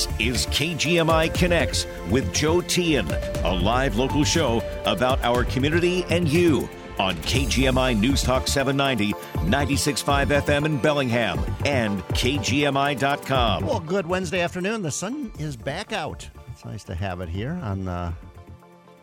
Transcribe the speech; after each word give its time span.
This 0.00 0.08
is 0.18 0.46
KGMI 0.46 1.34
Connects 1.34 1.86
with 2.08 2.32
Joe 2.32 2.62
Tian, 2.62 3.06
a 3.44 3.52
live 3.52 3.96
local 3.98 4.24
show 4.24 4.62
about 4.86 5.22
our 5.22 5.44
community 5.44 6.06
and 6.08 6.26
you 6.26 6.70
on 6.98 7.16
KGMI 7.16 8.00
News 8.00 8.22
Talk 8.22 8.48
790, 8.48 9.12
96.5 9.50 10.40
FM 10.40 10.64
in 10.64 10.78
Bellingham, 10.78 11.38
and 11.66 12.00
KGMI.com. 12.14 13.66
Well, 13.66 13.80
good 13.80 14.06
Wednesday 14.06 14.40
afternoon. 14.40 14.80
The 14.80 14.90
sun 14.90 15.32
is 15.38 15.54
back 15.54 15.92
out. 15.92 16.26
It's 16.50 16.64
nice 16.64 16.84
to 16.84 16.94
have 16.94 17.20
it 17.20 17.28
here 17.28 17.60
on 17.62 17.86
uh, 17.86 18.14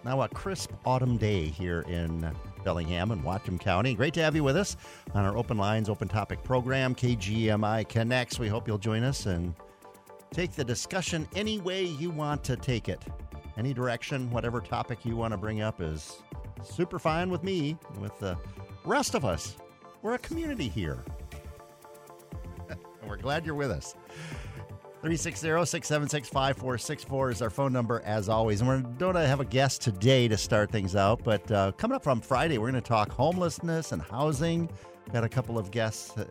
now 0.03 0.23
a 0.23 0.29
crisp 0.29 0.71
autumn 0.83 1.17
day 1.17 1.45
here 1.45 1.81
in 1.81 2.27
Bellingham 2.63 3.11
and 3.11 3.23
Whatcom 3.23 3.59
County. 3.59 3.93
Great 3.93 4.15
to 4.15 4.23
have 4.23 4.35
you 4.35 4.43
with 4.43 4.57
us 4.57 4.75
on 5.13 5.25
our 5.25 5.37
Open 5.37 5.59
Lines, 5.59 5.89
Open 5.89 6.07
Topic 6.07 6.43
program, 6.43 6.95
KGMI 6.95 7.87
Connects. 7.87 8.39
We 8.39 8.47
hope 8.47 8.67
you'll 8.67 8.79
join 8.79 9.03
us 9.03 9.27
and 9.27 9.53
take 10.37 10.51
the 10.51 10.63
discussion 10.63 11.27
any 11.35 11.59
way 11.61 11.83
you 11.83 12.11
want 12.11 12.43
to 12.43 12.55
take 12.55 12.89
it. 12.89 13.01
Any 13.57 13.73
direction, 13.73 14.29
whatever 14.29 14.61
topic 14.61 15.03
you 15.03 15.15
want 15.15 15.31
to 15.31 15.37
bring 15.37 15.61
up 15.61 15.81
is 15.81 16.21
super 16.63 16.99
fine 16.99 17.31
with 17.31 17.43
me, 17.43 17.75
with 17.99 18.19
the 18.19 18.37
rest 18.85 19.15
of 19.15 19.25
us. 19.25 19.57
We're 20.03 20.13
a 20.13 20.19
community 20.19 20.67
here. 20.67 21.03
and 22.69 22.77
we're 23.07 23.17
glad 23.17 23.47
you're 23.47 23.55
with 23.55 23.71
us. 23.71 23.95
360-676-5464 25.03 27.31
is 27.31 27.41
our 27.41 27.49
phone 27.49 27.73
number 27.73 28.03
as 28.05 28.29
always. 28.29 28.61
And 28.61 28.99
going 28.99 29.15
to 29.15 29.25
have 29.25 29.39
a 29.39 29.45
guest 29.45 29.81
today 29.81 30.27
to 30.27 30.37
start 30.37 30.71
things 30.71 30.95
out. 30.95 31.23
But 31.23 31.51
uh, 31.51 31.71
coming 31.71 31.95
up 31.95 32.05
on 32.05 32.21
Friday, 32.21 32.59
we're 32.59 32.69
going 32.69 32.83
to 32.83 32.87
talk 32.87 33.11
homelessness 33.11 33.91
and 33.91 34.03
housing. 34.03 34.69
Got 35.11 35.23
a 35.23 35.29
couple 35.29 35.57
of 35.57 35.71
guests 35.71 36.17
uh, 36.17 36.25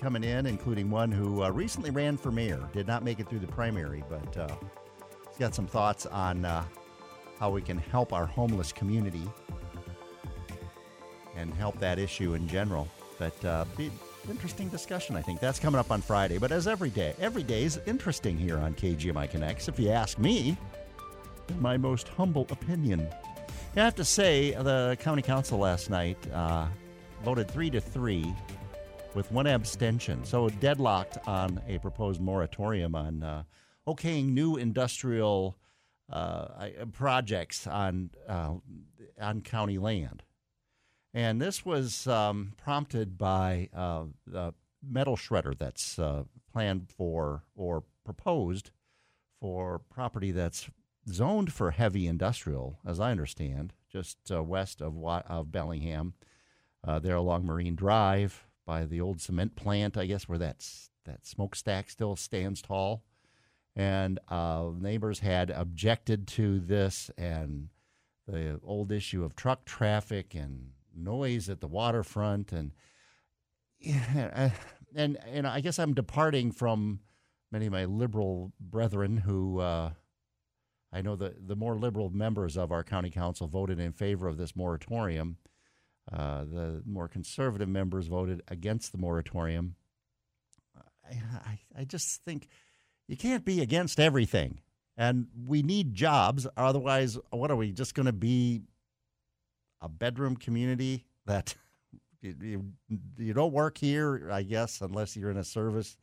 coming 0.00 0.24
in, 0.24 0.46
including 0.46 0.90
one 0.90 1.12
who 1.12 1.42
uh, 1.42 1.50
recently 1.50 1.90
ran 1.90 2.16
for 2.16 2.30
mayor. 2.30 2.68
Did 2.72 2.86
not 2.86 3.04
make 3.04 3.20
it 3.20 3.28
through 3.28 3.40
the 3.40 3.46
primary, 3.46 4.02
but 4.08 4.36
uh, 4.36 4.48
he's 5.28 5.38
got 5.38 5.54
some 5.54 5.66
thoughts 5.66 6.06
on 6.06 6.44
how 7.38 7.50
we 7.50 7.60
can 7.60 7.78
help 7.78 8.12
our 8.12 8.26
homeless 8.26 8.72
community 8.72 9.28
and 11.36 11.52
help 11.54 11.78
that 11.80 11.98
issue 11.98 12.34
in 12.34 12.48
general. 12.48 12.88
But 13.18 13.44
uh, 13.44 13.64
interesting 14.30 14.68
discussion, 14.68 15.16
I 15.16 15.22
think. 15.22 15.40
That's 15.40 15.58
coming 15.58 15.78
up 15.78 15.90
on 15.90 16.00
Friday. 16.00 16.38
But 16.38 16.52
as 16.52 16.66
every 16.66 16.90
day, 16.90 17.14
every 17.20 17.42
day 17.42 17.64
is 17.64 17.80
interesting 17.86 18.36
here 18.36 18.58
on 18.58 18.74
KGMI 18.74 19.30
Connects. 19.30 19.68
If 19.68 19.78
you 19.78 19.90
ask 19.90 20.18
me, 20.18 20.56
in 21.48 21.60
my 21.60 21.76
most 21.76 22.08
humble 22.08 22.46
opinion, 22.50 23.06
I 23.76 23.80
have 23.80 23.94
to 23.96 24.04
say 24.04 24.52
the 24.52 24.96
county 25.00 25.22
council 25.22 25.58
last 25.58 25.90
night 25.90 26.18
uh, 26.32 26.66
voted 27.24 27.50
three 27.50 27.70
to 27.70 27.80
three 27.80 28.34
with 29.14 29.32
one 29.32 29.46
abstention, 29.46 30.22
so 30.24 30.50
deadlocked 30.50 31.16
on 31.26 31.58
a 31.66 31.78
proposed 31.78 32.20
moratorium 32.20 32.94
on 32.94 33.22
uh, 33.22 33.42
okaying 33.88 34.26
new 34.26 34.56
industrial 34.56 35.56
uh, 36.12 36.46
projects 36.92 37.66
on 37.66 38.10
uh, 38.28 38.52
on 39.18 39.40
county 39.40 39.78
land. 39.78 40.22
And 41.14 41.40
this 41.40 41.64
was 41.64 42.06
um, 42.06 42.52
prompted 42.58 43.16
by 43.16 43.70
uh, 43.74 44.04
the 44.26 44.52
metal 44.86 45.16
shredder 45.16 45.56
that's 45.56 45.98
uh, 45.98 46.24
planned 46.52 46.90
for 46.90 47.44
or 47.56 47.84
proposed 48.04 48.70
for 49.40 49.78
property 49.78 50.30
that's 50.30 50.68
zoned 51.08 51.52
for 51.52 51.70
heavy 51.70 52.06
industrial, 52.06 52.80
as 52.84 53.00
I 53.00 53.12
understand, 53.12 53.72
just 53.90 54.18
uh, 54.30 54.42
west 54.42 54.82
of, 54.82 55.02
of 55.02 55.52
Bellingham, 55.52 56.14
uh, 56.86 56.98
there 56.98 57.16
along 57.16 57.46
Marine 57.46 57.74
Drive 57.74 58.46
by 58.66 58.84
the 58.84 59.00
old 59.00 59.20
cement 59.20 59.56
plant, 59.56 59.96
I 59.96 60.06
guess, 60.06 60.28
where 60.28 60.38
that's, 60.38 60.90
that 61.04 61.26
smokestack 61.26 61.90
still 61.90 62.16
stands 62.16 62.62
tall. 62.62 63.02
And 63.76 64.20
uh, 64.28 64.70
neighbors 64.78 65.18
had 65.20 65.50
objected 65.50 66.28
to 66.28 66.60
this 66.60 67.10
and 67.18 67.68
the 68.26 68.60
old 68.64 68.92
issue 68.92 69.24
of 69.24 69.34
truck 69.34 69.64
traffic 69.64 70.34
and 70.34 70.70
noise 70.96 71.48
at 71.48 71.60
the 71.60 71.66
waterfront 71.66 72.52
and 72.52 72.72
and 74.94 75.18
and 75.26 75.46
I 75.46 75.60
guess 75.60 75.78
I'm 75.78 75.94
departing 75.94 76.52
from 76.52 77.00
many 77.50 77.66
of 77.66 77.72
my 77.72 77.84
liberal 77.84 78.52
brethren 78.58 79.18
who 79.18 79.60
uh, 79.60 79.90
I 80.92 81.02
know 81.02 81.16
the 81.16 81.34
the 81.38 81.56
more 81.56 81.76
liberal 81.76 82.10
members 82.10 82.56
of 82.56 82.72
our 82.72 82.82
county 82.82 83.10
council 83.10 83.46
voted 83.46 83.78
in 83.78 83.92
favor 83.92 84.26
of 84.26 84.38
this 84.38 84.56
moratorium. 84.56 85.36
Uh, 86.12 86.44
the 86.44 86.82
more 86.84 87.08
conservative 87.08 87.68
members 87.68 88.06
voted 88.06 88.42
against 88.48 88.92
the 88.92 88.98
moratorium. 88.98 89.74
I, 91.10 91.14
I, 91.46 91.58
I 91.80 91.84
just 91.84 92.22
think 92.22 92.48
you 93.08 93.16
can't 93.16 93.44
be 93.44 93.60
against 93.60 93.98
everything, 93.98 94.60
and 94.96 95.28
we 95.46 95.62
need 95.62 95.94
jobs. 95.94 96.46
Otherwise, 96.56 97.18
what 97.30 97.50
are 97.50 97.56
we 97.56 97.72
just 97.72 97.94
going 97.94 98.06
to 98.06 98.12
be 98.12 98.62
a 99.80 99.88
bedroom 99.88 100.36
community 100.36 101.04
that 101.26 101.54
you, 102.20 102.34
you, 102.40 102.64
you, 103.18 103.34
don't 103.34 103.52
work 103.52 103.78
here, 103.78 104.30
I 104.32 104.42
guess, 104.42 104.80
unless 104.80 105.16
you're 105.16 105.30
in 105.30 105.36
a 105.36 105.44
service 105.44 105.96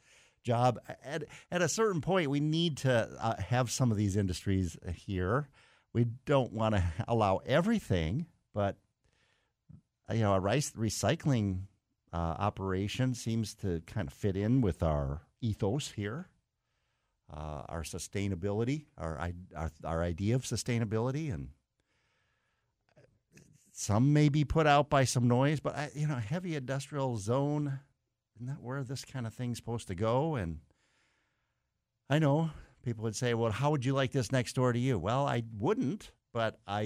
job. 0.44 0.80
At, 1.04 1.26
at 1.52 1.62
a 1.62 1.70
certain 1.70 2.02
point, 2.02 2.30
we 2.30 2.40
need 2.40 2.78
to 2.78 3.10
uh, 3.20 3.42
have 3.42 3.72
some 3.72 3.92
of 3.92 3.98
these 3.98 4.16
industries 4.16 4.78
here. 4.94 5.50
We 5.94 6.06
don't 6.26 6.54
want 6.54 6.76
to 6.76 6.84
allow 7.08 7.42
everything, 7.46 8.28
but 8.54 8.78
you 10.12 10.20
know, 10.20 10.34
a 10.34 10.40
rice 10.40 10.72
recycling 10.72 11.68
uh, 12.14 12.18
operation 12.18 13.14
seems 13.14 13.54
to 13.56 13.82
kind 13.88 14.08
of 14.08 14.14
fit 14.14 14.36
in 14.36 14.62
with 14.62 14.84
our 14.84 15.22
ethos 15.42 15.92
here. 15.92 16.28
Uh, 17.34 17.64
our 17.70 17.84
sustainability, 17.84 18.88
our, 18.98 19.18
our 19.56 19.72
our 19.86 20.04
idea 20.04 20.36
of 20.36 20.44
sustainability, 20.44 21.34
and 21.34 21.48
some 23.72 24.12
may 24.12 24.28
be 24.28 24.44
put 24.44 24.68
out 24.68 24.90
by 24.90 25.06
some 25.06 25.30
noise, 25.30 25.62
but 25.62 25.76
I, 25.78 25.92
you 25.96 26.08
know, 26.08 26.16
heavy 26.16 26.58
industrial 26.58 27.16
zone, 27.16 27.80
isn't 28.36 28.48
that 28.48 28.62
where 28.62 28.84
this 28.84 29.06
kind 29.06 29.26
of 29.26 29.34
thing's 29.34 29.58
supposed 29.58 29.88
to 29.88 29.96
go? 29.96 30.36
And 30.36 30.60
I 32.10 32.20
know 32.20 32.50
people 32.84 33.04
would 33.04 33.16
say, 33.16 33.34
"Well, 33.34 33.52
how 33.52 33.72
would 33.72 33.86
you 33.86 33.94
like 33.94 34.12
this 34.12 34.32
next 34.34 34.54
door 34.54 34.74
to 34.74 34.80
you?" 34.80 35.00
Well, 35.00 35.26
I 35.26 35.44
wouldn't, 35.58 36.12
but 36.34 36.60
I, 36.68 36.82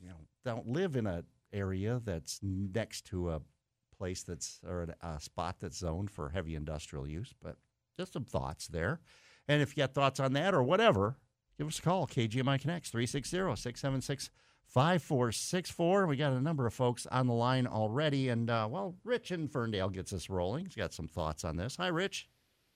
you 0.00 0.08
know, 0.08 0.20
don't 0.44 0.68
live 0.68 0.94
in 0.94 1.08
a 1.08 1.24
area 1.52 2.00
that's 2.04 2.40
next 2.42 3.06
to 3.06 3.30
a 3.30 3.40
place 3.96 4.22
that's 4.22 4.60
or 4.66 4.88
a 5.02 5.20
spot 5.20 5.56
that's 5.60 5.78
zoned 5.78 6.10
for 6.10 6.30
heavy 6.30 6.54
industrial 6.54 7.06
use. 7.06 7.34
But 7.42 7.56
just 7.98 8.12
some 8.12 8.24
thoughts 8.24 8.66
there. 8.68 9.00
And 9.48 9.60
if 9.60 9.76
you 9.76 9.82
got 9.82 9.94
thoughts 9.94 10.20
on 10.20 10.32
that 10.34 10.54
or 10.54 10.62
whatever, 10.62 11.16
give 11.58 11.66
us 11.66 11.78
a 11.78 11.82
call. 11.82 12.06
KGMI 12.06 12.60
Connects 12.60 12.90
360 12.90 13.36
676 13.36 14.30
5464. 14.64 16.06
We 16.06 16.16
got 16.16 16.32
a 16.32 16.40
number 16.40 16.66
of 16.66 16.72
folks 16.72 17.06
on 17.06 17.26
the 17.26 17.34
line 17.34 17.66
already. 17.66 18.28
And, 18.28 18.48
uh, 18.48 18.68
well, 18.70 18.94
Rich 19.04 19.32
in 19.32 19.48
Ferndale 19.48 19.88
gets 19.88 20.12
us 20.12 20.30
rolling. 20.30 20.66
He's 20.66 20.76
got 20.76 20.94
some 20.94 21.08
thoughts 21.08 21.44
on 21.44 21.56
this. 21.56 21.76
Hi, 21.76 21.88
Rich. 21.88 22.28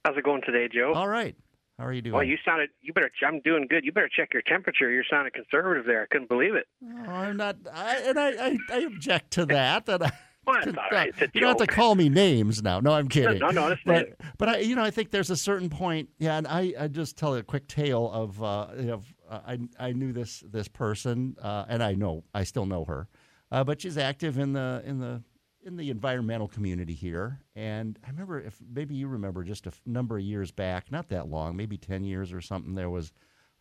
How's 0.05 0.17
it 0.17 0.25
going 0.25 0.43
today, 0.45 0.69
Joe? 0.73 0.93
All 0.95 1.09
right. 1.09 1.37
How 1.79 1.87
are 1.87 1.93
you 1.93 2.03
doing? 2.03 2.15
Well, 2.15 2.25
you 2.25 2.37
sounded. 2.45 2.71
You 2.83 2.93
better. 2.93 3.11
I'm 3.27 3.41
doing 3.41 3.67
good. 3.69 3.85
You 3.85 3.91
better 3.91 4.11
check 4.15 4.33
your 4.33 4.43
temperature. 4.43 4.91
You're 4.91 5.05
sounding 5.11 5.33
conservative 5.35 5.87
there. 5.87 6.03
I 6.03 6.07
couldn't 6.07 6.29
believe 6.29 6.55
it. 6.55 6.67
Oh, 6.85 7.11
I'm 7.11 7.37
not. 7.37 7.57
I, 7.73 7.97
and 8.07 8.19
I, 8.19 8.29
I, 8.29 8.59
I 8.71 8.77
object 8.81 9.33
to 9.33 9.47
that. 9.47 9.87
That 9.87 10.03
I, 10.03 10.13
well, 10.47 10.61
that's 10.65 10.77
all 10.79 10.85
right. 10.93 11.09
It's 11.09 11.21
a 11.21 11.29
you 11.35 11.41
don't 11.41 11.59
have 11.59 11.67
to 11.69 11.75
call 11.75 11.97
me 11.97 12.09
names 12.09 12.63
now. 12.63 12.79
No, 12.79 12.93
I'm 12.93 13.09
kidding. 13.09 13.41
No, 13.41 13.51
no, 13.51 13.71
no 13.71 13.77
but 13.85 14.15
but 14.39 14.49
I, 14.51 14.59
you 14.59 14.77
know, 14.77 14.85
I 14.85 14.93
think 14.93 15.11
there's 15.11 15.31
a 15.31 15.37
certain 15.37 15.69
point. 15.69 16.11
Yeah, 16.19 16.39
and 16.39 16.47
I, 16.47 16.75
I 16.79 16.87
just 16.87 17.17
tell 17.17 17.35
a 17.35 17.43
quick 17.43 17.67
tale 17.67 18.09
of 18.13 18.41
uh, 18.41 18.69
of 18.93 19.13
uh, 19.29 19.41
I 19.45 19.59
I 19.81 19.93
knew 19.93 20.13
this 20.13 20.45
this 20.49 20.69
person, 20.69 21.35
uh, 21.43 21.65
and 21.69 21.83
I 21.83 21.95
know 21.95 22.23
I 22.33 22.45
still 22.45 22.67
know 22.67 22.85
her, 22.85 23.09
uh, 23.51 23.65
but 23.65 23.81
she's 23.81 23.99
active 23.99 24.39
in 24.39 24.53
the 24.53 24.81
in 24.87 25.01
the 25.01 25.25
in 25.65 25.77
the 25.77 25.91
environmental 25.91 26.49
community 26.49 26.95
here. 26.95 27.41
And 27.57 27.99
I 28.05 28.11
remember 28.11 28.41
if 28.41 28.59
maybe 28.73 28.95
you 28.95 29.09
remember 29.09 29.43
just 29.43 29.67
a 29.67 29.71
f- 29.71 29.81
number 29.87 30.19
of 30.19 30.25
years 30.25 30.51
back, 30.51 30.93
not 30.93 31.09
that 31.09 31.29
long, 31.29 31.57
maybe 31.57 31.77
ten 31.77 32.05
years 32.05 32.33
or 32.33 32.41
something. 32.41 32.75
There 32.75 32.91
was 32.91 33.13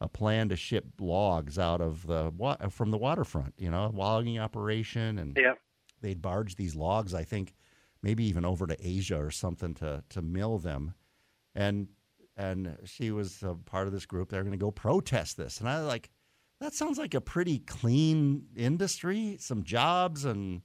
a 0.01 0.07
plan 0.07 0.49
to 0.49 0.55
ship 0.55 0.85
logs 0.99 1.57
out 1.57 1.81
of 1.81 2.05
the 2.05 2.31
wa- 2.35 2.57
uh, 2.59 2.69
from 2.69 2.91
the 2.91 2.97
waterfront. 2.97 3.53
You 3.57 3.71
know, 3.71 3.91
logging 3.93 4.39
operation, 4.39 5.17
and 5.17 5.37
yeah. 5.39 5.53
they'd 6.01 6.21
barge 6.21 6.55
these 6.55 6.75
logs. 6.75 7.13
I 7.13 7.23
think 7.23 7.55
maybe 8.01 8.25
even 8.25 8.45
over 8.45 8.67
to 8.67 8.77
Asia 8.79 9.17
or 9.17 9.31
something 9.31 9.73
to 9.75 10.03
to 10.09 10.21
mill 10.21 10.57
them. 10.57 10.93
And 11.55 11.87
and 12.35 12.77
she 12.85 13.11
was 13.11 13.43
a 13.43 13.55
part 13.55 13.87
of 13.87 13.93
this 13.93 14.05
group. 14.05 14.29
They're 14.29 14.43
going 14.43 14.51
to 14.51 14.57
go 14.57 14.71
protest 14.71 15.37
this, 15.37 15.59
and 15.59 15.69
I 15.69 15.79
was 15.79 15.87
like, 15.87 16.09
that 16.59 16.73
sounds 16.73 16.97
like 16.97 17.13
a 17.13 17.21
pretty 17.21 17.59
clean 17.59 18.47
industry, 18.55 19.37
some 19.39 19.63
jobs, 19.63 20.25
and 20.25 20.61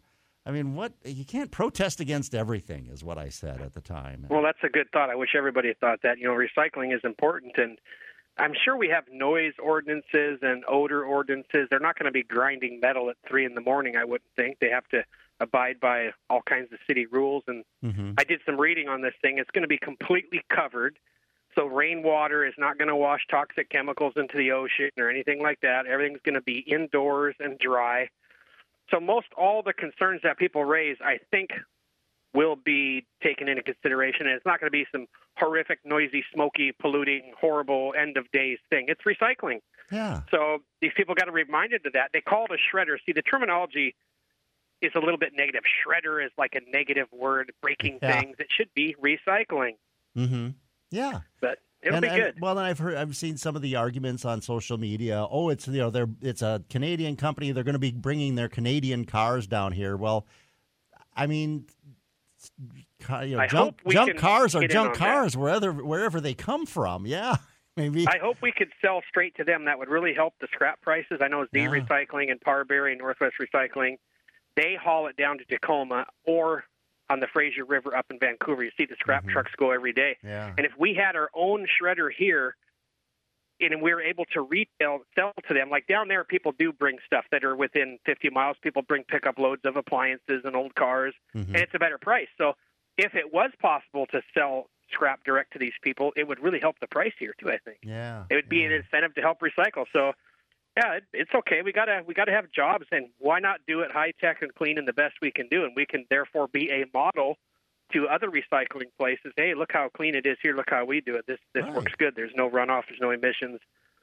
I 0.49 0.51
mean, 0.51 0.75
what 0.75 0.95
you 1.05 1.27
can't 1.27 1.51
protest 1.51 2.01
against 2.01 2.35
everything, 2.35 2.89
is 2.91 3.05
what 3.05 3.19
I 3.19 3.29
said 3.29 3.61
at 3.61 3.75
the 3.75 3.83
time. 3.83 4.27
Well, 4.31 4.43
that's 4.43 4.59
a 4.65 4.71
good 4.71 4.87
thought. 4.93 5.11
I 5.11 5.15
wish 5.15 5.35
everybody 5.37 5.75
thought 5.79 6.01
that. 6.03 6.19
You 6.19 6.25
know, 6.25 6.35
recycling 6.35 6.95
is 6.95 7.03
important, 7.05 7.53
and 7.59 7.79
I'm 8.39 8.55
sure 8.65 8.75
we 8.75 8.89
have 8.89 9.05
noise 9.13 9.53
ordinances 9.63 10.39
and 10.41 10.65
odor 10.67 11.05
ordinances. 11.05 11.69
They're 11.69 11.79
not 11.79 11.99
going 11.99 12.07
to 12.07 12.13
be 12.13 12.23
grinding 12.23 12.81
metal 12.81 13.11
at 13.11 13.17
three 13.29 13.45
in 13.45 13.55
the 13.55 13.61
morning. 13.61 13.97
I 13.97 14.05
wouldn't 14.05 14.31
think 14.37 14.59
they 14.59 14.71
have 14.71 14.89
to 14.89 15.05
abide 15.39 15.81
by 15.81 16.13
all 16.31 16.41
kinds 16.43 16.73
of 16.73 16.79
city 16.87 17.05
rules. 17.05 17.45
And 17.47 17.63
mm-hmm. 17.85 18.13
I 18.17 18.25
did 18.25 18.41
some 18.47 18.59
reading 18.59 18.89
on 18.89 19.03
this 19.03 19.15
thing. 19.21 19.39
It's 19.39 19.51
going 19.51 19.63
to 19.63 19.69
be 19.69 19.79
completely 19.79 20.43
covered 20.49 20.99
So 21.59 21.67
rainwater 21.67 22.47
is 22.47 22.55
not 22.57 22.79
going 22.79 22.89
to 22.89 22.97
wash 22.97 23.27
toxic 23.29 23.69
chemicals 23.69 24.13
into 24.17 24.37
the 24.37 24.53
ocean 24.53 24.91
or 24.97 25.11
anything 25.11 25.43
like 25.43 25.61
that. 25.63 25.87
Everything's 25.87 26.21
going 26.25 26.35
to 26.37 26.41
be 26.41 26.59
indoors 26.61 27.35
and 27.41 27.59
dry. 27.59 28.09
So 28.91 29.01
most 29.01 29.27
all 29.37 29.63
the 29.63 29.73
concerns 29.73 30.21
that 30.25 30.39
people 30.39 30.65
raise, 30.65 30.97
I 31.05 31.19
think, 31.31 31.51
will 32.35 32.57
be 32.57 33.07
taken 33.23 33.49
into 33.49 33.63
consideration, 33.63 34.27
and 34.27 34.35
it's 34.37 34.47
not 34.47 34.61
going 34.61 34.69
to 34.69 34.71
be 34.71 34.87
some 34.93 35.07
horrific, 35.39 35.79
noisy, 35.85 36.25
smoky, 36.33 36.73
polluting, 36.79 37.33
horrible 37.41 37.95
end 37.99 38.17
of 38.17 38.31
days 38.33 38.59
thing. 38.71 38.87
It's 38.89 39.01
recycling. 39.03 39.61
Yeah. 39.91 40.21
So 40.31 40.59
these 40.83 40.93
people 40.97 41.15
got 41.15 41.25
to 41.27 41.33
be 41.33 41.43
reminded 41.43 41.87
of 41.87 41.93
that. 41.95 42.11
They 42.13 42.21
call 42.21 42.45
it 42.47 42.51
a 42.53 42.77
shredder. 42.77 42.97
See, 43.07 43.13
the 43.13 43.23
terminology 43.23 43.95
is 44.83 44.93
a 44.95 44.99
little 45.01 45.19
bit 45.19 45.33
negative. 45.35 45.63
Shredder 45.87 46.25
is 46.25 46.31
like 46.39 46.55
a 46.55 46.61
negative 46.71 47.09
word, 47.13 47.53
breaking 47.63 47.99
Yeah. 48.03 48.21
things. 48.21 48.37
It 48.39 48.49
should 48.51 48.73
be 48.75 48.95
recycling, 49.03 49.77
Mm-hmm. 50.17 50.49
Yeah. 50.91 51.21
but 51.41 51.59
it'll 51.83 51.97
and, 51.97 52.03
be 52.03 52.09
and- 52.09 52.23
good. 52.23 52.41
well, 52.41 52.55
then 52.55 52.65
I've 52.65 52.79
heard, 52.79 52.97
I've 52.97 53.17
seen 53.17 53.37
some 53.37 53.57
of 53.57 53.63
the 53.63 53.77
arguments 53.77 54.25
on 54.25 54.41
social 54.43 54.79
media. 54.79 55.27
Oh, 55.31 55.49
it's 55.49 55.67
you 55.69 55.79
know, 55.79 55.91
they're 55.91 56.09
it's 56.21 56.43
a 56.43 56.63
Canadian 56.71 57.17
company. 57.17 57.53
They're 57.53 57.65
going 57.65 57.75
to 57.75 57.79
be 57.79 57.93
bringing 57.93 58.35
their 58.35 58.49
Canadian 58.49 59.05
cars 59.05 59.47
down 59.47 59.73
here. 59.73 59.97
Well, 59.97 60.27
I 61.17 61.27
mean, 61.27 61.67
you 63.23 63.37
know, 63.37 63.47
junk, 63.47 63.81
junk 63.89 64.17
cars 64.17 64.55
are 64.55 64.67
junk 64.67 64.89
on 64.91 64.93
that. 64.93 64.99
cars 64.99 65.37
wherever 65.37 65.73
wherever 65.73 66.21
they 66.21 66.35
come 66.35 66.67
from. 66.67 67.07
Yeah, 67.07 67.37
maybe. 67.77 68.07
I 68.07 68.19
hope 68.19 68.37
we 68.43 68.53
could 68.53 68.71
sell 68.83 69.03
straight 69.09 69.37
to 69.37 69.45
them. 69.45 69.65
That 69.65 69.79
would 69.79 69.89
really 69.89 70.15
help 70.15 70.35
the 70.41 70.49
scrap 70.53 70.81
prices. 70.81 71.19
I 71.21 71.29
know 71.29 71.45
Z 71.45 71.49
Yeah. 71.55 71.69
Recycling 71.69 72.31
and 72.31 72.41
Parberry 72.41 72.93
and 72.93 72.99
Northwest 73.01 73.35
Recycling, 73.41 73.97
they 74.57 74.77
haul 74.81 75.07
it 75.09 75.17
down 75.17 75.39
to 75.39 75.45
Tacoma 75.45 76.07
or 76.27 76.65
on 77.11 77.21
the 77.21 77.27
Fraser 77.27 77.65
River 77.65 77.97
up 77.97 78.07
in 78.11 78.19
Vancouver. 78.19 78.63
You 78.63 78.71
see 78.77 78.85
the 78.85 78.97
scrap 78.97 79.25
Mhm. 79.25 79.31
trucks 79.33 79.53
go 79.57 79.71
every 79.71 79.93
day. 79.93 80.17
yeah. 80.23 80.55
And 80.57 80.67
if 80.67 80.77
we 80.77 80.95
had 80.95 81.17
our 81.17 81.31
own 81.35 81.67
shredder 81.67 82.13
here, 82.13 82.57
and 83.61 83.83
we 83.83 83.93
were 83.93 84.01
able 84.03 84.25
to 84.27 84.41
retail 84.43 85.05
sell 85.17 85.33
to 85.49 85.55
them, 85.55 85.69
like 85.71 85.87
down 85.87 86.07
there, 86.09 86.23
people 86.25 86.53
do 86.53 86.73
bring 86.73 86.99
stuff 87.05 87.25
that 87.31 87.43
are 87.45 87.57
within 87.57 87.99
50 88.05 88.31
miles. 88.31 88.57
People 88.59 88.83
bring 88.83 89.03
pickup 89.05 89.39
loads 89.39 89.65
of 89.65 89.77
appliances 89.77 90.45
and 90.45 90.55
old 90.55 90.75
cars, 90.75 91.15
Mhm. 91.35 91.47
and 91.49 91.57
it's 91.57 91.75
a 91.75 91.79
better 91.79 91.99
price. 91.99 92.29
So 92.37 92.57
if 92.97 93.15
it 93.15 93.33
was 93.33 93.51
possible 93.59 94.07
to 94.09 94.23
sell 94.35 94.71
scrap 94.91 95.25
direct 95.25 95.53
to 95.53 95.59
these 95.59 95.77
people, 95.83 96.13
it 96.17 96.25
would 96.29 96.41
really 96.41 96.61
help 96.61 96.79
the 96.79 96.87
price 96.87 97.13
here 97.19 97.35
too. 97.39 97.51
I 97.51 97.59
think 97.59 97.79
Yeah. 97.83 98.25
it 98.31 98.35
would 98.35 98.49
be 98.49 98.65
an 98.65 98.73
incentive 98.73 99.15
to 99.15 99.21
help 99.23 99.41
recycle. 99.41 99.87
So. 99.93 100.15
Yeah, 100.79 100.93
it, 100.95 101.05
it's 101.13 101.35
okay. 101.35 101.63
We 101.63 101.73
gotta 101.73 102.03
we 102.07 102.15
gotta 102.15 102.31
have 102.31 102.53
jobs, 102.53 102.87
and 102.93 103.09
why 103.19 103.41
not 103.41 103.61
do 103.67 103.81
it 103.81 103.91
high 103.91 104.13
tech 104.21 104.43
and 104.43 104.55
clean 104.55 104.79
and 104.79 104.87
the 104.87 104.93
best 104.93 105.17
we 105.21 105.33
can 105.33 105.49
do, 105.51 105.65
and 105.65 105.73
we 105.75 105.87
can 105.87 106.05
therefore 106.09 106.47
be 106.47 106.71
a 106.71 106.85
model 106.95 107.37
to 107.93 108.07
other 108.07 108.29
recycling 108.29 108.91
places. 108.97 109.33
Hey, 109.37 109.55
look 109.55 109.73
how 109.73 109.89
clean 109.89 110.15
it 110.15 110.25
is 110.25 110.37
here. 110.41 110.55
Look 110.55 110.71
how 110.71 110.85
we 110.85 111.01
do 111.01 111.17
it. 111.17 111.27
This 111.27 111.41
this 111.53 111.65
Right. 111.65 111.75
works 111.75 111.93
good. 111.99 112.15
There's 112.15 112.35
no 112.37 112.49
runoff. 112.49 112.85
There's 112.89 113.01
no 113.01 113.11
emissions. 113.11 113.59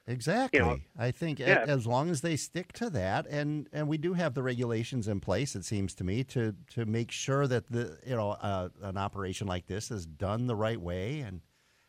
Exactly. 0.08 0.60
know, 0.60 0.78
I 0.96 1.10
think 1.10 1.40
yeah. 1.40 1.64
as 1.66 1.84
long 1.86 2.10
as 2.10 2.20
they 2.20 2.36
stick 2.36 2.72
to 2.74 2.90
that, 2.90 3.26
and 3.26 3.68
and 3.72 3.88
we 3.88 3.96
do 3.96 4.12
have 4.12 4.34
the 4.34 4.42
regulations 4.42 5.08
in 5.08 5.20
place, 5.20 5.56
it 5.56 5.64
seems 5.64 5.94
to 5.94 6.04
me 6.04 6.24
to 6.24 6.54
to 6.74 6.84
make 6.84 7.10
sure 7.10 7.46
that 7.46 7.70
the 7.70 7.98
you 8.06 8.14
know 8.14 8.32
uh, 8.32 8.68
an 8.82 8.98
operation 8.98 9.46
like 9.46 9.66
this 9.66 9.90
is 9.90 10.04
done 10.04 10.46
the 10.46 10.54
right 10.54 10.80
way, 10.80 11.20
and 11.20 11.40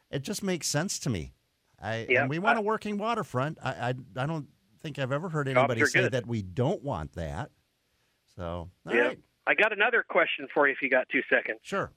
it 0.10 0.24
just 0.24 0.44
makes 0.44 0.68
sense 0.68 0.98
to 1.00 1.10
me. 1.10 1.34
I 1.80 2.08
Yeah, 2.10 2.22
and 2.22 2.30
we 2.30 2.40
want 2.40 2.58
a 2.58 2.62
working 2.62 2.98
waterfront. 2.98 3.58
I, 3.62 3.70
I 3.90 3.94
I 4.24 4.26
don't 4.26 4.48
think 4.82 5.00
I've 5.00 5.12
ever 5.12 5.30
heard 5.30 5.48
anybody 5.48 5.86
say 5.86 6.02
good. 6.04 6.12
that 6.14 6.26
we 6.28 6.42
don't 6.42 6.84
want 6.84 7.14
that. 7.14 7.52
So 8.36 8.70
Yeah. 8.90 9.00
right, 9.00 9.20
I 9.46 9.54
got 9.56 9.74
another 9.74 10.04
question 10.08 10.48
for 10.54 10.68
you 10.68 10.74
if 10.74 10.82
you 10.82 10.90
got 10.90 11.08
two 11.10 11.22
seconds. 11.30 11.60
sure. 11.64 11.92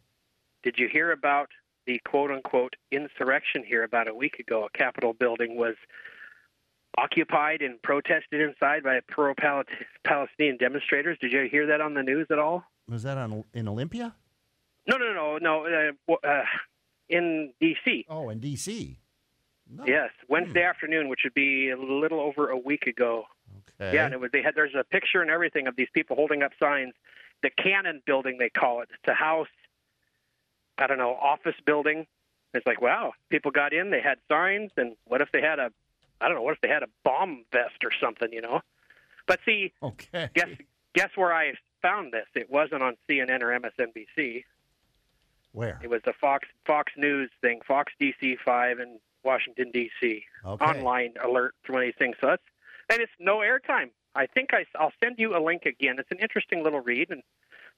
Did 0.63 0.79
you 0.79 0.89
hear 0.89 1.13
about 1.13 1.49
the 1.87 1.99
quote 2.05 2.31
unquote 2.31 2.75
insurrection 2.91 3.65
here 3.65 3.83
about 3.83 4.09
a 4.09 4.15
week 4.15 4.39
ago? 4.39 4.65
A 4.67 4.79
Capitol 4.79 5.13
building 5.15 5.57
was 5.57 5.75
occupied 6.99 7.63
and 7.63 7.81
protested 7.83 8.41
inside 8.41 8.83
by 8.83 9.01
pro 9.09 9.35
Palestinian 10.05 10.57
demonstrators. 10.59 11.17
Did 11.21 11.33
you 11.33 11.49
hear 11.51 11.67
that 11.67 11.81
on 11.81 11.95
the 11.95 12.03
news 12.03 12.27
at 12.31 12.39
all? 12.39 12.65
Was 12.89 13.05
that 13.05 13.17
on 13.17 13.45
in 13.55 13.69
Olympia? 13.69 14.15
No, 14.87 14.97
no, 14.97 15.13
no, 15.13 15.39
no. 15.39 15.93
Uh, 16.09 16.27
uh, 16.27 16.43
in 17.09 17.53
D.C. 17.61 18.07
Oh, 18.09 18.29
in 18.29 18.41
D.C. 18.41 18.99
No. 19.73 19.85
Yes. 19.87 20.11
Wednesday 20.29 20.63
afternoon, 20.63 21.09
which 21.09 21.21
would 21.25 21.35
be 21.35 21.71
a 21.71 21.77
little 21.77 22.21
over 22.21 22.49
a 22.49 22.59
week 22.59 22.87
ago. 22.87 23.27
Okay. 23.81 23.95
Yeah, 23.95 24.05
and 24.05 24.15
it 24.15 24.21
was 24.21 24.31
they 24.33 24.43
had 24.43 24.55
there's 24.55 24.75
a 24.75 24.85
picture 24.85 25.23
and 25.23 25.31
everything 25.31 25.67
of 25.67 25.77
these 25.77 25.89
people 25.93 26.17
holding 26.17 26.43
up 26.43 26.53
signs. 26.59 26.95
The 27.43 27.51
Cannon 27.51 28.03
Building, 28.05 28.37
they 28.39 28.51
call 28.51 28.83
it. 28.83 28.89
It's 28.93 29.09
a 29.09 29.15
house. 29.15 29.49
I 30.77 30.87
don't 30.87 30.99
know, 30.99 31.15
office 31.15 31.55
building. 31.65 32.07
It's 32.53 32.67
like, 32.67 32.81
wow, 32.81 33.13
people 33.29 33.51
got 33.51 33.73
in. 33.73 33.91
They 33.91 34.01
had 34.01 34.19
signs, 34.29 34.73
and 34.77 34.97
what 35.07 35.21
if 35.21 35.31
they 35.31 35.41
had 35.41 35.59
a, 35.59 35.71
I 36.21 36.27
don't 36.27 36.37
know, 36.37 36.43
what 36.43 36.55
if 36.55 36.61
they 36.61 36.69
had 36.69 36.83
a 36.83 36.89
bomb 37.05 37.45
vest 37.53 37.85
or 37.85 37.91
something, 38.01 38.33
you 38.33 38.41
know? 38.41 38.61
But 39.27 39.41
see, 39.47 39.73
okay. 39.83 40.31
guess 40.35 40.49
guess 40.95 41.11
where 41.15 41.33
I 41.33 41.55
found 41.83 42.13
this? 42.13 42.27
It 42.35 42.51
wasn't 42.51 42.83
on 42.83 42.97
CNN 43.09 43.43
or 43.43 43.59
MSNBC. 43.59 44.45
Where? 45.53 45.79
It 45.83 45.91
was 45.91 46.01
a 46.07 46.13
Fox 46.13 46.49
Fox 46.67 46.93
News 46.97 47.31
thing, 47.41 47.61
Fox 47.67 47.93
DC 48.01 48.39
five 48.45 48.81
in 48.81 48.99
Washington 49.25 49.71
D.C. 49.73 50.23
Okay. 50.45 50.65
online 50.65 51.15
alert 51.23 51.55
from 51.65 51.75
one 51.75 51.83
of 51.83 51.87
these 51.89 51.99
things. 51.99 52.17
So 52.21 52.29
that's 52.29 52.43
and 52.91 53.01
it's 53.01 53.13
no 53.21 53.39
airtime. 53.39 53.91
I 54.15 54.27
think 54.27 54.51
I, 54.53 54.65
I'll 54.79 54.93
send 55.03 55.17
you 55.19 55.37
a 55.37 55.41
link 55.43 55.65
again. 55.65 55.97
It's 55.99 56.11
an 56.11 56.19
interesting 56.19 56.65
little 56.65 56.81
read, 56.81 57.11
and 57.11 57.23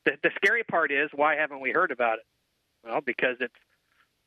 the, 0.06 0.12
the 0.22 0.30
scary 0.36 0.62
part 0.64 0.90
is 0.90 1.10
why 1.14 1.36
haven't 1.36 1.60
we 1.60 1.70
heard 1.70 1.90
about 1.90 2.18
it? 2.18 2.26
Well, 2.84 3.00
because 3.04 3.36
it's 3.40 3.52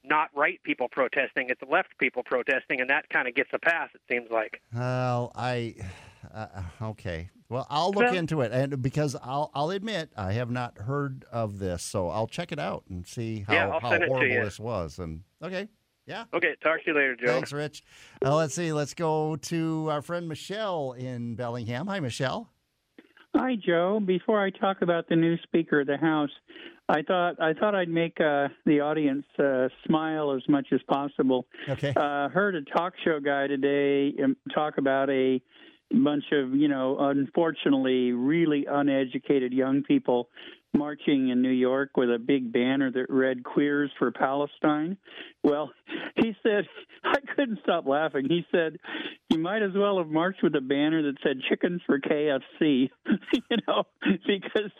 not 0.04 0.30
right 0.36 0.62
people 0.64 0.88
protesting; 0.92 1.50
it's 1.50 1.62
left 1.70 1.98
people 2.00 2.22
protesting, 2.24 2.80
and 2.82 2.90
that 2.90 3.10
kind 3.10 3.28
of 3.28 3.34
gets 3.34 3.50
a 3.54 3.60
pass. 3.60 3.90
It 3.96 4.02
seems 4.10 4.30
like. 4.30 4.62
Well, 4.74 5.32
I 5.36 5.76
uh, 6.34 6.48
okay. 6.82 7.30
Well, 7.50 7.68
I'll 7.70 7.92
look 7.92 8.06
Well- 8.06 8.16
into 8.16 8.42
it, 8.42 8.52
and 8.52 8.82
because 8.82 9.16
I'll 9.24 9.52
I'll 9.54 9.72
admit 9.72 10.12
I 10.16 10.34
have 10.34 10.52
not 10.52 10.78
heard 10.78 11.26
of 11.32 11.60
this, 11.60 11.84
so 11.84 12.10
I'll 12.10 12.28
check 12.28 12.52
it 12.52 12.60
out 12.60 12.84
and 12.90 13.06
see 13.08 13.46
how, 13.48 13.54
Yeah, 13.54 13.80
how 13.80 13.90
send 13.90 14.04
it 14.04 14.08
to 14.08 14.14
horrible 14.14 14.44
this 14.44 14.60
was. 14.60 15.00
And 15.00 15.22
okay, 15.44 15.68
yeah. 16.06 16.26
Okay, 16.34 16.56
talk 16.62 16.84
to 16.84 16.92
you 16.92 16.94
later, 16.94 17.16
Joe. 17.16 17.28
Thanks, 17.28 17.52
Rich. 17.52 17.84
Uh, 18.24 18.36
let's 18.36 18.54
see. 18.54 18.72
Let's 18.74 18.94
go 18.94 19.36
to 19.36 19.88
our 19.90 20.02
friend 20.02 20.28
Michelle 20.28 20.94
in 20.94 21.36
Bellingham. 21.36 21.88
Hi, 21.88 22.00
Michelle. 22.00 22.50
Hi, 23.36 23.56
Joe. 23.56 24.00
Before 24.06 24.42
I 24.42 24.50
talk 24.50 24.82
about 24.82 25.10
the 25.10 25.16
new 25.16 25.38
Speaker 25.44 25.82
of 25.82 25.88
the 25.88 25.98
House, 25.98 26.30
I 26.88 27.02
thought 27.02 27.42
I 27.42 27.54
thought 27.54 27.76
I'd 27.76 27.90
make 27.90 28.20
uh, 28.22 28.50
the 28.66 28.80
audience 28.82 29.26
uh, 29.40 29.68
smile 29.86 30.32
as 30.32 30.48
much 30.48 30.68
as 30.72 30.80
possible. 30.88 31.48
Okay. 31.68 31.94
Uh, 31.96 32.30
heard 32.30 32.56
a 32.56 32.62
talk 32.62 32.94
show 33.04 33.20
guy 33.20 33.48
today 33.48 34.14
um, 34.24 34.38
talk 34.54 34.78
about 34.78 35.10
a 35.10 35.42
bunch 35.92 36.26
of 36.32 36.54
you 36.56 36.68
know 36.68 36.98
unfortunately 37.00 38.12
really 38.12 38.66
uneducated 38.70 39.54
young 39.54 39.84
people 39.84 40.30
marching 40.76 41.30
in 41.30 41.42
New 41.42 41.50
York 41.50 41.92
with 41.96 42.10
a 42.10 42.20
big 42.20 42.52
banner 42.52 42.92
that 42.92 43.10
read 43.10 43.44
"Queers 43.44 43.92
for 43.98 44.12
Palestine." 44.12 44.98
Well, 45.44 45.72
he 46.16 46.36
said 46.44 46.66
I 47.04 47.20
couldn't 47.36 47.60
stop 47.64 47.86
laughing. 47.86 48.26
He 48.28 48.46
said 48.52 48.78
you 49.30 49.40
might 49.40 49.64
as 49.64 49.72
well 49.76 49.98
have 49.98 50.08
marched 50.08 50.44
with 50.44 50.56
a 50.56 50.62
banner 50.62 51.02
that 51.04 51.18
said 51.24 51.42
"Chickens 51.50 51.82
for 51.86 52.00
KFC," 52.00 52.90
you 53.50 53.58
know, 53.68 53.84
because 54.26 54.72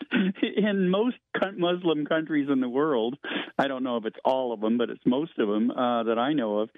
in 0.42 0.88
most 0.88 1.16
Muslim 1.56 2.06
countries 2.06 2.48
in 2.50 2.60
the 2.60 2.68
world, 2.68 3.16
I 3.58 3.68
don't 3.68 3.82
know 3.82 3.96
if 3.96 4.04
it's 4.04 4.18
all 4.24 4.52
of 4.52 4.60
them, 4.60 4.78
but 4.78 4.90
it's 4.90 5.04
most 5.06 5.38
of 5.38 5.48
them 5.48 5.70
uh, 5.70 6.04
that 6.04 6.18
I 6.18 6.32
know 6.32 6.58
of. 6.58 6.70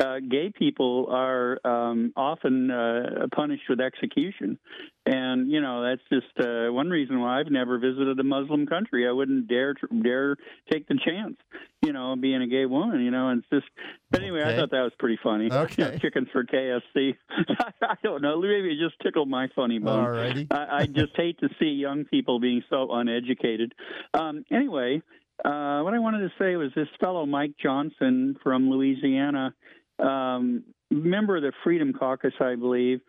Uh, 0.00 0.18
gay 0.18 0.50
people 0.52 1.06
are 1.10 1.60
um, 1.64 2.12
often 2.16 2.70
uh, 2.70 3.26
punished 3.34 3.64
with 3.68 3.80
execution, 3.80 4.58
and 5.06 5.50
you 5.50 5.60
know 5.60 5.82
that's 5.82 6.02
just 6.10 6.38
uh, 6.40 6.72
one 6.72 6.90
reason 6.90 7.20
why 7.20 7.38
I've 7.38 7.50
never 7.50 7.78
visited 7.78 8.18
a 8.18 8.24
Muslim 8.24 8.66
country. 8.66 9.06
I 9.06 9.12
wouldn't 9.12 9.48
dare 9.48 9.74
dare 10.02 10.36
take 10.70 10.88
the 10.88 10.98
chance, 11.04 11.36
you 11.82 11.92
know, 11.92 12.16
being 12.16 12.42
a 12.42 12.46
gay 12.48 12.66
woman. 12.66 13.00
You 13.00 13.10
know, 13.10 13.28
and 13.28 13.44
it's 13.44 13.62
just. 13.62 13.72
But 14.10 14.22
anyway, 14.22 14.40
Okay. 14.40 14.54
I 14.54 14.56
thought 14.56 14.70
that 14.72 14.82
was 14.82 14.92
pretty 14.98 15.18
funny. 15.22 15.52
Okay. 15.52 15.98
chickens 16.02 16.28
for 16.32 16.44
KFC. 16.44 17.14
I 17.82 17.94
don't 18.02 18.22
know. 18.22 18.40
Maybe 18.40 18.72
it 18.72 18.78
just 18.82 18.98
tickled 19.02 19.28
my 19.28 19.48
funny 19.54 19.78
bone. 19.78 20.46
I, 20.50 20.78
I 20.78 20.86
just 20.86 21.12
hate 21.16 21.38
to 21.40 21.48
see 21.60 21.66
young 21.66 22.04
people 22.06 22.40
being 22.40 22.62
so 22.68 22.88
uneducated. 22.92 23.74
Um, 24.14 24.44
anyway, 24.50 25.02
uh, 25.44 25.80
what 25.82 25.94
I 25.94 25.98
wanted 25.98 26.20
to 26.20 26.32
say 26.38 26.56
was 26.56 26.70
this 26.74 26.88
fellow 27.00 27.26
Mike 27.26 27.54
Johnson 27.62 28.36
from 28.42 28.70
Louisiana, 28.70 29.54
um, 30.02 30.64
member 30.90 31.36
of 31.36 31.42
the 31.42 31.52
Freedom 31.64 31.92
Caucus, 31.92 32.34
I 32.40 32.54
believe. 32.56 33.00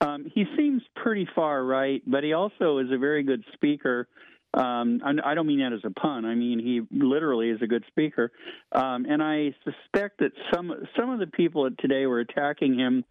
Um, 0.00 0.30
he 0.34 0.44
seems 0.56 0.82
pretty 0.94 1.26
far 1.34 1.64
right, 1.64 2.02
but 2.06 2.22
he 2.22 2.32
also 2.32 2.78
is 2.78 2.88
a 2.90 2.98
very 2.98 3.22
good 3.22 3.44
speaker. 3.54 4.08
Um, 4.54 5.00
I 5.04 5.34
don't 5.34 5.46
mean 5.46 5.60
that 5.60 5.74
as 5.74 5.80
a 5.84 5.90
pun. 5.90 6.24
I 6.24 6.34
mean 6.34 6.58
he 6.58 6.80
literally 6.90 7.50
is 7.50 7.60
a 7.60 7.66
good 7.66 7.84
speaker, 7.88 8.32
um, 8.72 9.04
and 9.06 9.22
I 9.22 9.54
suspect 9.64 10.20
that 10.20 10.32
some 10.54 10.72
some 10.98 11.10
of 11.10 11.18
the 11.18 11.26
people 11.26 11.68
today 11.78 12.06
were 12.06 12.20
attacking 12.20 12.78
him 12.78 13.04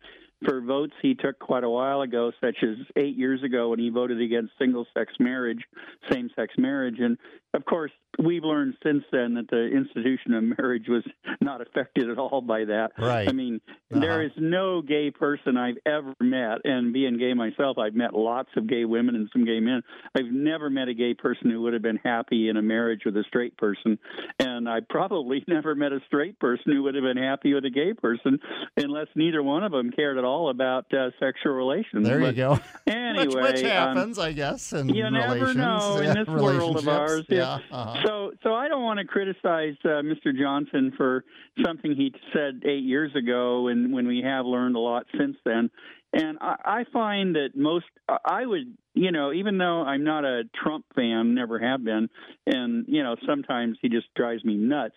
for 0.44 0.62
votes 0.62 0.94
he 1.02 1.16
took 1.16 1.40
quite 1.40 1.64
a 1.64 1.70
while 1.70 2.02
ago, 2.02 2.32
such 2.42 2.58
as 2.64 2.76
eight 2.96 3.16
years 3.16 3.42
ago 3.44 3.70
when 3.70 3.80
he 3.80 3.90
voted 3.90 4.22
against 4.22 4.54
single 4.60 4.86
sex 4.94 5.14
marriage, 5.20 5.64
same 6.12 6.30
sex 6.36 6.54
marriage. 6.58 7.00
And 7.00 7.18
of 7.54 7.64
course, 7.66 7.92
we've 8.24 8.44
learned 8.44 8.76
since 8.84 9.04
then 9.12 9.36
that 9.36 9.50
the 9.50 9.68
institution 9.68 10.34
of 10.34 10.44
marriage 10.58 10.88
was 10.88 11.04
not 11.42 11.62
affected 11.62 12.10
at 12.10 12.18
all 12.18 12.42
by 12.42 12.66
that. 12.66 12.92
Right. 12.98 13.28
I 13.28 13.32
mean, 13.32 13.62
Uh-huh. 13.98 14.06
there 14.06 14.24
is 14.24 14.32
no 14.38 14.82
gay 14.82 15.12
person 15.12 15.58
I've 15.58 15.78
ever 15.86 16.14
met, 16.20 16.60
and 16.64 16.94
being 16.94 17.18
gay 17.18 17.34
myself, 17.34 17.78
I've 17.78 17.96
met 17.96 18.14
lots 18.14 18.50
of 18.56 18.68
gay 18.68 18.86
women 18.86 19.16
and 19.16 19.30
some 19.32 19.46
gay 19.46 19.60
men. 19.60 19.82
I've 20.16 20.32
never 20.32 20.70
met 20.70 20.88
a 20.88 20.94
gay 20.94 21.14
person 21.14 21.50
who 21.50 21.62
would 21.62 21.74
have 21.74 21.82
been 21.82 22.00
happy 22.04 22.50
in 22.50 22.58
a 22.58 22.62
marriage 22.62 23.02
with 23.06 23.16
a 23.18 23.24
straight 23.28 23.58
person, 23.58 23.98
and 24.40 24.68
I 24.70 24.80
probably 24.90 25.44
never 25.48 25.76
met 25.76 25.92
a 25.92 26.00
straight 26.08 26.40
person 26.40 26.72
who 26.74 26.84
would 26.84 26.96
have 26.96 27.04
been 27.04 27.18
happy 27.18 27.54
with 27.54 27.66
a 27.66 27.70
gay 27.70 27.94
person, 27.94 28.40
unless 28.78 29.08
neither 29.16 29.42
one 29.44 29.64
of 29.64 29.72
them 29.72 29.92
cared 29.92 30.18
at 30.18 30.24
all 30.24 30.50
about 30.50 30.94
uh, 30.94 31.12
sexual 31.20 31.54
relations. 31.54 32.08
There 32.08 32.22
you 32.22 32.34
go. 32.34 32.60
Anyway, 32.88 33.26
which, 33.26 33.36
which 33.36 33.64
um, 33.64 33.70
happens, 33.70 34.20
I 34.20 34.32
guess, 34.32 34.74
in 34.74 34.90
you 34.90 35.10
never 35.10 35.54
know 35.54 35.98
in 35.98 36.14
this 36.14 36.28
world 36.28 36.78
of 36.78 36.88
ours. 36.88 37.26
Yeah. 37.30 37.60
uh-huh. 37.72 38.02
So, 38.06 38.32
so 38.44 38.54
I 38.54 38.68
don't 38.68 38.84
want 38.84 39.00
to 39.00 39.06
criticize 39.06 39.76
uh, 39.84 40.04
Mr. 40.04 40.38
Johnson 40.38 40.94
for 40.96 41.24
something 41.64 41.96
he 41.96 42.14
said 42.34 42.62
eight 42.66 42.84
years 42.84 43.16
ago, 43.16 43.68
and 43.68 43.85
when 43.92 44.08
we 44.08 44.22
have 44.24 44.46
learned 44.46 44.76
a 44.76 44.80
lot 44.80 45.06
since 45.18 45.38
then. 45.46 45.70
And 46.14 46.38
I, 46.40 46.56
I 46.66 46.84
find 46.94 47.36
that 47.36 47.50
most, 47.56 47.86
I 48.08 48.46
would, 48.46 48.78
you 48.94 49.12
know, 49.12 49.34
even 49.34 49.58
though 49.58 49.82
I'm 49.82 50.06
not 50.06 50.24
a 50.24 50.44
Trump 50.64 50.86
fan, 50.96 51.36
never 51.36 51.60
have 51.60 51.84
been, 51.84 52.10
and 52.48 52.86
you 52.88 53.04
know, 53.04 53.18
sometimes 53.28 53.78
he 53.82 53.90
just 53.90 54.08
drives 54.16 54.44
me 54.46 54.56
nuts. 54.56 54.96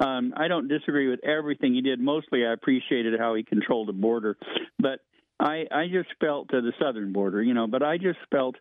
Um, 0.00 0.32
I 0.36 0.46
don't 0.46 0.68
disagree 0.68 1.08
with 1.08 1.24
everything 1.24 1.74
he 1.74 1.80
did. 1.80 1.98
Mostly, 1.98 2.46
I 2.46 2.52
appreciated 2.52 3.18
how 3.18 3.34
he 3.34 3.42
controlled 3.42 3.88
the 3.88 3.92
border, 3.92 4.36
but 4.78 5.00
I, 5.40 5.64
I 5.72 5.88
just 5.90 6.10
felt 6.20 6.50
to 6.50 6.60
the 6.60 6.72
southern 6.80 7.12
border, 7.12 7.42
you 7.42 7.54
know, 7.54 7.66
but 7.66 7.82
I 7.82 7.96
just 7.96 8.18
felt 8.30 8.56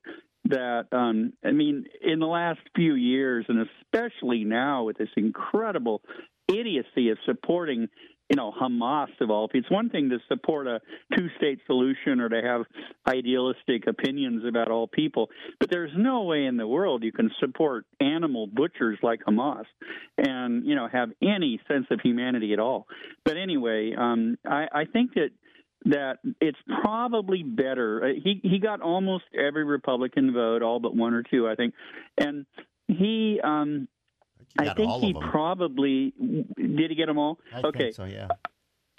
that 0.46 0.88
um, 0.92 1.34
I 1.46 1.52
mean, 1.52 1.86
in 2.02 2.20
the 2.20 2.26
last 2.26 2.62
few 2.76 2.96
years, 2.96 3.46
and 3.50 3.68
especially 3.94 4.46
now 4.46 4.86
with 4.86 4.98
this 4.98 5.10
incredible 5.16 6.02
idiocy 6.48 7.10
of 7.10 7.18
supporting, 7.26 7.88
you 8.30 8.36
know, 8.36 8.54
Hamas 8.60 9.10
of 9.22 9.32
all. 9.32 9.50
It's 9.54 9.70
one 9.72 9.90
thing 9.90 10.10
to 10.10 10.20
support 10.28 10.68
a 10.68 10.80
two-state 11.18 11.60
solution 11.66 12.20
or 12.20 12.30
to 12.30 12.42
have 12.42 12.62
idealistic 13.08 13.88
opinions 13.88 14.46
about 14.46 14.70
all 14.70 14.88
people, 14.88 15.30
but 15.60 15.70
there's 15.70 15.92
no 15.98 16.24
way 16.24 16.46
in 16.46 16.56
the 16.56 16.68
world 16.68 17.04
you 17.04 17.12
can 17.12 17.32
support 17.40 17.86
animal 18.00 18.46
butchers 18.46 19.00
like 19.02 19.22
Hamas 19.28 19.66
and 20.18 20.66
you 20.66 20.76
know 20.76 20.88
have 20.88 21.10
any 21.22 21.60
sense 21.68 21.88
of 21.90 22.00
humanity 22.02 22.54
at 22.54 22.60
all. 22.60 22.86
But 23.26 23.38
anyway, 23.38 23.96
um, 23.98 24.38
I, 24.46 24.68
I 24.72 24.86
think 24.86 25.16
that 25.16 25.32
that 25.86 26.20
it's 26.40 26.58
probably 26.84 27.42
better. 27.42 28.04
Uh, 28.04 28.08
He 28.24 28.42
he 28.44 28.60
got 28.60 28.82
almost 28.82 29.24
every 29.34 29.64
Republican 29.64 30.34
vote, 30.34 30.62
all 30.62 30.80
but 30.80 30.96
one 30.96 31.14
or 31.14 31.24
two, 31.24 31.48
I 31.48 31.56
think, 31.56 31.74
and 32.18 32.46
he. 32.88 33.40
Um, 33.44 33.88
I 34.58 34.74
think 34.74 34.92
he 35.04 35.14
probably 35.14 36.14
did. 36.58 36.90
He 36.90 36.96
get 36.96 37.06
them 37.08 37.18
all. 37.18 37.40
I 37.54 37.62
okay. 37.68 37.92
so, 37.92 38.06
yeah. 38.06 38.28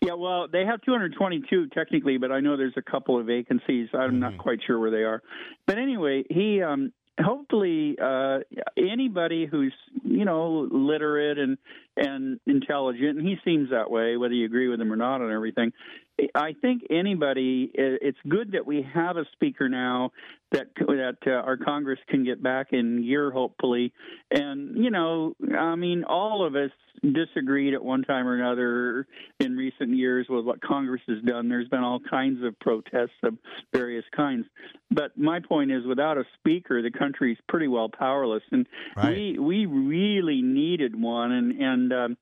Yeah, 0.02 0.14
well, 0.14 0.48
they 0.48 0.64
have 0.64 0.80
222 0.82 1.68
technically, 1.74 2.16
but 2.16 2.32
I 2.32 2.40
know 2.40 2.56
there's 2.56 2.72
a 2.76 2.82
couple 2.82 3.18
of 3.20 3.26
vacancies. 3.26 3.88
I'm 3.92 4.18
not 4.18 4.32
Mhm. 4.34 4.38
quite 4.38 4.62
sure 4.66 4.78
where 4.78 4.90
they 4.90 5.02
are. 5.04 5.22
But 5.66 5.76
anyway, 5.78 6.24
he 6.30 6.62
um 6.62 6.92
hopefully 7.20 7.98
uh 8.00 8.38
anybody 8.78 9.44
who's, 9.44 9.74
you 10.02 10.24
know, 10.24 10.66
literate 10.70 11.38
and 11.38 11.58
and 11.98 12.40
intelligent, 12.46 13.18
and 13.18 13.28
he 13.28 13.36
seems 13.44 13.68
that 13.70 13.90
way 13.90 14.16
whether 14.16 14.32
you 14.32 14.46
agree 14.46 14.68
with 14.68 14.80
him 14.80 14.90
or 14.90 14.96
not 14.96 15.20
on 15.20 15.30
everything. 15.30 15.72
I 16.34 16.54
think 16.60 16.82
anybody 16.90 17.70
it's 17.74 18.18
good 18.28 18.52
that 18.52 18.66
we 18.66 18.86
have 18.94 19.16
a 19.16 19.24
speaker 19.32 19.68
now 19.68 20.12
that 20.52 20.68
that 20.76 21.16
uh, 21.26 21.30
our 21.30 21.56
Congress 21.56 21.98
can 22.08 22.24
get 22.24 22.42
back 22.42 22.68
in 22.72 23.02
gear 23.02 23.30
hopefully. 23.30 23.92
And 24.30 24.76
you 24.76 24.90
know, 24.90 25.34
I 25.58 25.76
mean 25.76 26.04
all 26.04 26.46
of 26.46 26.54
us 26.56 26.70
disagreed 27.02 27.72
at 27.72 27.82
one 27.82 28.02
time 28.02 28.26
or 28.26 28.34
another 28.34 29.06
in 29.38 29.56
recent 29.56 29.96
years 29.96 30.26
with 30.28 30.44
what 30.44 30.60
Congress 30.60 31.00
has 31.08 31.22
done. 31.24 31.48
There's 31.48 31.68
been 31.68 31.82
all 31.82 32.00
kinds 32.00 32.44
of 32.44 32.58
protests 32.60 33.16
of 33.22 33.38
various 33.72 34.04
kinds. 34.14 34.44
But 34.90 35.16
my 35.16 35.40
point 35.40 35.70
is, 35.70 35.86
without 35.86 36.18
a 36.18 36.24
speaker, 36.38 36.82
the 36.82 36.90
country's 36.90 37.38
pretty 37.48 37.68
well 37.68 37.88
powerless, 37.88 38.42
and 38.50 38.66
Right. 38.96 39.38
we 39.38 39.38
we 39.38 39.66
really 39.66 40.42
needed 40.42 41.00
one. 41.00 41.32
And 41.32 41.52
and 41.52 41.92
um, 41.92 42.16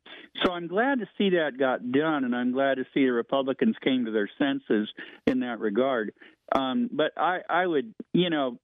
so 0.45 0.53
I'm 0.53 0.69
glad 0.69 1.01
to 1.01 1.07
see 1.17 1.31
that 1.31 1.59
got 1.59 1.91
done, 1.91 2.25
and 2.25 2.37
I'm 2.37 2.53
glad 2.53 2.77
to 2.77 2.85
see 2.95 3.05
the 3.05 3.13
Republicans 3.13 3.77
came 3.89 4.05
to 4.05 4.11
their 4.11 4.31
senses 4.39 4.89
in 5.27 5.41
that 5.41 5.61
regard. 5.61 6.13
Um, 6.55 6.89
but 6.93 7.13
I 7.17 7.41
I 7.49 7.67
would 7.67 7.95
you 8.13 8.31
know 8.31 8.59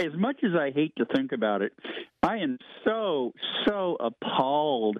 as 0.00 0.12
much 0.16 0.36
as 0.42 0.52
I 0.58 0.70
hate 0.70 0.94
to 0.96 1.04
think 1.04 1.32
about 1.32 1.62
it, 1.62 1.72
I 2.22 2.38
am 2.38 2.58
so, 2.84 3.32
so 3.66 3.96
appalled 4.00 4.98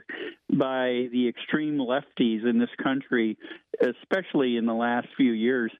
by 0.50 1.08
the 1.12 1.26
extreme 1.28 1.78
lefties 1.78 2.48
in 2.48 2.58
this 2.58 2.70
country, 2.82 3.38
especially 3.80 4.56
in 4.56 4.66
the 4.66 4.74
last 4.74 5.08
few 5.16 5.32
years. 5.32 5.72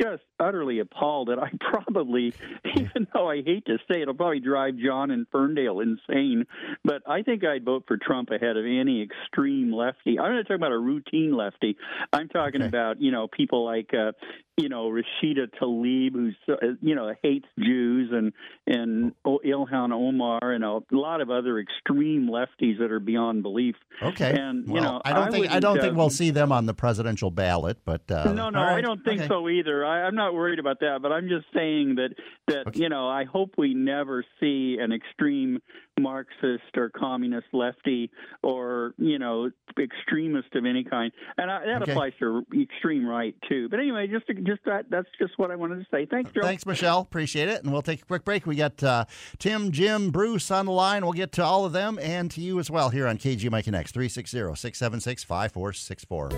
Just 0.00 0.22
utterly 0.38 0.80
appalled 0.80 1.28
that 1.28 1.38
I 1.38 1.50
probably, 1.60 2.34
even 2.76 3.06
though 3.14 3.30
I 3.30 3.42
hate 3.42 3.64
to 3.66 3.78
say 3.90 3.98
it, 3.98 4.02
it'll 4.02 4.14
probably 4.14 4.40
drive 4.40 4.76
John 4.76 5.10
and 5.10 5.26
Ferndale 5.32 5.80
insane, 5.80 6.44
but 6.84 7.02
I 7.08 7.22
think 7.22 7.44
I'd 7.44 7.64
vote 7.64 7.84
for 7.88 7.96
Trump 7.96 8.30
ahead 8.30 8.56
of 8.56 8.64
any 8.64 9.02
extreme 9.02 9.72
lefty. 9.72 10.18
I'm 10.18 10.34
not 10.34 10.42
talking 10.42 10.56
about 10.56 10.72
a 10.72 10.78
routine 10.78 11.34
lefty. 11.36 11.76
I'm 12.12 12.28
talking 12.28 12.60
Okay. 12.62 12.68
about, 12.68 13.00
you 13.00 13.10
know, 13.10 13.26
people 13.28 13.64
like, 13.64 13.92
uh, 13.94 14.12
you 14.58 14.68
know, 14.70 14.88
Rashida 14.90 15.48
Tlaib, 15.60 16.12
who's, 16.14 16.36
uh, 16.48 16.54
you 16.80 16.94
know, 16.94 17.14
hates 17.22 17.46
Jews, 17.58 18.10
and 18.12 18.32
and 18.66 19.12
Ilhan 19.26 19.92
Omar, 19.92 20.38
and 20.52 20.64
a 20.64 20.80
lot 20.90 21.20
of 21.20 21.30
other 21.30 21.58
extreme 21.58 22.28
lefties 22.28 22.78
that 22.78 22.90
are 22.90 23.00
beyond 23.00 23.42
belief. 23.42 23.76
Okay. 24.02 24.34
And, 24.38 24.66
you 24.66 24.80
know, 24.80 25.00
I 25.04 25.12
don't 25.12 25.28
I 25.28 25.30
think 25.30 25.50
I 25.50 25.60
don't 25.60 25.78
uh, 25.78 25.82
think 25.82 25.96
we'll 25.96 26.08
see 26.10 26.30
them 26.30 26.52
on 26.52 26.64
the 26.66 26.72
presidential 26.74 27.30
ballot, 27.30 27.78
but 27.84 28.10
uh, 28.10 28.32
no, 28.32 28.48
no, 28.48 28.60
right. 28.60 28.78
I 28.78 28.80
don't 28.80 29.04
think 29.04 29.20
Okay. 29.20 29.28
so 29.28 29.48
either. 29.48 29.84
I, 29.86 30.02
I'm 30.06 30.14
not 30.14 30.34
worried 30.34 30.58
about 30.58 30.80
that, 30.80 31.00
but 31.02 31.12
I'm 31.12 31.28
just 31.28 31.46
saying 31.54 31.96
that 31.96 32.10
that 32.48 32.66
Okay. 32.66 32.80
you 32.80 32.88
know 32.88 33.08
I 33.08 33.24
hope 33.24 33.54
we 33.56 33.74
never 33.74 34.24
see 34.40 34.78
an 34.80 34.92
extreme 34.92 35.60
Marxist 35.98 36.76
or 36.76 36.90
communist 36.90 37.46
lefty 37.52 38.10
or 38.42 38.92
you 38.98 39.18
know 39.18 39.50
extremist 39.80 40.54
of 40.54 40.64
any 40.66 40.84
kind, 40.84 41.10
and 41.38 41.50
I, 41.50 41.64
that 41.64 41.82
Okay. 41.82 41.92
applies 41.92 42.12
to 42.20 42.44
extreme 42.60 43.06
right 43.06 43.34
too. 43.48 43.68
But 43.70 43.80
anyway, 43.80 44.06
just 44.06 44.26
just 44.44 44.62
that 44.66 44.86
that's 44.90 45.08
just 45.18 45.38
what 45.38 45.50
I 45.50 45.56
wanted 45.56 45.76
to 45.78 45.86
say. 45.90 46.06
Thanks, 46.06 46.30
Joe. 46.32 46.42
Thanks, 46.42 46.66
Michelle. 46.66 47.00
Appreciate 47.00 47.48
it. 47.48 47.62
And 47.62 47.72
we'll 47.72 47.82
take 47.82 48.02
a 48.02 48.04
quick 48.04 48.24
break. 48.24 48.46
We 48.46 48.56
got 48.56 48.82
uh, 48.82 49.06
Tim, 49.38 49.72
Jim, 49.72 50.10
Bruce 50.10 50.50
on 50.50 50.66
the 50.66 50.72
line. 50.72 51.02
We'll 51.02 51.12
get 51.14 51.32
to 51.32 51.44
all 51.44 51.64
of 51.64 51.72
them 51.72 51.98
and 52.02 52.30
to 52.32 52.40
you 52.42 52.58
as 52.58 52.70
well 52.70 52.90
here 52.90 53.06
on 53.06 53.16
KGMI 53.16 53.64
Connects 53.64 53.92
360 53.92 54.38
676 54.54 55.24
5464. 55.24 56.28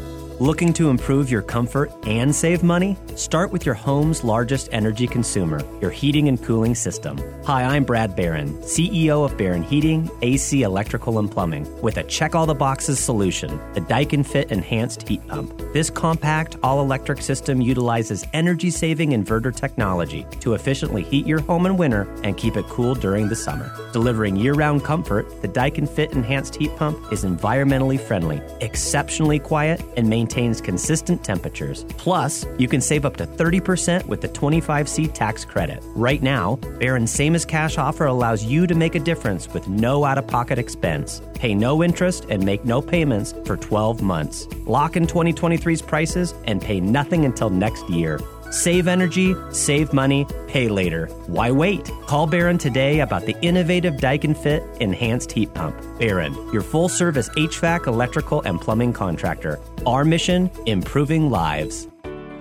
Looking 0.41 0.73
to 0.75 0.89
improve 0.91 1.31
your 1.31 1.43
comfort 1.43 1.91
and 2.07 2.33
save 2.35 2.63
money? 2.63 2.97
Start 3.17 3.51
with 3.51 3.67
your 3.67 3.75
home's 3.75 4.23
largest 4.23 4.69
energy 4.71 5.09
consumer, 5.09 5.61
your 5.81 5.91
heating 5.91 6.29
and 6.29 6.41
cooling 6.43 6.77
system. 6.77 7.19
Hi, 7.45 7.65
I'm 7.65 7.83
Brad 7.85 8.15
Barron, 8.15 8.55
CEO 8.63 9.25
of 9.25 9.37
Barron 9.37 9.48
Heating, 9.57 10.11
AC, 10.23 10.63
Electrical, 10.63 11.19
and 11.19 11.31
Plumbing, 11.31 11.67
with 11.83 11.97
a 11.97 12.03
check 12.05 12.35
all 12.35 12.47
the 12.47 12.55
boxes 12.55 12.99
solution, 12.99 13.59
the 13.75 13.81
Daikin 13.81 14.25
Fit 14.25 14.51
Enhanced 14.51 15.07
Heat 15.09 15.27
Pump. 15.29 15.57
This 15.73 15.91
compact, 15.91 16.57
all 16.63 16.81
electric 16.81 17.23
system 17.23 17.61
utilizes 17.61 18.25
energy 18.33 18.71
saving 18.71 19.11
inverter 19.11 19.55
technology 19.55 20.27
to 20.41 20.55
efficiently 20.55 21.03
heat 21.03 21.27
your 21.27 21.41
home 21.41 21.67
in 21.67 21.77
winter 21.77 22.03
and 22.23 22.37
keep 22.37 22.57
it 22.57 22.67
cool 22.67 22.95
during 22.95 23.29
the 23.29 23.37
summer. 23.37 23.71
Delivering 23.93 24.37
year 24.37 24.55
round 24.55 24.85
comfort, 24.85 25.27
the 25.43 25.49
Daikin 25.49 25.89
Fit 25.89 26.13
Enhanced 26.13 26.57
Heat 26.57 26.75
Pump 26.77 27.13
is 27.13 27.25
environmentally 27.25 28.01
friendly, 28.01 28.41
exceptionally 28.61 29.39
quiet, 29.39 29.83
and 29.97 30.09
maintains 30.09 30.61
consistent 30.61 31.25
temperatures. 31.25 31.85
Plus, 31.97 32.45
you 32.59 32.69
can 32.69 32.81
save 32.81 33.05
up 33.05 33.17
to 33.17 33.27
30% 33.27 34.07
with 34.07 34.21
the 34.21 34.29
25C 34.29 35.13
tax 35.13 35.45
credit. 35.45 35.83
Right 35.95 36.23
now, 36.23 36.57
Barron's 36.81 37.13
same 37.13 37.35
as 37.35 37.45
cash 37.45 37.79
offer 37.79 38.07
allows 38.07 38.45
you 38.45 38.67
to 38.67 38.75
make 38.75 38.95
a 38.95 39.01
difference 39.01 39.38
with 39.47 39.69
no 39.69 40.05
out 40.05 40.19
of 40.19 40.27
pocket 40.27 40.59
expense. 40.59 41.23
Pay 41.35 41.55
no 41.55 41.85
interest 41.85 42.27
and 42.29 42.45
make 42.45 42.65
no 42.65 42.83
payments 42.83 43.35
for 43.45 43.57
12 43.57 44.03
months. 44.03 44.49
Lock 44.67 44.97
in 44.97 45.07
2023's 45.07 45.83
prices 45.83 46.35
and 46.47 46.61
pay 46.61 46.81
nothing 46.81 47.25
until 47.25 47.51
next 47.51 47.89
year. 47.89 48.19
Save 48.51 48.89
energy, 48.89 49.37
save 49.53 49.93
money, 49.93 50.27
pay 50.47 50.69
later. 50.69 51.07
Why 51.27 51.51
wait? 51.51 51.85
Call 52.07 52.27
Barron 52.27 52.59
today 52.59 53.01
about 53.01 53.27
the 53.27 53.37
innovative 53.43 53.95
Daikin 53.95 54.37
Fit 54.37 54.65
Enhanced 54.81 55.31
Heat 55.31 55.53
Pump. 55.53 55.77
Barron, 55.99 56.35
your 56.53 56.63
full 56.63 56.89
service 56.89 57.29
HVAC, 57.31 57.87
electrical, 57.87 58.41
and 58.43 58.61
plumbing 58.61 58.95
contractor. 58.95 59.61
Our 59.87 60.05
mission 60.05 60.51
improving 60.67 61.31
lives. 61.31 61.87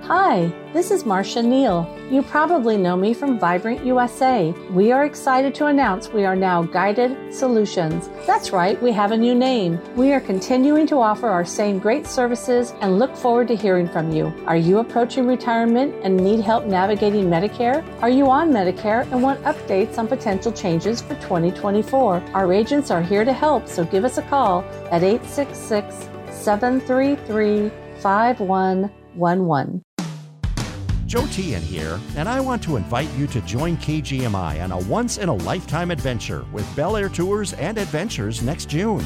Hi, 0.08 0.50
this 0.72 0.90
is 0.90 1.06
Marcia 1.06 1.44
Neal. 1.44 1.86
You 2.10 2.22
probably 2.22 2.78
know 2.78 2.96
me 2.96 3.14
from 3.14 3.38
Vibrant 3.38 3.86
USA. 3.86 4.54
We 4.72 4.94
are 4.94 5.04
excited 5.04 5.54
to 5.56 5.66
announce 5.66 6.08
we 6.08 6.24
are 6.24 6.34
now 6.34 6.64
Guided 6.64 7.34
Solutions. 7.36 8.10
That's 8.26 8.52
right, 8.52 8.82
we 8.82 8.94
have 8.94 9.12
a 9.12 9.18
new 9.18 9.36
name. 9.36 9.82
We 9.98 10.14
are 10.14 10.22
continuing 10.22 10.88
to 10.88 11.02
offer 11.02 11.28
our 11.28 11.44
same 11.44 11.78
great 11.78 12.08
services 12.08 12.74
and 12.80 13.00
look 13.00 13.18
forward 13.18 13.50
to 13.50 13.56
hearing 13.58 13.90
from 13.90 14.14
you. 14.14 14.34
Are 14.46 14.56
you 14.56 14.80
approaching 14.80 15.28
retirement 15.28 15.94
and 16.04 16.16
need 16.16 16.40
help 16.40 16.64
navigating 16.64 17.26
Medicare? 17.26 17.84
Are 18.02 18.10
you 18.10 18.30
on 18.30 18.50
Medicare 18.50 19.12
and 19.12 19.22
want 19.22 19.44
updates 19.44 19.98
on 19.98 20.08
potential 20.08 20.54
changes 20.54 21.02
for 21.02 21.16
2024? 21.16 22.24
Our 22.34 22.54
agents 22.54 22.92
are 22.92 23.02
here 23.02 23.26
to 23.26 23.34
help, 23.34 23.68
so 23.68 23.84
give 23.84 24.06
us 24.06 24.18
a 24.18 24.22
call 24.22 24.62
at 24.90 25.04
866 25.04 26.08
733 26.32 27.70
5111. 28.00 29.87
Joe 31.08 31.26
Tian 31.28 31.62
here, 31.62 32.02
and 32.18 32.28
I 32.28 32.42
want 32.42 32.62
to 32.64 32.76
invite 32.76 33.10
you 33.14 33.28
to 33.28 33.40
join 33.42 33.78
KGMI 33.78 34.62
on 34.62 34.74
a 34.74 34.80
once 34.90 35.20
in 35.20 35.30
a 35.30 35.34
lifetime 35.34 35.90
adventure 35.90 36.46
with 36.52 36.76
Bel 36.76 36.98
Air 36.98 37.08
Tours 37.08 37.54
and 37.54 37.78
Adventures 37.78 38.44
next 38.44 38.68
June. 38.68 39.06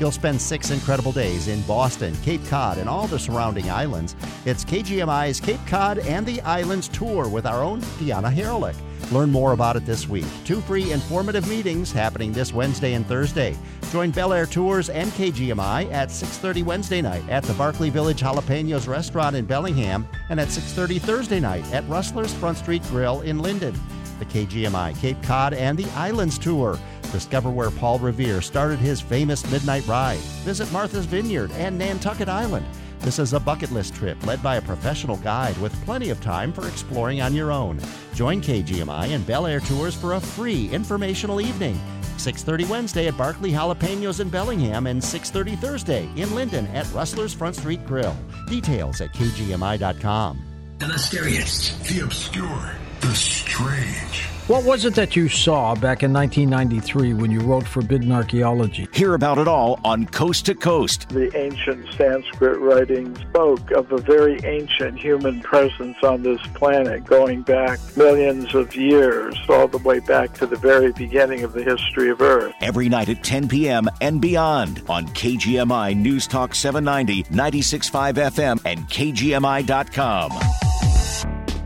You'll 0.00 0.12
spend 0.12 0.40
six 0.40 0.70
incredible 0.70 1.12
days 1.12 1.48
in 1.48 1.60
Boston, 1.62 2.16
Cape 2.22 2.40
Cod, 2.46 2.78
and 2.78 2.88
all 2.88 3.06
the 3.06 3.18
surrounding 3.18 3.70
islands. 3.70 4.16
It's 4.46 4.64
KGMI's 4.64 5.40
Cape 5.40 5.60
Cod 5.66 5.98
and 5.98 6.24
the 6.24 6.40
Islands 6.40 6.88
tour 6.88 7.28
with 7.28 7.44
our 7.44 7.62
own 7.62 7.82
Deanna 8.00 8.34
Haralick. 8.34 8.76
Learn 9.10 9.30
more 9.30 9.52
about 9.52 9.76
it 9.76 9.84
this 9.84 10.08
week. 10.08 10.26
Two 10.44 10.60
free 10.60 10.92
informative 10.92 11.48
meetings 11.48 11.92
happening 11.92 12.32
this 12.32 12.52
Wednesday 12.52 12.94
and 12.94 13.06
Thursday. 13.06 13.56
Join 13.90 14.10
Bel 14.10 14.32
Air 14.32 14.46
Tours 14.46 14.88
and 14.88 15.10
KGMI 15.12 15.90
at 15.90 16.10
6:30 16.10 16.62
Wednesday 16.62 17.02
night 17.02 17.28
at 17.28 17.42
the 17.44 17.54
Barkley 17.54 17.90
Village 17.90 18.20
Jalapenos 18.20 18.88
Restaurant 18.88 19.36
in 19.36 19.44
Bellingham 19.44 20.06
and 20.30 20.40
at 20.40 20.48
6:30 20.48 20.98
Thursday 20.98 21.40
night 21.40 21.64
at 21.72 21.88
Rustler's 21.88 22.32
Front 22.34 22.58
Street 22.58 22.82
Grill 22.88 23.20
in 23.22 23.38
Lynden. 23.38 23.76
The 24.18 24.24
KGMI 24.24 24.98
Cape 25.00 25.22
Cod 25.22 25.52
and 25.52 25.76
the 25.76 25.90
Islands 25.96 26.38
Tour. 26.38 26.78
Discover 27.10 27.50
where 27.50 27.70
Paul 27.70 27.98
Revere 27.98 28.40
started 28.40 28.78
his 28.78 29.00
famous 29.00 29.48
midnight 29.50 29.86
ride. 29.86 30.20
Visit 30.44 30.72
Martha's 30.72 31.04
Vineyard 31.04 31.50
and 31.52 31.76
Nantucket 31.76 32.28
Island. 32.28 32.64
This 33.02 33.18
is 33.18 33.32
a 33.32 33.40
bucket 33.40 33.72
list 33.72 33.96
trip 33.96 34.24
led 34.24 34.40
by 34.44 34.56
a 34.56 34.62
professional 34.62 35.16
guide 35.16 35.58
with 35.58 35.74
plenty 35.84 36.10
of 36.10 36.20
time 36.20 36.52
for 36.52 36.68
exploring 36.68 37.20
on 37.20 37.34
your 37.34 37.50
own. 37.50 37.80
Join 38.14 38.40
KGMI 38.40 39.08
and 39.08 39.26
Bel 39.26 39.44
Air 39.44 39.58
Tours 39.58 39.96
for 39.96 40.12
a 40.12 40.20
free 40.20 40.70
informational 40.70 41.40
evening. 41.40 41.76
6:30 42.16 42.68
Wednesday 42.68 43.08
at 43.08 43.16
Barkley 43.16 43.50
Jalapenos 43.50 44.20
in 44.20 44.28
Bellingham 44.28 44.86
and 44.86 45.02
6:30 45.02 45.56
Thursday 45.56 46.04
in 46.14 46.28
Lynden 46.28 46.72
at 46.72 46.86
Rustler's 46.94 47.34
Front 47.34 47.56
Street 47.56 47.84
Grill. 47.86 48.16
Details 48.46 49.00
at 49.00 49.12
kgmi.com. 49.12 50.38
The 50.78 50.86
mysterious, 50.86 51.76
the 51.88 52.04
obscure, 52.04 52.76
the 53.00 53.14
strange. 53.16 54.31
What 54.48 54.64
was 54.64 54.84
it 54.84 54.96
that 54.96 55.14
you 55.14 55.28
saw 55.28 55.76
back 55.76 56.02
in 56.02 56.12
1993 56.12 57.14
when 57.14 57.30
you 57.30 57.38
wrote 57.38 57.64
Forbidden 57.64 58.10
Archaeology? 58.10 58.88
Hear 58.92 59.14
about 59.14 59.38
it 59.38 59.46
all 59.46 59.78
on 59.84 60.04
Coast 60.06 60.46
to 60.46 60.56
Coast. 60.56 61.08
The 61.10 61.30
ancient 61.36 61.86
Sanskrit 61.94 62.58
writings 62.58 63.20
spoke 63.20 63.70
of 63.70 63.92
a 63.92 63.98
very 63.98 64.40
ancient 64.42 64.98
human 64.98 65.42
presence 65.42 65.96
on 66.02 66.24
this 66.24 66.40
planet 66.54 67.04
going 67.04 67.42
back 67.42 67.78
millions 67.96 68.52
of 68.52 68.74
years, 68.74 69.38
all 69.48 69.68
the 69.68 69.78
way 69.78 70.00
back 70.00 70.34
to 70.34 70.46
the 70.46 70.56
very 70.56 70.90
beginning 70.90 71.44
of 71.44 71.52
the 71.52 71.62
history 71.62 72.10
of 72.10 72.20
Earth. 72.20 72.52
Every 72.60 72.88
night 72.88 73.10
at 73.10 73.22
10 73.22 73.46
p.m. 73.48 73.88
and 74.00 74.20
beyond 74.20 74.82
on 74.88 75.06
KGMI 75.06 75.96
News 75.96 76.26
Talk 76.26 76.56
790, 76.56 77.22
96.5 77.32 78.14
FM, 78.14 78.60
and 78.64 78.80
KGMI.com. 78.88 80.32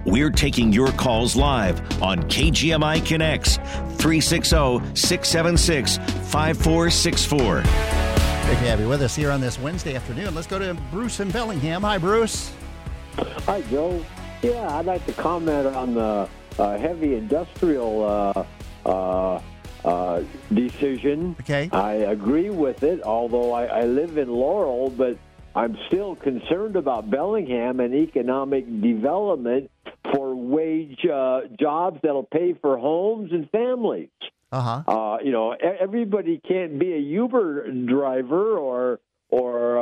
We're 0.07 0.31
taking 0.31 0.73
your 0.73 0.93
calls 0.93 1.35
live 1.35 1.81
on 2.01 2.23
KGMI 2.23 3.05
Connects 3.05 3.57
360 3.57 4.95
676 4.95 5.97
5464. 5.99 7.55
Great 7.55 7.65
to 7.65 8.55
have 8.69 8.79
you 8.79 8.89
with 8.89 9.03
us 9.03 9.17
here 9.17 9.33
on 9.33 9.41
this 9.41 9.59
Wednesday 9.59 9.97
afternoon. 9.97 10.33
Let's 10.33 10.47
go 10.47 10.61
to 10.61 10.75
Bruce 10.93 11.19
in 11.19 11.33
Bellingham. 11.33 11.83
Hi, 11.83 11.99
Bruce. 11.99 12.53
Hi, 13.17 13.63
Joe. 13.63 14.01
Yeah, 14.43 14.79
I'd 14.79 14.87
like 14.87 15.05
to 15.07 15.13
comment 15.13 15.67
on 15.67 15.95
the 15.95 16.29
uh, 16.57 16.79
heavy 16.79 17.17
industrial 17.17 18.05
uh, 18.05 18.45
uh, 18.89 19.41
uh 19.85 20.23
decision. 20.55 21.35
Okay. 21.41 21.69
I 21.73 21.95
agree 21.95 22.51
with 22.51 22.85
it, 22.85 23.03
although 23.03 23.53
I, 23.53 23.65
I 23.65 23.85
live 23.87 24.19
in 24.19 24.29
Laurel, 24.29 24.89
but 24.89 25.19
I'm 25.57 25.77
still 25.89 26.15
concerned 26.15 26.77
about 26.77 27.11
Bellingham 27.11 27.81
and 27.81 27.93
economic 27.93 28.67
development 28.81 29.69
for 29.69 29.76
wage 30.47 31.05
uh, 31.07 31.41
jobs 31.59 31.99
that'll 32.03 32.23
pay 32.23 32.55
for 32.61 32.79
homes 32.79 33.33
and 33.33 33.51
families. 33.51 34.09
Uh-huh. 34.53 34.83
Uh, 34.87 35.19
you 35.23 35.33
know, 35.33 35.53
everybody 35.53 36.41
can't 36.47 36.79
be 36.79 36.93
a 36.93 36.99
Uber 36.99 37.71
driver 37.87 38.57
or 38.57 39.01
or 39.29 39.79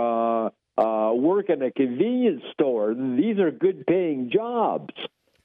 uh, 0.46 0.50
uh, 0.79 1.12
work 1.12 1.50
in 1.50 1.62
a 1.62 1.70
convenience 1.70 2.42
store. 2.53 2.94
These 2.94 3.38
are 3.38 3.50
good 3.50 3.87
paying 3.87 4.31
jobs, 4.33 4.94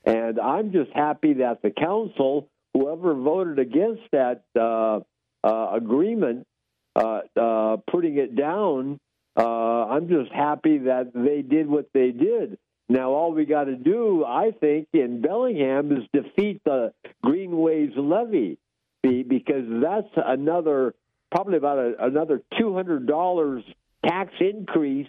and 0.06 0.40
I'm 0.40 0.72
just 0.72 0.92
happy 0.94 1.34
that 1.34 1.62
the 1.62 1.72
council, 1.72 2.48
whoever 2.74 3.14
voted 3.14 3.60
against 3.60 4.04
that 4.12 4.44
uh, 4.60 5.02
uh, 5.44 5.76
agreement, 5.76 6.48
uh, 6.96 7.20
uh, 7.40 7.78
putting 7.92 8.18
it 8.18 8.36
down, 8.36 9.00
uh, 9.38 9.86
I'm 9.86 10.08
just 10.08 10.32
happy 10.32 10.80
that 10.80 11.12
they 11.14 11.42
did 11.42 11.68
what 11.68 11.90
they 11.94 12.12
did. 12.12 12.58
Now, 12.92 13.12
all 13.12 13.34
we 13.34 13.46
got 13.46 13.66
to 13.66 13.76
do, 13.76 14.26
I 14.26 14.50
think, 14.60 14.88
in 14.94 15.22
Bellingham 15.22 15.92
is 15.92 16.04
defeat 16.12 16.62
the 16.66 16.92
Greenways 17.24 17.92
levy 17.96 18.58
because 19.04 19.66
that's 19.82 20.14
another, 20.16 20.96
probably 21.32 21.58
about 21.58 21.78
a, 21.78 22.06
another 22.06 22.42
$200 22.60 23.64
tax 24.04 24.34
increase 24.40 25.08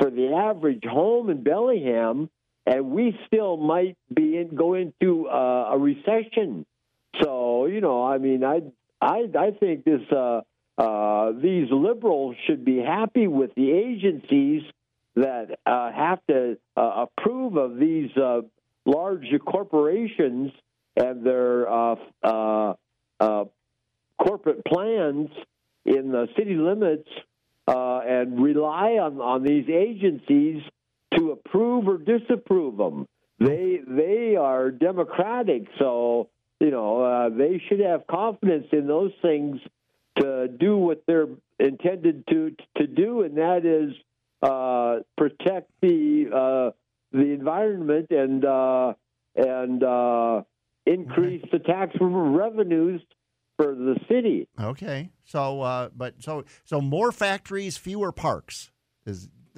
for 0.00 0.10
the 0.10 0.32
average 0.32 0.84
home 0.84 1.28
in 1.28 1.42
Bellingham, 1.42 2.30
and 2.64 2.90
we 2.90 3.18
still 3.26 3.56
might 3.56 3.96
be 4.14 4.36
in, 4.36 4.54
go 4.54 4.74
into 4.74 5.28
uh, 5.28 5.70
a 5.72 5.78
recession. 5.78 6.64
So, 7.20 7.66
you 7.66 7.80
know, 7.80 8.06
I 8.06 8.18
mean, 8.18 8.44
I, 8.44 8.62
I, 9.00 9.24
I 9.36 9.50
think 9.58 9.84
this, 9.84 10.02
uh, 10.12 10.42
uh, 10.78 11.32
these 11.32 11.66
liberals 11.72 12.36
should 12.46 12.64
be 12.64 12.78
happy 12.78 13.26
with 13.26 13.54
the 13.56 13.72
agencies 13.72 14.62
that 15.22 15.58
uh, 15.66 15.92
have 15.92 16.20
to 16.28 16.56
uh, 16.76 17.06
approve 17.06 17.56
of 17.56 17.78
these 17.78 18.10
uh, 18.16 18.40
large 18.86 19.26
corporations 19.44 20.52
and 20.96 21.24
their 21.24 21.68
uh, 21.68 21.96
uh, 22.22 22.74
uh, 23.20 23.44
corporate 24.18 24.64
plans 24.64 25.28
in 25.84 26.12
the 26.12 26.28
city 26.36 26.54
limits 26.54 27.08
and 27.66 28.42
rely 28.42 28.92
on, 28.92 29.20
on 29.20 29.42
these 29.42 29.68
agencies 29.68 30.62
to 31.14 31.32
approve 31.32 31.86
or 31.86 31.98
disapprove 31.98 32.76
them. 32.76 33.06
They 33.38 33.80
they 33.86 34.36
are 34.36 34.70
democratic, 34.70 35.66
so 35.78 36.28
you 36.58 36.70
know 36.70 37.30
they 37.30 37.62
should 37.68 37.80
have 37.80 38.06
confidence 38.06 38.66
in 38.72 38.86
those 38.86 39.12
things 39.20 39.60
to 40.18 40.48
do 40.48 40.76
what 40.76 41.02
they're 41.06 41.28
intended 41.60 42.26
to 42.28 42.56
to 42.78 42.86
do, 42.86 43.22
and 43.22 43.36
that 43.36 43.64
is 43.64 43.94
uh, 44.42 44.96
protect 45.16 45.70
the 45.80 46.26
uh, 46.32 46.70
the 47.12 47.32
environment 47.32 48.06
and 48.10 48.44
uh, 48.44 48.94
and 49.34 49.82
uh, 49.82 50.42
increase 50.86 51.44
the 51.52 51.58
tax 51.58 51.96
revenues 52.00 53.02
for 53.56 53.74
the 53.74 53.96
city. 54.08 54.48
Okay, 54.60 55.10
so 55.24 55.60
uh, 55.62 55.88
but 55.94 56.14
so 56.22 56.44
so 56.64 56.80
more 56.80 57.12
factories, 57.12 57.76
fewer 57.76 58.12
parks 58.12 58.70
is. 59.06 59.28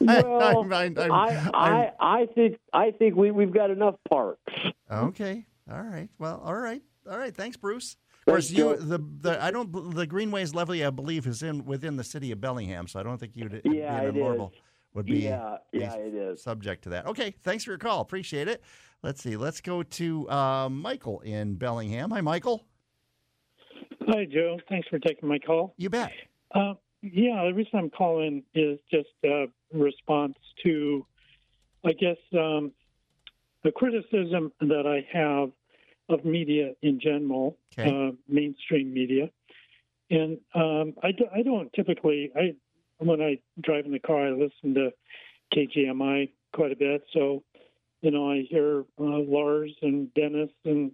well, 0.00 0.72
I, 0.72 0.92
I, 0.96 1.50
I, 1.54 1.90
I 2.00 2.26
think 2.34 2.58
I 2.72 2.92
think 2.92 3.16
we 3.16 3.32
we've 3.32 3.52
got 3.52 3.70
enough 3.70 3.96
parks. 4.08 4.52
Okay, 4.90 5.44
all 5.70 5.82
right. 5.82 6.08
Well, 6.18 6.40
all 6.44 6.54
right, 6.54 6.82
all 7.10 7.18
right. 7.18 7.34
Thanks, 7.34 7.56
Bruce. 7.56 7.96
Of 8.28 8.34
course, 8.34 8.50
you 8.50 8.76
the, 8.76 8.98
the 9.20 9.42
I 9.42 9.50
don't 9.50 9.94
the 9.94 10.06
Greenways 10.06 10.54
levy 10.54 10.84
I 10.84 10.90
believe 10.90 11.26
is 11.26 11.42
in 11.42 11.64
within 11.64 11.96
the 11.96 12.04
city 12.04 12.30
of 12.32 12.40
Bellingham, 12.40 12.86
so 12.86 13.00
I 13.00 13.02
don't 13.02 13.18
think 13.18 13.32
you'd 13.34 13.60
yeah, 13.64 14.10
be 14.10 14.18
normal 14.18 14.52
would 14.94 15.06
be 15.06 15.20
yeah 15.20 15.56
yeah 15.72 15.94
it 15.94 16.14
is 16.14 16.42
subject 16.42 16.84
to 16.84 16.90
that. 16.90 17.06
Okay, 17.06 17.34
thanks 17.42 17.64
for 17.64 17.70
your 17.70 17.78
call. 17.78 18.00
Appreciate 18.00 18.48
it. 18.48 18.62
Let's 19.02 19.22
see. 19.22 19.36
Let's 19.36 19.60
go 19.60 19.82
to 19.82 20.28
uh, 20.28 20.68
Michael 20.68 21.20
in 21.20 21.54
Bellingham. 21.54 22.10
Hi, 22.10 22.20
Michael. 22.20 22.66
Hi, 24.08 24.24
Joe. 24.24 24.58
Thanks 24.68 24.88
for 24.88 24.98
taking 24.98 25.28
my 25.28 25.38
call. 25.38 25.74
You 25.76 25.88
bet. 25.88 26.10
Uh, 26.52 26.74
yeah, 27.02 27.44
the 27.44 27.52
reason 27.54 27.78
I'm 27.78 27.90
calling 27.90 28.42
is 28.54 28.78
just 28.90 29.10
a 29.24 29.46
response 29.72 30.34
to, 30.64 31.06
I 31.84 31.92
guess, 31.92 32.16
um, 32.32 32.72
the 33.62 33.70
criticism 33.70 34.52
that 34.60 34.84
I 34.86 35.06
have 35.16 35.50
of 36.08 36.24
media 36.24 36.72
in 36.82 37.00
general, 37.00 37.56
okay. 37.78 38.08
uh, 38.08 38.12
mainstream 38.28 38.92
media. 38.92 39.30
And 40.10 40.38
um, 40.54 40.94
I, 41.02 41.12
do, 41.12 41.26
I 41.34 41.42
don't 41.42 41.72
typically, 41.74 42.30
I 42.34 42.54
when 42.98 43.20
I 43.20 43.38
drive 43.62 43.84
in 43.84 43.92
the 43.92 43.98
car, 43.98 44.28
I 44.28 44.30
listen 44.30 44.74
to 44.74 44.90
KGMI 45.54 46.30
quite 46.52 46.72
a 46.72 46.76
bit. 46.76 47.02
So, 47.12 47.42
you 48.00 48.10
know, 48.10 48.30
I 48.30 48.44
hear 48.48 48.80
uh, 48.98 49.02
Lars 49.04 49.72
and 49.82 50.12
Dennis 50.14 50.50
and 50.64 50.92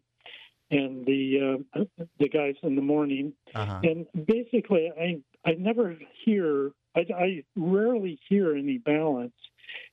and 0.71 1.05
the 1.07 1.65
uh, 1.77 1.85
the 2.19 2.29
guys 2.29 2.55
in 2.63 2.75
the 2.75 2.83
morning, 2.83 3.33
Uh-huh. 3.55 3.81
and 3.83 4.07
basically, 4.27 4.91
I 4.99 5.21
I 5.49 5.53
never 5.55 5.97
hear 6.25 6.73
I, 6.97 7.01
I 7.17 7.45
rarely 7.57 8.19
hear 8.29 8.55
any 8.57 8.79
balance. 8.79 9.35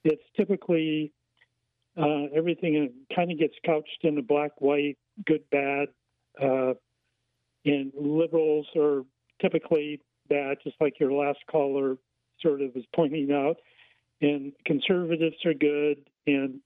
It's 0.04 0.24
typically 0.36 1.12
uh, 1.97 2.25
everything 2.34 2.91
kind 3.15 3.32
of 3.32 3.39
gets 3.39 3.56
couched 3.65 3.99
in 4.04 4.17
a 4.17 4.21
black 4.21 4.51
white, 4.60 4.97
good 5.25 5.43
bad, 5.51 5.89
uh, 6.41 6.73
and 7.65 7.91
liberals 7.99 8.67
are 8.75 9.04
typically 9.41 10.01
bad, 10.30 10.58
just 10.63 10.75
like 10.80 10.99
your 10.99 11.12
last 11.12 11.39
caller 11.49 11.97
sort 12.41 12.62
of 12.62 12.73
was 12.73 12.86
pointing 12.95 13.32
out, 13.32 13.58
and 14.21 14.54
conservatives 14.65 15.36
are 15.45 15.54
good, 15.54 15.97
and 16.27 16.60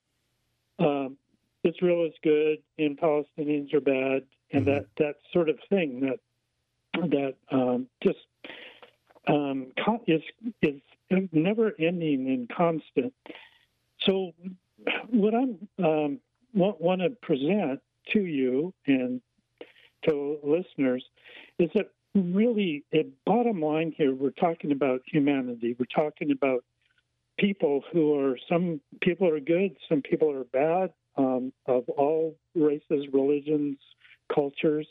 um, 0.80 1.18
Israel 1.64 2.06
is 2.06 2.14
good, 2.24 2.60
and 2.78 2.98
Palestinians 2.98 3.74
are 3.74 3.82
bad, 3.82 4.24
and 4.52 4.66
that 4.68 4.86
that 4.98 5.16
sort 5.34 5.50
of 5.50 5.58
thing 5.70 6.02
that 6.02 6.20
that 7.10 7.36
um, 7.52 7.88
just 8.04 8.20
um, 9.28 9.68
is 10.08 10.22
is 10.62 10.82
never 11.32 11.74
ending 11.80 12.28
and 12.28 12.50
constant. 12.50 13.14
So, 14.02 14.34
what 15.10 15.34
I'm 15.34 15.68
um, 15.84 16.20
want, 16.54 17.02
to 17.02 17.10
present 17.22 17.80
to 18.14 18.20
you 18.20 18.74
and 18.88 19.22
to 20.08 20.38
listeners 20.44 21.04
is 21.60 21.70
that 21.76 21.90
really, 22.14 22.84
at 22.94 23.06
bottom 23.26 23.62
line 23.62 23.94
here, 23.98 24.14
we're 24.14 24.30
talking 24.32 24.72
about 24.72 25.02
humanity. 25.06 25.76
We're 25.78 25.86
talking 25.94 26.32
about 26.32 26.64
people 27.38 27.84
who 27.92 28.18
are 28.20 28.38
some 28.48 28.80
people 29.02 29.28
are 29.28 29.40
good, 29.40 29.76
some 29.90 30.02
people 30.02 30.32
are 30.32 30.46
bad, 30.46 30.94
um, 31.18 31.52
of 31.66 31.88
all 31.90 32.36
races, 32.56 33.06
religions, 33.12 33.78
cultures, 34.34 34.88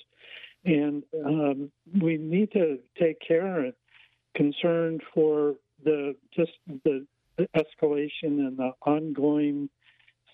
and 0.64 1.02
um, 1.24 1.70
we 2.00 2.16
need 2.16 2.52
to 2.52 2.78
take 2.98 3.18
care 3.26 3.60
and 3.60 3.72
concern 4.34 4.98
for 5.14 5.54
the 5.84 6.14
just 6.34 6.52
the 6.84 7.06
escalation 7.56 8.46
and 8.46 8.56
the 8.56 8.72
ongoing 8.82 9.68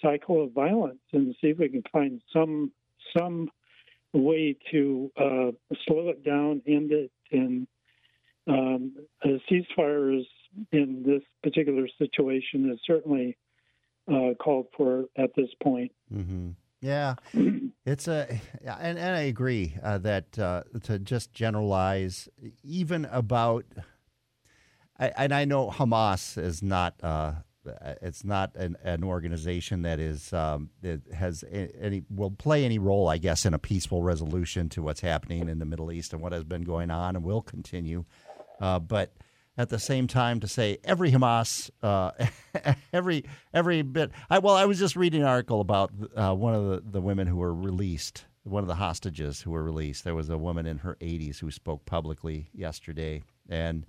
cycle 0.02 0.44
of 0.44 0.52
violence, 0.52 1.00
and 1.12 1.34
see 1.40 1.48
if 1.48 1.58
we 1.58 1.68
can 1.68 1.82
find 1.92 2.20
some 2.32 2.72
some 3.16 3.50
way 4.12 4.56
to 4.70 5.10
uh, 5.16 5.50
slow 5.86 6.08
it 6.08 6.24
down, 6.24 6.62
end 6.66 6.92
it, 6.92 7.10
and 7.32 7.66
um, 8.46 8.92
a 9.24 9.40
ceasefire 9.50 10.18
is 10.18 10.26
in 10.72 11.02
this 11.06 11.22
particular 11.42 11.86
situation 11.98 12.70
is 12.70 12.80
certainly 12.86 13.36
uh, 14.10 14.34
called 14.42 14.66
for 14.76 15.04
at 15.16 15.30
this 15.36 15.50
point. 15.62 15.92
Mm-hmm. 16.12 16.50
Yeah, 16.80 17.16
it's 17.84 18.08
a, 18.08 18.40
yeah, 18.62 18.76
and, 18.80 18.98
and 18.98 19.14
I 19.14 19.20
agree 19.22 19.76
uh, 19.82 19.98
that 19.98 20.38
uh, 20.38 20.62
to 20.84 20.98
just 20.98 21.34
generalize, 21.34 22.28
even 22.64 23.04
about, 23.04 23.66
I, 24.98 25.08
and 25.16 25.34
I 25.34 25.44
know 25.44 25.70
Hamas 25.70 26.42
is 26.42 26.62
not, 26.62 26.94
uh, 27.02 27.32
it's 28.02 28.24
not 28.24 28.54
an, 28.56 28.76
an 28.82 29.04
organization 29.04 29.82
that 29.82 29.98
is 30.00 30.32
um, 30.32 30.70
that 30.82 31.00
has 31.12 31.44
any 31.50 32.02
will 32.10 32.30
play 32.30 32.64
any 32.64 32.78
role, 32.78 33.08
I 33.08 33.18
guess, 33.18 33.44
in 33.44 33.54
a 33.54 33.58
peaceful 33.58 34.02
resolution 34.02 34.68
to 34.70 34.82
what's 34.82 35.00
happening 35.00 35.48
in 35.48 35.58
the 35.58 35.66
Middle 35.66 35.92
East 35.92 36.12
and 36.12 36.22
what 36.22 36.32
has 36.32 36.44
been 36.44 36.62
going 36.62 36.90
on 36.90 37.16
and 37.16 37.24
will 37.24 37.42
continue, 37.42 38.04
uh, 38.60 38.78
but 38.78 39.12
at 39.60 39.68
the 39.68 39.78
same 39.78 40.06
time 40.06 40.40
to 40.40 40.48
say 40.48 40.78
every 40.84 41.10
Hamas, 41.10 41.70
uh, 41.82 42.12
every 42.92 43.24
every 43.52 43.82
bit. 43.82 44.10
I, 44.28 44.38
well, 44.38 44.54
I 44.54 44.64
was 44.64 44.78
just 44.78 44.96
reading 44.96 45.20
an 45.22 45.28
article 45.28 45.60
about 45.60 45.92
uh, 46.16 46.34
one 46.34 46.54
of 46.54 46.66
the, 46.66 46.82
the 46.92 47.00
women 47.00 47.26
who 47.26 47.36
were 47.36 47.54
released, 47.54 48.24
one 48.44 48.62
of 48.62 48.68
the 48.68 48.76
hostages 48.76 49.42
who 49.42 49.50
were 49.50 49.62
released. 49.62 50.04
There 50.04 50.14
was 50.14 50.30
a 50.30 50.38
woman 50.38 50.66
in 50.66 50.78
her 50.78 50.96
80s 51.00 51.38
who 51.38 51.50
spoke 51.50 51.84
publicly 51.84 52.48
yesterday, 52.54 53.22
and 53.48 53.84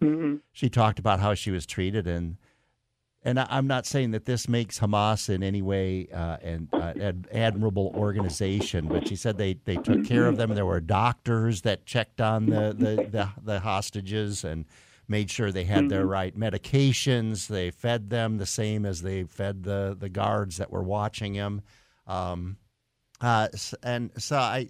she 0.51 0.69
talked 0.69 0.99
about 0.99 1.19
how 1.19 1.33
she 1.33 1.51
was 1.51 1.65
treated 1.65 2.07
and. 2.07 2.37
And 3.23 3.39
I- 3.39 3.47
I'm 3.49 3.67
not 3.67 3.85
saying 3.85 4.11
that 4.11 4.25
this 4.25 4.49
makes 4.49 4.79
Hamas 4.79 5.29
in 5.29 5.43
any 5.43 5.61
way 5.61 6.07
uh, 6.11 6.37
an, 6.37 6.69
uh, 6.73 6.93
an 6.95 7.25
admirable 7.31 7.91
organization, 7.95 8.87
but 8.87 9.07
she 9.07 9.15
said 9.15 9.37
they, 9.37 9.53
they 9.65 9.75
took 9.75 10.03
care 10.05 10.25
of 10.27 10.37
them. 10.37 10.55
There 10.55 10.65
were 10.65 10.79
doctors 10.79 11.61
that 11.61 11.85
checked 11.85 12.19
on 12.19 12.47
the, 12.47 12.75
the, 12.77 12.95
the, 13.11 13.29
the 13.43 13.59
hostages 13.59 14.43
and 14.43 14.65
made 15.07 15.29
sure 15.29 15.51
they 15.51 15.65
had 15.65 15.89
their 15.89 16.07
right 16.07 16.35
medications. 16.35 17.47
They 17.47 17.69
fed 17.69 18.09
them 18.09 18.37
the 18.37 18.45
same 18.45 18.85
as 18.85 19.01
they 19.01 19.23
fed 19.23 19.63
the, 19.63 19.95
the 19.99 20.09
guards 20.09 20.57
that 20.57 20.71
were 20.71 20.83
watching 20.83 21.35
him. 21.35 21.61
Um, 22.07 22.57
uh, 23.19 23.49
and 23.83 24.09
so 24.17 24.37
I, 24.37 24.67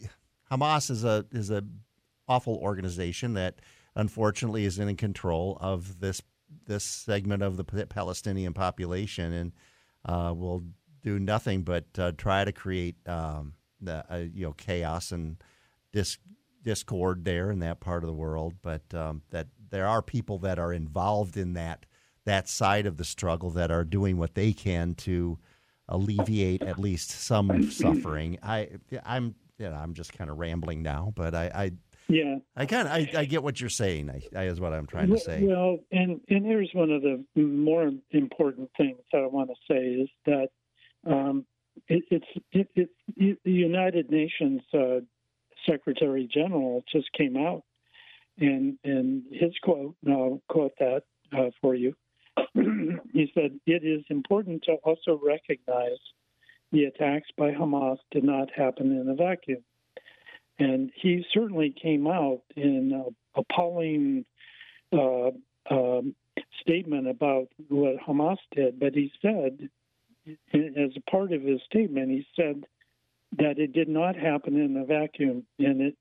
Hamas 0.51 0.91
is 0.91 1.05
a 1.05 1.25
is 1.31 1.49
a 1.51 1.63
awful 2.27 2.55
organization 2.55 3.35
that 3.35 3.59
unfortunately 3.95 4.65
is 4.65 4.77
in 4.79 4.93
control 4.97 5.57
of 5.61 6.01
this 6.01 6.21
this 6.71 6.83
segment 6.85 7.43
of 7.43 7.57
the 7.57 7.65
Palestinian 7.65 8.53
population 8.53 9.33
and 9.33 9.51
uh, 10.05 10.33
will 10.35 10.63
do 11.03 11.19
nothing 11.19 11.63
but 11.63 11.85
uh, 11.97 12.11
try 12.13 12.45
to 12.45 12.51
create 12.51 12.95
um, 13.07 13.53
the 13.81 14.05
uh, 14.09 14.17
you 14.33 14.45
know 14.45 14.53
chaos 14.53 15.11
and 15.11 15.37
dis- 15.91 16.17
discord 16.63 17.25
there 17.25 17.51
in 17.51 17.59
that 17.59 17.81
part 17.81 18.03
of 18.03 18.07
the 18.07 18.13
world. 18.13 18.53
But 18.61 18.93
um, 18.93 19.21
that 19.31 19.47
there 19.69 19.87
are 19.87 20.01
people 20.01 20.39
that 20.39 20.59
are 20.59 20.71
involved 20.71 21.35
in 21.35 21.53
that 21.53 21.85
that 22.25 22.47
side 22.47 22.85
of 22.85 22.97
the 22.97 23.05
struggle 23.05 23.49
that 23.51 23.71
are 23.71 23.83
doing 23.83 24.17
what 24.17 24.35
they 24.35 24.53
can 24.53 24.95
to 24.95 25.37
alleviate 25.89 26.63
at 26.63 26.79
least 26.79 27.09
some 27.09 27.69
suffering. 27.69 28.37
I 28.41 28.69
I'm 29.05 29.35
you 29.57 29.69
know, 29.69 29.75
I'm 29.75 29.93
just 29.93 30.13
kind 30.13 30.29
of 30.29 30.39
rambling 30.39 30.81
now, 30.81 31.11
but 31.15 31.35
I, 31.35 31.51
I 31.53 31.71
Yeah. 32.11 32.39
I 32.57 32.65
kind 32.65 32.87
of 32.87 32.93
I, 32.93 33.21
I 33.21 33.25
get 33.25 33.41
what 33.41 33.61
you're 33.61 33.69
saying. 33.69 34.09
I, 34.09 34.21
I 34.37 34.43
is 34.47 34.59
what 34.59 34.73
I'm 34.73 34.85
trying 34.85 35.09
to 35.09 35.17
say. 35.17 35.43
Well, 35.43 35.77
and 35.91 36.19
and 36.27 36.45
here's 36.45 36.69
one 36.73 36.91
of 36.91 37.01
the 37.01 37.23
more 37.35 37.89
important 38.11 38.69
things 38.77 38.99
that 39.13 39.19
I 39.19 39.27
want 39.27 39.49
to 39.49 39.55
say 39.73 39.77
is 39.77 40.09
that 40.25 40.49
um, 41.09 41.45
it, 41.87 42.03
it's 42.11 42.25
it, 42.51 42.67
it, 42.75 42.89
it, 43.15 43.39
the 43.45 43.51
United 43.51 44.11
Nations 44.11 44.61
uh, 44.73 44.99
Secretary 45.69 46.29
General 46.31 46.83
just 46.91 47.09
came 47.13 47.37
out 47.37 47.63
and 48.37 48.77
and 48.83 49.23
his 49.31 49.53
quote, 49.63 49.95
and 50.03 50.13
I'll 50.13 50.41
quote 50.49 50.73
that 50.79 51.03
uh, 51.31 51.51
for 51.61 51.75
you. 51.75 51.93
he 52.53 53.31
said, 53.33 53.57
"It 53.65 53.83
is 53.85 54.03
important 54.09 54.63
to 54.63 54.73
also 54.83 55.19
recognize 55.23 55.99
the 56.73 56.85
attacks 56.85 57.29
by 57.37 57.51
Hamas 57.51 57.97
did 58.11 58.25
not 58.25 58.49
happen 58.53 58.91
in 58.91 59.07
a 59.07 59.15
vacuum." 59.15 59.63
And 60.61 60.91
he 60.95 61.25
certainly 61.33 61.73
came 61.81 62.05
out 62.05 62.41
in 62.55 62.93
uh, 62.93 63.09
appalling 63.39 64.25
uh, 64.93 65.31
um, 65.71 66.15
statement 66.61 67.07
about 67.07 67.47
what 67.69 67.97
Hamas 67.97 68.37
did, 68.55 68.79
but 68.79 68.93
he 68.93 69.11
said, 69.23 69.69
as 70.53 70.91
a 70.95 71.09
part 71.11 71.33
of 71.33 71.41
his 71.41 71.61
statement, 71.65 72.11
he 72.11 72.27
said 72.35 72.63
that 73.39 73.57
it 73.57 73.73
did 73.73 73.89
not 73.89 74.15
happen 74.15 74.55
in 74.55 74.77
a 74.77 74.85
vacuum, 74.85 75.47
and 75.57 75.81
it 75.81 75.97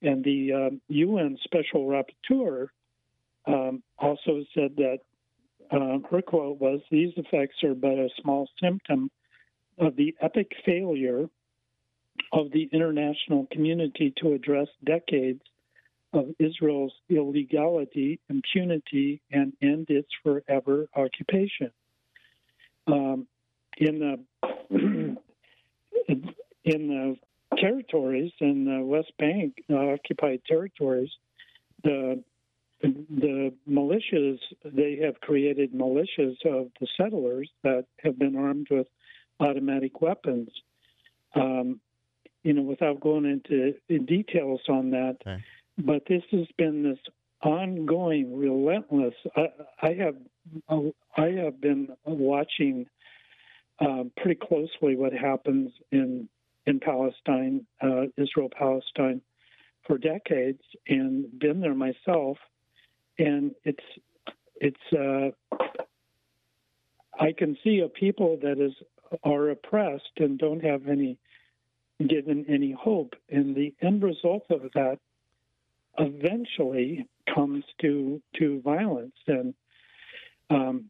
and 0.00 0.24
the 0.24 0.52
um, 0.54 0.80
UN 0.88 1.36
Special 1.44 1.86
Rapporteur 1.86 2.68
um, 3.46 3.82
also 3.98 4.42
said 4.54 4.76
that 4.76 5.00
um, 5.70 6.06
her 6.10 6.22
quote 6.22 6.58
was, 6.58 6.80
"These 6.90 7.12
effects 7.16 7.62
are 7.62 7.74
but 7.74 7.98
a 7.98 8.08
small 8.22 8.48
symptom 8.62 9.10
of 9.76 9.96
the 9.96 10.14
epic 10.22 10.52
failure 10.64 11.28
of 12.32 12.50
the 12.52 12.68
international 12.72 13.46
community 13.50 14.12
to 14.18 14.32
address 14.32 14.68
decades 14.84 15.42
of 16.12 16.28
Israel's 16.38 16.92
illegality, 17.10 18.18
impunity, 18.28 19.20
and 19.30 19.52
end 19.62 19.86
its 19.90 20.08
forever 20.22 20.88
occupation. 20.96 21.70
Um, 22.86 23.26
in 23.76 23.98
the 23.98 24.56
in 26.08 26.34
the 26.64 27.16
territories 27.56 28.32
in 28.40 28.64
the 28.64 28.84
West 28.84 29.12
Bank 29.18 29.54
uh, 29.70 29.92
occupied 29.92 30.40
territories, 30.46 31.10
the 31.84 32.22
the 32.82 33.52
militias 33.68 34.38
they 34.64 35.00
have 35.02 35.20
created 35.20 35.72
militias 35.72 36.36
of 36.44 36.68
the 36.80 36.86
settlers 36.96 37.50
that 37.64 37.86
have 38.02 38.18
been 38.18 38.36
armed 38.36 38.68
with 38.70 38.86
automatic 39.40 40.00
weapons. 40.00 40.48
Um, 41.34 41.80
you 42.42 42.52
know, 42.52 42.62
without 42.62 43.00
going 43.00 43.24
into 43.24 43.74
in 43.88 44.06
details 44.06 44.60
on 44.68 44.90
that, 44.90 45.16
but 45.78 46.02
this 46.08 46.22
has 46.32 46.46
been 46.56 46.82
this 46.82 46.98
ongoing, 47.42 48.36
relentless. 48.36 49.14
I, 49.36 49.48
I 49.82 49.92
have 49.94 50.16
I 51.16 51.26
have 51.42 51.60
been 51.60 51.88
watching 52.04 52.86
um, 53.80 54.10
pretty 54.16 54.40
closely 54.40 54.96
what 54.96 55.12
happens 55.12 55.72
in 55.92 56.28
in 56.66 56.80
Palestine, 56.80 57.66
uh, 57.82 58.02
Israel 58.16 58.50
Palestine, 58.56 59.22
for 59.86 59.96
decades, 59.98 60.62
and 60.86 61.26
been 61.38 61.60
there 61.60 61.74
myself. 61.74 62.38
And 63.18 63.54
it's 63.64 63.84
it's 64.60 64.76
uh, 64.92 65.56
I 67.18 67.32
can 67.32 67.56
see 67.62 67.80
a 67.80 67.88
people 67.88 68.38
that 68.42 68.60
is 68.60 68.72
are 69.24 69.50
oppressed 69.50 70.18
and 70.18 70.38
don't 70.38 70.62
have 70.62 70.88
any 70.88 71.18
given 72.06 72.44
any 72.48 72.72
hope, 72.72 73.14
and 73.28 73.54
the 73.56 73.74
end 73.82 74.02
result 74.02 74.44
of 74.50 74.62
that 74.74 74.98
eventually 75.98 77.06
comes 77.34 77.64
to 77.80 78.20
to 78.38 78.60
violence 78.62 79.14
and. 79.26 79.54
Um, 80.50 80.86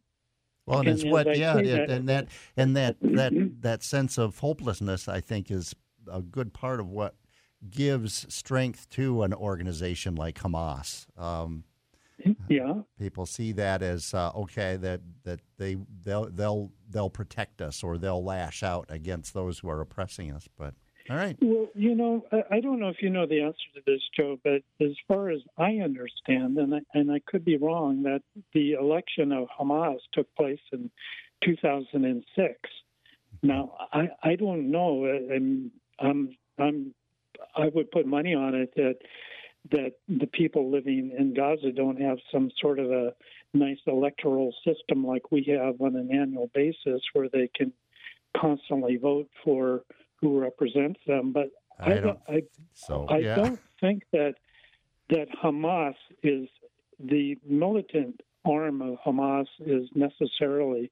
well, 0.67 0.81
and, 0.81 0.89
and 0.89 1.01
it's 1.01 1.11
what, 1.11 1.37
yeah, 1.37 1.57
it- 1.59 1.65
that- 1.67 1.91
and 1.91 2.09
that 2.09 2.29
and 2.57 2.77
that 2.77 2.97
that 3.01 3.33
that 3.63 3.83
sense 3.83 4.19
of 4.19 4.39
hopelessness, 4.39 5.09
I 5.09 5.21
think, 5.21 5.51
is 5.51 5.75
a 6.11 6.21
good 6.23 6.53
part 6.53 6.79
of 6.81 6.89
what 6.89 7.15
gives 7.71 8.33
strength 8.33 8.89
to 8.91 9.23
an 9.25 9.35
organization 9.35 10.15
like 10.15 10.37
Hamas. 10.37 11.07
Um, 11.21 11.65
yeah, 12.49 12.75
people 12.99 13.27
see 13.27 13.53
that 13.53 13.83
as 13.83 14.13
uh, 14.13 14.31
okay 14.35 14.77
that 14.77 15.01
that 15.25 15.41
they 15.57 15.77
they'll 16.05 16.29
they'll 16.31 16.71
they'll 16.91 17.11
protect 17.11 17.61
us 17.63 17.83
or 17.83 17.97
they'll 17.97 18.23
lash 18.23 18.63
out 18.63 18.87
against 18.91 19.35
those 19.35 19.59
who 19.61 19.69
are 19.71 19.81
oppressing 19.81 20.31
us. 20.33 20.49
But 20.57 20.75
all 21.11 21.17
right, 21.17 21.37
Well, 21.41 21.69
you 21.75 21.95
know, 21.95 22.25
I, 22.51 22.61
don't 22.61 22.81
know 22.81 22.89
if 22.89 23.01
you 23.01 23.11
know 23.11 23.27
the 23.27 23.41
answer 23.41 23.57
to 23.75 23.83
this, 23.87 24.01
Joe, 24.17 24.39
but 24.45 24.63
as 24.81 24.93
far 25.07 25.31
as 25.31 25.41
I 25.57 25.77
understand, 25.77 26.59
and 26.59 26.75
I, 26.75 26.81
and 26.95 27.11
I 27.11 27.21
could 27.27 27.45
be 27.45 27.57
wrong, 27.57 28.03
that 28.03 28.23
the 28.53 28.73
election 28.73 29.33
of 29.33 29.49
Hamas 29.59 29.99
took 30.13 30.35
place 30.37 30.61
in 30.73 30.91
2006. 31.45 32.55
Now, 33.43 33.73
I, 33.93 34.09
I 34.23 34.37
don't 34.37 34.71
know, 34.71 35.05
uh, 35.05 35.35
and 35.35 35.71
I'm, 35.99 36.37
I'm, 36.59 36.95
I 37.57 37.69
would 37.73 37.91
put 37.91 38.07
money 38.07 38.35
on 38.35 38.55
it 38.55 38.73
that 38.77 38.97
that 39.71 39.93
the 40.09 40.27
people 40.27 40.71
living 40.71 41.13
in 41.19 41.35
Gaza 41.35 41.73
don't 41.73 42.01
have 42.01 42.19
some 42.33 42.51
sort 42.61 42.79
of 42.79 42.91
a 42.91 43.13
nice 43.53 43.79
electoral 43.87 44.55
system 44.65 45.05
like 45.05 45.31
we 45.31 45.45
have 45.49 45.81
on 45.81 45.97
an 45.97 46.11
annual 46.13 46.51
basis, 46.55 47.03
where 47.13 47.29
they 47.29 47.51
can 47.55 47.73
constantly 48.37 48.97
vote 48.97 49.29
for 49.45 49.83
who 50.21 50.39
represents 50.39 51.01
them. 51.07 51.33
But 51.33 51.51
I 51.79 51.93
I, 51.93 52.01
don't 52.01 52.19
I, 52.29 52.43
so 52.75 53.07
I 53.09 53.19
yeah. 53.19 53.35
don't 53.37 53.61
think 53.81 54.03
that 54.13 54.35
that 55.11 55.29
Hamas 55.43 55.95
is 56.23 56.49
the 56.99 57.37
militant 57.47 58.21
arm 58.45 58.83
of 58.83 58.99
Hamas 59.07 59.47
is 59.61 59.89
necessarily 59.95 60.91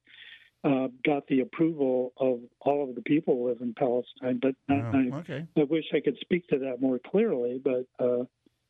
uh, 0.64 0.88
got 1.04 1.26
the 1.28 1.40
approval 1.40 2.12
of 2.18 2.40
all 2.60 2.88
of 2.88 2.94
the 2.94 3.02
people 3.02 3.36
who 3.36 3.48
live 3.48 3.60
in 3.60 3.74
Palestine. 3.74 4.40
But 4.40 4.54
I, 4.68 4.74
I, 4.74 5.10
Oh, 5.12 5.16
okay. 5.18 5.46
I 5.56 5.62
wish 5.64 5.84
I 5.94 6.00
could 6.00 6.16
speak 6.20 6.48
to 6.48 6.58
that 6.58 6.80
more 6.80 6.98
clearly. 6.98 7.60
But 7.62 7.86
uh, 8.00 8.24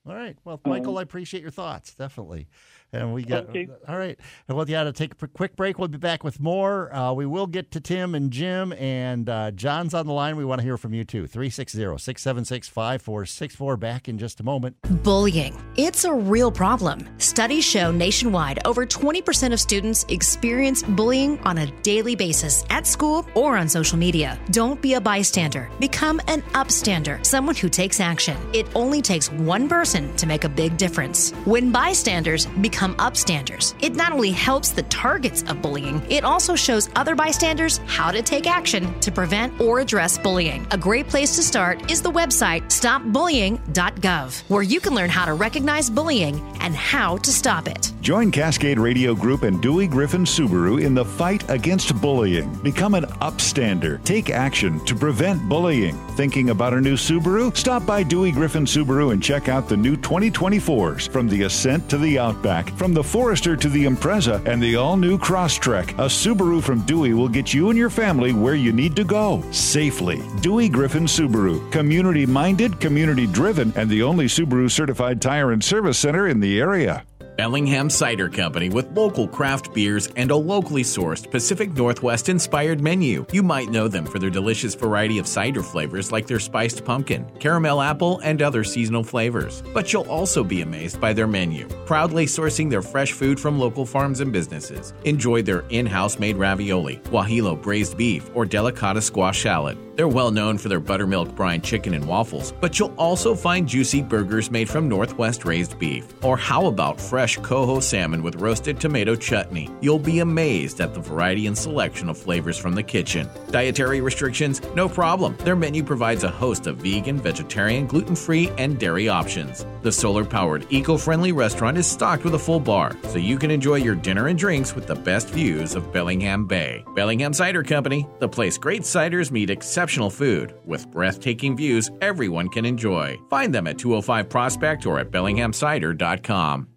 All 0.06 0.14
right. 0.14 0.36
Well, 0.44 0.60
Michael, 0.64 0.92
Um, 0.92 0.98
I 0.98 1.02
appreciate 1.02 1.42
your 1.42 1.50
thoughts, 1.50 1.94
definitely. 1.94 2.48
And 2.96 3.12
we 3.14 3.22
got 3.24 3.48
Okay. 3.48 3.68
all 3.88 3.96
right. 3.98 4.18
And 4.48 4.56
we'll 4.56 4.66
got 4.66 4.84
to 4.84 4.92
take 4.92 5.12
a 5.22 5.28
quick 5.28 5.56
break. 5.56 5.78
We'll 5.78 5.88
be 5.88 5.98
back 5.98 6.24
with 6.24 6.40
more. 6.40 6.94
Uh, 6.94 7.12
we 7.12 7.26
will 7.26 7.46
get 7.46 7.70
to 7.72 7.80
Tim 7.80 8.14
and 8.14 8.30
Jim 8.30 8.72
and 8.74 9.28
uh, 9.28 9.50
John's 9.52 9.94
on 9.94 10.06
the 10.06 10.12
line. 10.12 10.36
We 10.36 10.44
want 10.44 10.60
to 10.60 10.64
hear 10.64 10.76
from 10.76 10.94
you 10.94 11.04
too. 11.04 11.24
360-676-5464. 11.24 13.78
Back 13.78 14.08
in 14.08 14.18
just 14.18 14.40
a 14.40 14.42
moment. 14.42 14.76
Bullying. 15.02 15.56
It's 15.76 16.04
a 16.04 16.12
real 16.12 16.50
problem. 16.50 17.06
Studies 17.18 17.64
show 17.64 17.90
nationwide 17.90 18.64
over 18.66 18.86
20% 18.86 19.52
of 19.52 19.60
students 19.60 20.04
experience 20.08 20.82
bullying 20.82 21.38
on 21.40 21.58
a 21.58 21.66
daily 21.82 22.14
basis 22.16 22.64
at 22.70 22.86
school 22.86 23.26
or 23.34 23.56
on 23.56 23.68
social 23.68 23.98
media. 23.98 24.38
Don't 24.50 24.80
be 24.80 24.94
a 24.94 25.00
bystander. 25.00 25.70
Become 25.80 26.20
an 26.28 26.42
upstander, 26.52 27.24
someone 27.24 27.54
who 27.54 27.68
takes 27.68 28.00
action. 28.00 28.36
It 28.52 28.66
only 28.74 29.02
takes 29.02 29.30
one 29.32 29.68
person 29.68 30.14
to 30.16 30.26
make 30.26 30.44
a 30.44 30.48
big 30.48 30.76
difference. 30.76 31.30
When 31.44 31.70
bystanders 31.72 32.46
become 32.46 32.85
upstanders, 32.94 33.74
it 33.82 33.94
not 33.94 34.12
only 34.12 34.30
helps 34.30 34.70
the 34.70 34.84
targets 34.84 35.42
of 35.42 35.60
bullying, 35.60 36.00
it 36.10 36.24
also 36.24 36.54
shows 36.54 36.88
other 36.94 37.14
bystanders 37.14 37.78
how 37.86 38.10
to 38.10 38.22
take 38.22 38.46
action 38.46 38.98
to 39.00 39.12
prevent 39.12 39.60
or 39.60 39.80
address 39.80 40.16
bullying. 40.18 40.66
A 40.70 40.78
great 40.78 41.08
place 41.08 41.36
to 41.36 41.42
start 41.42 41.90
is 41.90 42.00
the 42.00 42.10
website 42.10 42.62
stopbullying.gov, 42.68 44.48
where 44.48 44.62
you 44.62 44.80
can 44.80 44.94
learn 44.94 45.10
how 45.10 45.24
to 45.24 45.34
recognize 45.34 45.90
bullying 45.90 46.40
and 46.60 46.74
how 46.74 47.16
to 47.18 47.32
stop 47.32 47.68
it. 47.68 47.92
Join 48.00 48.30
Cascade 48.30 48.78
Radio 48.78 49.14
Group 49.14 49.42
and 49.42 49.60
Dewey 49.60 49.88
Griffin 49.88 50.24
Subaru 50.24 50.80
in 50.80 50.94
the 50.94 51.04
fight 51.04 51.48
against 51.50 52.00
bullying. 52.00 52.54
Become 52.62 52.94
an 52.94 53.04
upstander. 53.20 54.02
Take 54.04 54.30
action 54.30 54.78
to 54.84 54.94
prevent 54.94 55.48
bullying. 55.48 55.96
Thinking 56.10 56.50
about 56.50 56.74
a 56.74 56.80
new 56.80 56.94
Subaru? 56.94 57.56
Stop 57.56 57.84
by 57.84 58.02
Dewey 58.02 58.30
Griffin 58.30 58.64
Subaru 58.64 59.12
and 59.12 59.22
check 59.22 59.48
out 59.48 59.68
the 59.68 59.76
new 59.76 59.96
2024s. 59.96 61.08
From 61.08 61.28
the 61.28 61.42
Ascent 61.42 61.88
to 61.90 61.98
the 61.98 62.18
Outback, 62.18 62.65
from 62.70 62.92
the 62.92 63.02
Forester 63.02 63.56
to 63.56 63.68
the 63.68 63.84
Impreza, 63.84 64.44
and 64.46 64.62
the 64.62 64.76
all 64.76 64.96
new 64.96 65.18
Crosstrek, 65.18 65.90
a 65.92 66.08
Subaru 66.08 66.62
from 66.62 66.80
Dewey 66.86 67.14
will 67.14 67.28
get 67.28 67.54
you 67.54 67.70
and 67.70 67.78
your 67.78 67.90
family 67.90 68.32
where 68.32 68.54
you 68.54 68.72
need 68.72 68.94
to 68.96 69.04
go 69.04 69.42
safely. 69.50 70.22
Dewey 70.40 70.68
Griffin 70.68 71.04
Subaru. 71.04 71.70
Community 71.72 72.26
minded, 72.26 72.80
community 72.80 73.26
driven, 73.26 73.72
and 73.76 73.88
the 73.88 74.02
only 74.02 74.26
Subaru 74.26 74.70
certified 74.70 75.22
tire 75.22 75.52
and 75.52 75.62
service 75.62 75.98
center 75.98 76.28
in 76.28 76.40
the 76.40 76.60
area. 76.60 77.04
Bellingham 77.36 77.90
Cider 77.90 78.30
Company 78.30 78.70
with 78.70 78.96
local 78.96 79.28
craft 79.28 79.74
beers 79.74 80.08
and 80.16 80.30
a 80.30 80.36
locally 80.36 80.82
sourced 80.82 81.30
Pacific 81.30 81.74
Northwest 81.74 82.30
inspired 82.30 82.80
menu. 82.80 83.26
You 83.30 83.42
might 83.42 83.68
know 83.68 83.88
them 83.88 84.06
for 84.06 84.18
their 84.18 84.30
delicious 84.30 84.74
variety 84.74 85.18
of 85.18 85.26
cider 85.26 85.62
flavors 85.62 86.10
like 86.10 86.26
their 86.26 86.40
spiced 86.40 86.84
pumpkin, 86.84 87.26
caramel 87.38 87.82
apple, 87.82 88.20
and 88.20 88.40
other 88.40 88.64
seasonal 88.64 89.04
flavors. 89.04 89.62
But 89.74 89.92
you'll 89.92 90.10
also 90.10 90.42
be 90.42 90.62
amazed 90.62 90.98
by 90.98 91.12
their 91.12 91.26
menu, 91.26 91.68
proudly 91.84 92.24
sourcing 92.24 92.70
their 92.70 92.80
fresh 92.82 93.12
food 93.12 93.38
from 93.38 93.58
local 93.58 93.84
farms 93.84 94.20
and 94.20 94.32
businesses. 94.32 94.94
Enjoy 95.04 95.42
their 95.42 95.64
in 95.68 95.84
house 95.84 96.18
made 96.18 96.36
ravioli, 96.36 96.96
guajillo 97.04 97.60
braised 97.60 97.98
beef, 97.98 98.30
or 98.34 98.46
delicata 98.46 99.02
squash 99.02 99.42
salad. 99.42 99.76
They're 99.96 100.06
well 100.06 100.30
known 100.30 100.58
for 100.58 100.68
their 100.68 100.78
buttermilk 100.78 101.34
brine 101.34 101.62
chicken 101.62 101.94
and 101.94 102.06
waffles, 102.06 102.52
but 102.60 102.78
you'll 102.78 102.94
also 102.98 103.34
find 103.34 103.66
juicy 103.66 104.02
burgers 104.02 104.50
made 104.50 104.68
from 104.68 104.90
Northwest 104.90 105.46
raised 105.46 105.78
beef. 105.78 106.12
Or 106.22 106.36
how 106.36 106.66
about 106.66 107.00
fresh 107.00 107.38
coho 107.38 107.80
salmon 107.80 108.22
with 108.22 108.36
roasted 108.36 108.78
tomato 108.78 109.16
chutney? 109.16 109.70
You'll 109.80 109.98
be 109.98 110.18
amazed 110.18 110.82
at 110.82 110.92
the 110.92 111.00
variety 111.00 111.46
and 111.46 111.56
selection 111.56 112.10
of 112.10 112.18
flavors 112.18 112.58
from 112.58 112.74
the 112.74 112.82
kitchen. 112.82 113.26
Dietary 113.50 114.02
restrictions? 114.02 114.60
No 114.74 114.86
problem. 114.86 115.34
Their 115.38 115.56
menu 115.56 115.82
provides 115.82 116.24
a 116.24 116.28
host 116.28 116.66
of 116.66 116.76
vegan, 116.76 117.16
vegetarian, 117.16 117.86
gluten 117.86 118.16
free, 118.16 118.50
and 118.58 118.78
dairy 118.78 119.08
options. 119.08 119.64
The 119.80 119.92
solar 119.92 120.26
powered, 120.26 120.66
eco 120.68 120.98
friendly 120.98 121.32
restaurant 121.32 121.78
is 121.78 121.86
stocked 121.86 122.24
with 122.24 122.34
a 122.34 122.38
full 122.38 122.60
bar, 122.60 122.94
so 123.04 123.16
you 123.16 123.38
can 123.38 123.50
enjoy 123.50 123.76
your 123.76 123.94
dinner 123.94 124.26
and 124.26 124.38
drinks 124.38 124.74
with 124.74 124.86
the 124.86 124.94
best 124.94 125.30
views 125.30 125.74
of 125.74 125.90
Bellingham 125.90 126.44
Bay. 126.44 126.84
Bellingham 126.94 127.32
Cider 127.32 127.62
Company, 127.62 128.06
the 128.18 128.28
place 128.28 128.58
great 128.58 128.82
ciders 128.82 129.30
meet 129.30 129.48
exceptional 129.48 129.85
food 130.10 130.54
with 130.64 130.90
breathtaking 130.90 131.56
views 131.56 131.90
everyone 132.00 132.48
can 132.48 132.64
enjoy. 132.64 133.16
Find 133.30 133.54
them 133.54 133.66
at 133.66 133.78
205 133.78 134.28
Prospect 134.28 134.86
or 134.86 134.98
at 134.98 135.10
bellinghamcider.com. 135.10 136.68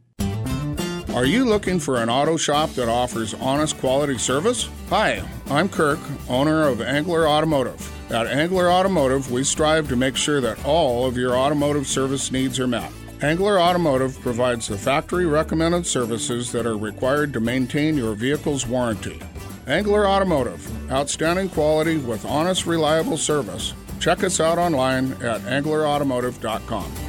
Are 1.16 1.26
you 1.26 1.44
looking 1.44 1.80
for 1.80 1.98
an 1.98 2.10
auto 2.10 2.38
shop 2.38 2.70
that 2.72 2.88
offers 2.88 3.34
honest 3.34 3.78
quality 3.80 4.20
service? 4.20 4.70
Hi, 4.90 5.28
I'm 5.50 5.68
Kirk, 5.68 6.00
owner 6.30 6.68
of 6.68 6.82
Angler 6.82 7.28
Automotive. 7.28 8.12
At 8.12 8.28
Angler 8.28 8.72
Automotive, 8.72 9.32
we 9.32 9.44
strive 9.44 9.90
to 9.90 9.96
make 9.96 10.16
sure 10.16 10.40
that 10.40 10.64
all 10.64 11.08
of 11.08 11.18
your 11.18 11.36
automotive 11.36 11.88
service 11.88 12.32
needs 12.32 12.60
are 12.60 12.68
met. 12.68 12.92
Angler 13.22 13.60
Automotive 13.60 14.20
provides 14.22 14.68
the 14.68 14.78
factory 14.78 15.26
recommended 15.26 15.86
services 15.86 16.52
that 16.52 16.66
are 16.66 16.78
required 16.78 17.34
to 17.34 17.40
maintain 17.40 17.98
your 17.98 18.14
vehicle's 18.14 18.68
warranty. 18.68 19.20
Angler 19.70 20.08
Automotive, 20.08 20.92
outstanding 20.92 21.48
quality 21.48 21.98
with 21.98 22.26
honest, 22.26 22.66
reliable 22.66 23.18
service. 23.18 23.76
Check 24.00 24.24
us 24.24 24.40
out 24.40 24.58
online 24.58 25.14
at 25.22 25.42
anglerautomotive.com. 25.42 27.09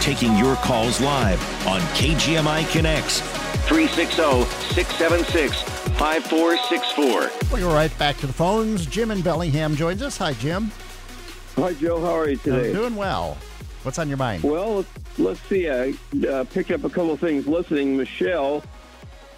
taking 0.00 0.36
your 0.36 0.56
calls 0.56 1.00
live 1.00 1.40
on 1.66 1.80
KGMI 1.96 2.70
Connects 2.70 3.20
360 3.68 4.44
676 4.74 5.62
5464. 5.62 7.54
We 7.54 7.60
go 7.60 7.72
right 7.72 7.96
back 7.98 8.16
to 8.18 8.26
the 8.26 8.32
phones. 8.32 8.86
Jim 8.86 9.10
in 9.10 9.20
Bellingham 9.20 9.74
joins 9.74 10.00
us. 10.02 10.16
Hi, 10.18 10.32
Jim. 10.34 10.70
Hi, 11.56 11.74
Joe. 11.74 12.00
How 12.00 12.14
are 12.16 12.28
you 12.28 12.36
today? 12.36 12.68
I'm 12.68 12.74
doing 12.74 12.96
well. 12.96 13.36
What's 13.82 13.98
on 13.98 14.08
your 14.08 14.16
mind? 14.16 14.44
Well, 14.44 14.84
let's 15.18 15.40
see. 15.48 15.68
I 15.68 15.94
uh, 16.28 16.44
picked 16.44 16.70
up 16.70 16.84
a 16.84 16.88
couple 16.88 17.12
of 17.12 17.20
things 17.20 17.46
listening. 17.46 17.96
Michelle 17.96 18.62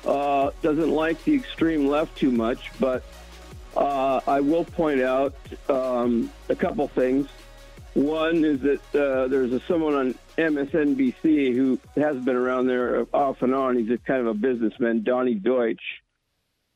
uh, 0.04 0.50
doesn't 0.62 0.90
like 0.90 1.22
the 1.24 1.34
extreme 1.34 1.88
left 1.88 2.16
too 2.16 2.30
much, 2.30 2.70
but 2.78 3.02
uh, 3.76 4.20
I 4.26 4.40
will 4.40 4.64
point 4.64 5.00
out 5.00 5.34
um, 5.68 6.30
a 6.48 6.54
couple 6.54 6.86
things. 6.88 7.28
One 7.94 8.44
is 8.44 8.60
that 8.60 8.80
uh, 8.94 9.28
there's 9.28 9.52
a, 9.52 9.60
someone 9.60 9.94
on 9.94 10.14
MSNBC 10.40 11.54
who 11.54 11.78
has 11.96 12.16
been 12.16 12.36
around 12.36 12.66
there 12.66 13.06
off 13.12 13.42
and 13.42 13.54
on. 13.54 13.76
He's 13.76 13.90
a 13.90 13.98
kind 13.98 14.20
of 14.20 14.26
a 14.26 14.34
businessman, 14.34 15.02
Donny 15.02 15.34
Deutsch. 15.34 15.82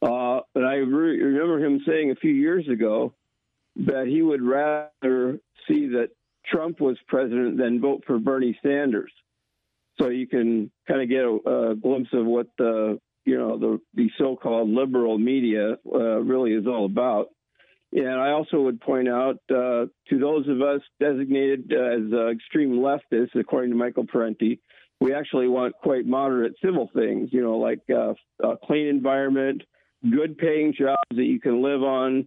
Uh, 0.03 0.41
and 0.55 0.67
I 0.67 0.75
re- 0.75 1.23
remember 1.23 1.65
him 1.65 1.81
saying 1.87 2.11
a 2.11 2.17
few 2.17 2.33
years 2.33 2.69
ago 2.69 3.15
that 3.77 4.07
he 4.07 4.23
would 4.23 4.43
rather 4.43 5.41
see 5.67 5.89
that 5.89 6.11
Trump 6.47 6.81
was 6.81 6.99
president 7.09 7.57
than 7.57 7.81
vote 7.81 8.05
for 8.07 8.19
Bernie 8.19 8.59
Sanders. 8.63 9.13
So 9.99 10.09
you 10.09 10.27
can 10.27 10.71
kind 10.87 11.01
of 11.01 11.09
get 11.09 11.25
a, 11.25 11.71
a 11.71 11.77
glimpse 11.77 12.11
of 12.13 12.27
what 12.27 12.49
the 12.59 12.99
you 13.25 13.39
know 13.39 13.59
the 13.59 13.81
the 13.95 14.11
so-called 14.19 14.69
liberal 14.69 15.17
media 15.19 15.79
uh, 15.87 16.21
really 16.21 16.53
is 16.53 16.67
all 16.67 16.85
about. 16.85 17.29
And 17.95 18.09
I 18.09 18.31
also 18.31 18.61
would 18.63 18.81
point 18.81 19.09
out 19.09 19.37
uh, 19.51 19.87
to 20.09 20.19
those 20.19 20.49
of 20.49 20.61
us 20.61 20.81
designated 20.99 21.73
as 21.73 22.13
uh, 22.13 22.27
extreme 22.29 22.81
leftists, 22.81 23.39
according 23.39 23.71
to 23.71 23.77
Michael 23.77 24.05
Parenti, 24.05 24.61
we 25.01 25.15
actually 25.15 25.47
want 25.47 25.75
quite 25.81 26.05
moderate 26.05 26.55
civil 26.65 26.91
things, 26.95 27.29
you 27.33 27.41
know, 27.41 27.57
like 27.57 27.81
uh, 27.91 28.15
a 28.43 28.57
clean 28.65 28.89
environment, 28.89 29.63
good 30.11 30.37
paying 30.39 30.75
jobs 30.77 30.97
that 31.11 31.25
you 31.25 31.41
can 31.41 31.63
live 31.63 31.83
on, 31.83 32.27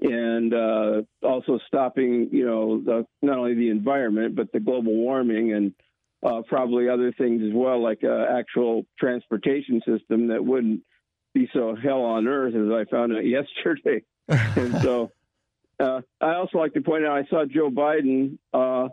and 0.00 0.54
uh, 0.54 1.02
also 1.22 1.58
stopping, 1.66 2.28
you 2.32 2.46
know, 2.46 2.82
the, 2.82 3.06
not 3.20 3.38
only 3.38 3.54
the 3.54 3.68
environment, 3.68 4.34
but 4.34 4.50
the 4.52 4.60
global 4.60 4.94
warming 4.94 5.52
and 5.52 5.74
uh, 6.24 6.40
probably 6.48 6.88
other 6.88 7.12
things 7.12 7.42
as 7.42 7.52
well, 7.52 7.82
like 7.82 8.02
uh, 8.02 8.26
actual 8.30 8.86
transportation 8.98 9.82
system 9.86 10.28
that 10.28 10.44
wouldn't 10.44 10.80
be 11.34 11.48
so 11.52 11.74
hell 11.74 12.02
on 12.02 12.26
earth 12.28 12.54
as 12.54 12.70
I 12.70 12.84
found 12.90 13.12
out 13.12 13.24
yesterday 13.26 14.04
and 14.28 14.80
so 14.80 15.12
uh, 15.80 16.00
I 16.20 16.34
also 16.34 16.58
like 16.58 16.74
to 16.74 16.80
point 16.80 17.04
out 17.04 17.18
I 17.18 17.26
saw 17.28 17.44
Joe 17.44 17.70
Biden. 17.70 18.38
Uh, 18.52 18.88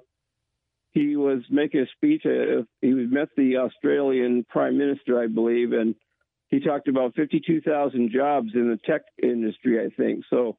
he 0.92 1.16
was 1.16 1.42
making 1.50 1.82
a 1.82 1.86
speech. 1.96 2.24
Uh, 2.26 2.64
he 2.82 2.92
met 2.92 3.30
the 3.38 3.58
Australian 3.58 4.46
Prime 4.50 4.78
Minister, 4.78 5.22
I 5.22 5.28
believe, 5.28 5.72
and 5.72 5.96
he 6.48 6.60
talked 6.60 6.88
about 6.88 7.14
52,000 7.16 8.12
jobs 8.12 8.50
in 8.56 8.70
the 8.70 8.78
tech 8.78 9.02
industry. 9.22 9.80
I 9.86 9.90
think 9.96 10.26
so. 10.30 10.58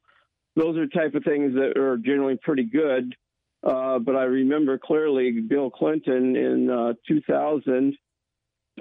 Those 0.55 0.77
are 0.77 0.87
type 0.87 1.15
of 1.15 1.23
things 1.23 1.53
that 1.55 1.77
are 1.77 1.97
generally 1.97 2.37
pretty 2.41 2.63
good. 2.63 3.15
Uh, 3.63 3.99
but 3.99 4.15
I 4.15 4.23
remember 4.23 4.79
clearly 4.79 5.39
Bill 5.41 5.69
Clinton 5.69 6.35
in 6.35 6.69
uh, 6.69 6.93
2000. 7.07 7.95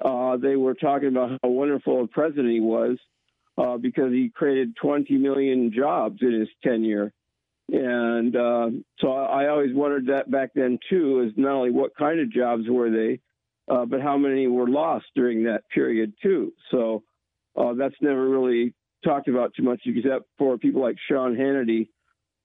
Uh, 0.00 0.36
they 0.36 0.56
were 0.56 0.74
talking 0.74 1.08
about 1.08 1.38
how 1.42 1.48
wonderful 1.48 2.04
a 2.04 2.06
president 2.06 2.50
he 2.50 2.60
was 2.60 2.98
uh, 3.58 3.76
because 3.76 4.12
he 4.12 4.30
created 4.34 4.76
20 4.76 5.16
million 5.18 5.72
jobs 5.74 6.18
in 6.22 6.32
his 6.32 6.48
tenure. 6.62 7.12
And 7.72 8.34
uh, 8.34 8.70
so 8.98 9.12
I 9.12 9.48
always 9.48 9.74
wondered 9.74 10.06
that 10.06 10.30
back 10.30 10.50
then 10.54 10.78
too, 10.88 11.26
is 11.28 11.32
not 11.36 11.52
only 11.52 11.70
what 11.70 11.96
kind 11.96 12.20
of 12.20 12.32
jobs 12.32 12.64
were 12.68 12.90
they, 12.90 13.20
uh, 13.70 13.84
but 13.84 14.00
how 14.00 14.16
many 14.16 14.46
were 14.48 14.68
lost 14.68 15.06
during 15.14 15.44
that 15.44 15.68
period 15.72 16.14
too. 16.22 16.52
So 16.70 17.04
uh, 17.56 17.74
that's 17.74 17.94
never 18.00 18.28
really 18.28 18.74
talked 19.04 19.28
about 19.28 19.54
too 19.54 19.62
much, 19.62 19.82
except 19.84 20.24
for 20.38 20.58
people 20.58 20.82
like 20.82 20.96
Sean 21.08 21.36
Hannity, 21.36 21.88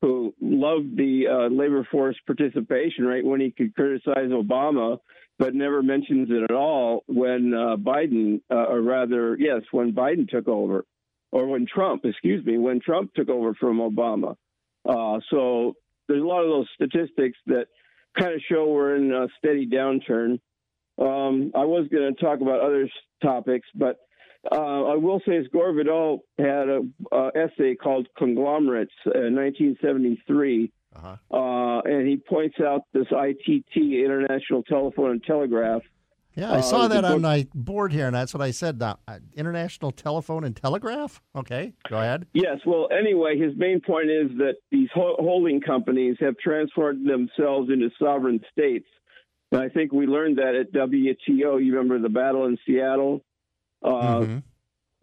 who 0.01 0.33
loved 0.39 0.95
the 0.97 1.25
uh, 1.27 1.53
labor 1.53 1.87
force 1.89 2.15
participation 2.27 3.05
right 3.05 3.25
when 3.25 3.39
he 3.39 3.51
could 3.51 3.73
criticize 3.73 4.29
Obama, 4.29 4.99
but 5.37 5.53
never 5.53 5.83
mentions 5.83 6.29
it 6.31 6.43
at 6.43 6.55
all 6.55 7.03
when 7.07 7.53
uh, 7.53 7.75
Biden, 7.75 8.41
uh, 8.49 8.65
or 8.65 8.81
rather, 8.81 9.35
yes, 9.37 9.61
when 9.71 9.93
Biden 9.93 10.29
took 10.29 10.47
over 10.47 10.85
or 11.31 11.47
when 11.47 11.65
Trump, 11.65 12.05
excuse 12.05 12.45
me, 12.45 12.57
when 12.57 12.79
Trump 12.79 13.13
took 13.13 13.29
over 13.29 13.53
from 13.53 13.79
Obama. 13.79 14.35
Uh, 14.87 15.19
so 15.29 15.73
there's 16.07 16.21
a 16.21 16.25
lot 16.25 16.43
of 16.43 16.49
those 16.49 16.67
statistics 16.75 17.37
that 17.47 17.65
kind 18.17 18.33
of 18.33 18.41
show 18.49 18.67
we're 18.67 18.95
in 18.95 19.11
a 19.11 19.27
steady 19.37 19.67
downturn. 19.67 20.39
Um, 20.97 21.51
I 21.53 21.65
was 21.65 21.87
going 21.91 22.13
to 22.13 22.21
talk 22.21 22.39
about 22.39 22.61
other 22.61 22.89
topics, 23.21 23.67
but 23.75 23.97
uh, 24.49 24.83
I 24.83 24.95
will 24.95 25.21
say 25.27 25.37
as 25.37 25.47
Gore 25.51 25.73
Vidal 25.73 26.19
had 26.37 26.69
an 26.69 26.93
essay 27.35 27.75
called 27.75 28.07
Conglomerates 28.17 28.93
in 29.05 29.35
1973. 29.35 30.71
Uh-huh. 30.95 31.15
Uh, 31.31 31.81
and 31.81 32.07
he 32.07 32.17
points 32.17 32.55
out 32.59 32.81
this 32.93 33.07
ITT, 33.11 33.75
International 33.75 34.63
Telephone 34.63 35.11
and 35.11 35.23
Telegraph, 35.23 35.81
yeah, 36.35 36.51
I 36.51 36.61
saw 36.61 36.81
uh, 36.81 36.87
that 36.89 37.05
on 37.05 37.21
my 37.21 37.47
board 37.55 37.93
here, 37.93 38.07
and 38.07 38.15
that's 38.15 38.33
what 38.33 38.41
I 38.41 38.51
said. 38.51 38.81
Uh, 38.81 38.95
International 39.35 39.91
Telephone 39.91 40.43
and 40.43 40.55
Telegraph. 40.55 41.21
Okay, 41.33 41.73
go 41.89 41.97
ahead. 41.97 42.27
Yes. 42.33 42.59
Well, 42.65 42.89
anyway, 42.91 43.37
his 43.39 43.53
main 43.55 43.79
point 43.79 44.09
is 44.09 44.29
that 44.37 44.55
these 44.69 44.89
holding 44.93 45.61
companies 45.61 46.17
have 46.19 46.37
transformed 46.37 47.09
themselves 47.09 47.69
into 47.69 47.89
sovereign 47.97 48.41
states. 48.51 48.87
And 49.51 49.61
I 49.61 49.69
think 49.69 49.93
we 49.93 50.07
learned 50.07 50.37
that 50.37 50.55
at 50.55 50.73
WTO. 50.73 51.63
You 51.63 51.73
remember 51.73 51.99
the 51.99 52.09
battle 52.09 52.45
in 52.45 52.57
Seattle? 52.67 53.21
Uh, 53.81 53.89
mm-hmm. 53.89 54.37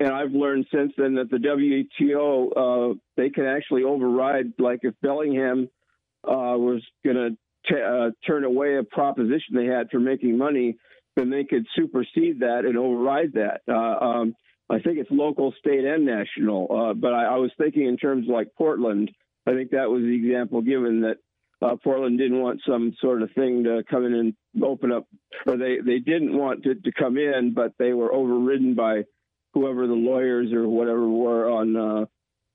And 0.00 0.08
I've 0.12 0.32
learned 0.32 0.66
since 0.74 0.92
then 0.98 1.14
that 1.14 1.30
the 1.30 1.38
WTO, 1.38 2.92
uh, 2.92 2.94
they 3.16 3.30
can 3.30 3.46
actually 3.46 3.84
override, 3.84 4.52
like 4.58 4.80
if 4.82 4.94
Bellingham 5.00 5.70
uh, 6.24 6.56
was 6.56 6.82
going 7.04 7.16
to 7.16 7.36
uh, 7.70 8.10
turn 8.26 8.44
away 8.44 8.76
a 8.76 8.82
proposition 8.82 9.54
they 9.54 9.66
had 9.66 9.88
for 9.90 10.00
making 10.00 10.36
money, 10.36 10.76
then 11.16 11.30
they 11.30 11.44
could 11.44 11.66
supersede 11.76 12.40
that 12.40 12.64
and 12.64 12.76
override 12.76 13.34
that. 13.34 13.60
Uh, 13.68 14.04
um, 14.04 14.34
I 14.70 14.80
think 14.80 14.98
it's 14.98 15.10
local, 15.10 15.52
state, 15.58 15.84
and 15.84 16.06
national. 16.06 16.66
Uh, 16.70 16.94
but 16.94 17.12
I, 17.12 17.24
I, 17.24 17.36
was 17.36 17.50
thinking 17.58 17.86
in 17.86 17.96
terms 17.96 18.26
like 18.28 18.48
Portland. 18.56 19.10
I 19.46 19.52
think 19.52 19.70
that 19.70 19.90
was 19.90 20.02
the 20.02 20.14
example 20.14 20.62
given 20.62 21.02
that 21.02 21.16
uh, 21.60 21.76
Portland 21.82 22.18
didn't 22.18 22.40
want 22.40 22.60
some 22.66 22.94
sort 23.00 23.22
of 23.22 23.30
thing 23.32 23.64
to 23.64 23.82
come 23.88 24.04
in 24.06 24.14
and 24.14 24.64
open 24.64 24.90
up, 24.90 25.06
or 25.46 25.56
they, 25.56 25.78
they 25.84 25.98
didn't 25.98 26.36
want 26.36 26.62
to, 26.64 26.74
to 26.74 26.92
come 26.92 27.18
in, 27.18 27.52
but 27.54 27.72
they 27.78 27.92
were 27.92 28.12
overridden 28.12 28.74
by 28.74 29.02
whoever 29.54 29.86
the 29.86 29.92
lawyers 29.92 30.52
or 30.52 30.66
whatever 30.66 31.08
were 31.08 31.50
on 31.50 31.76
uh, 31.76 32.04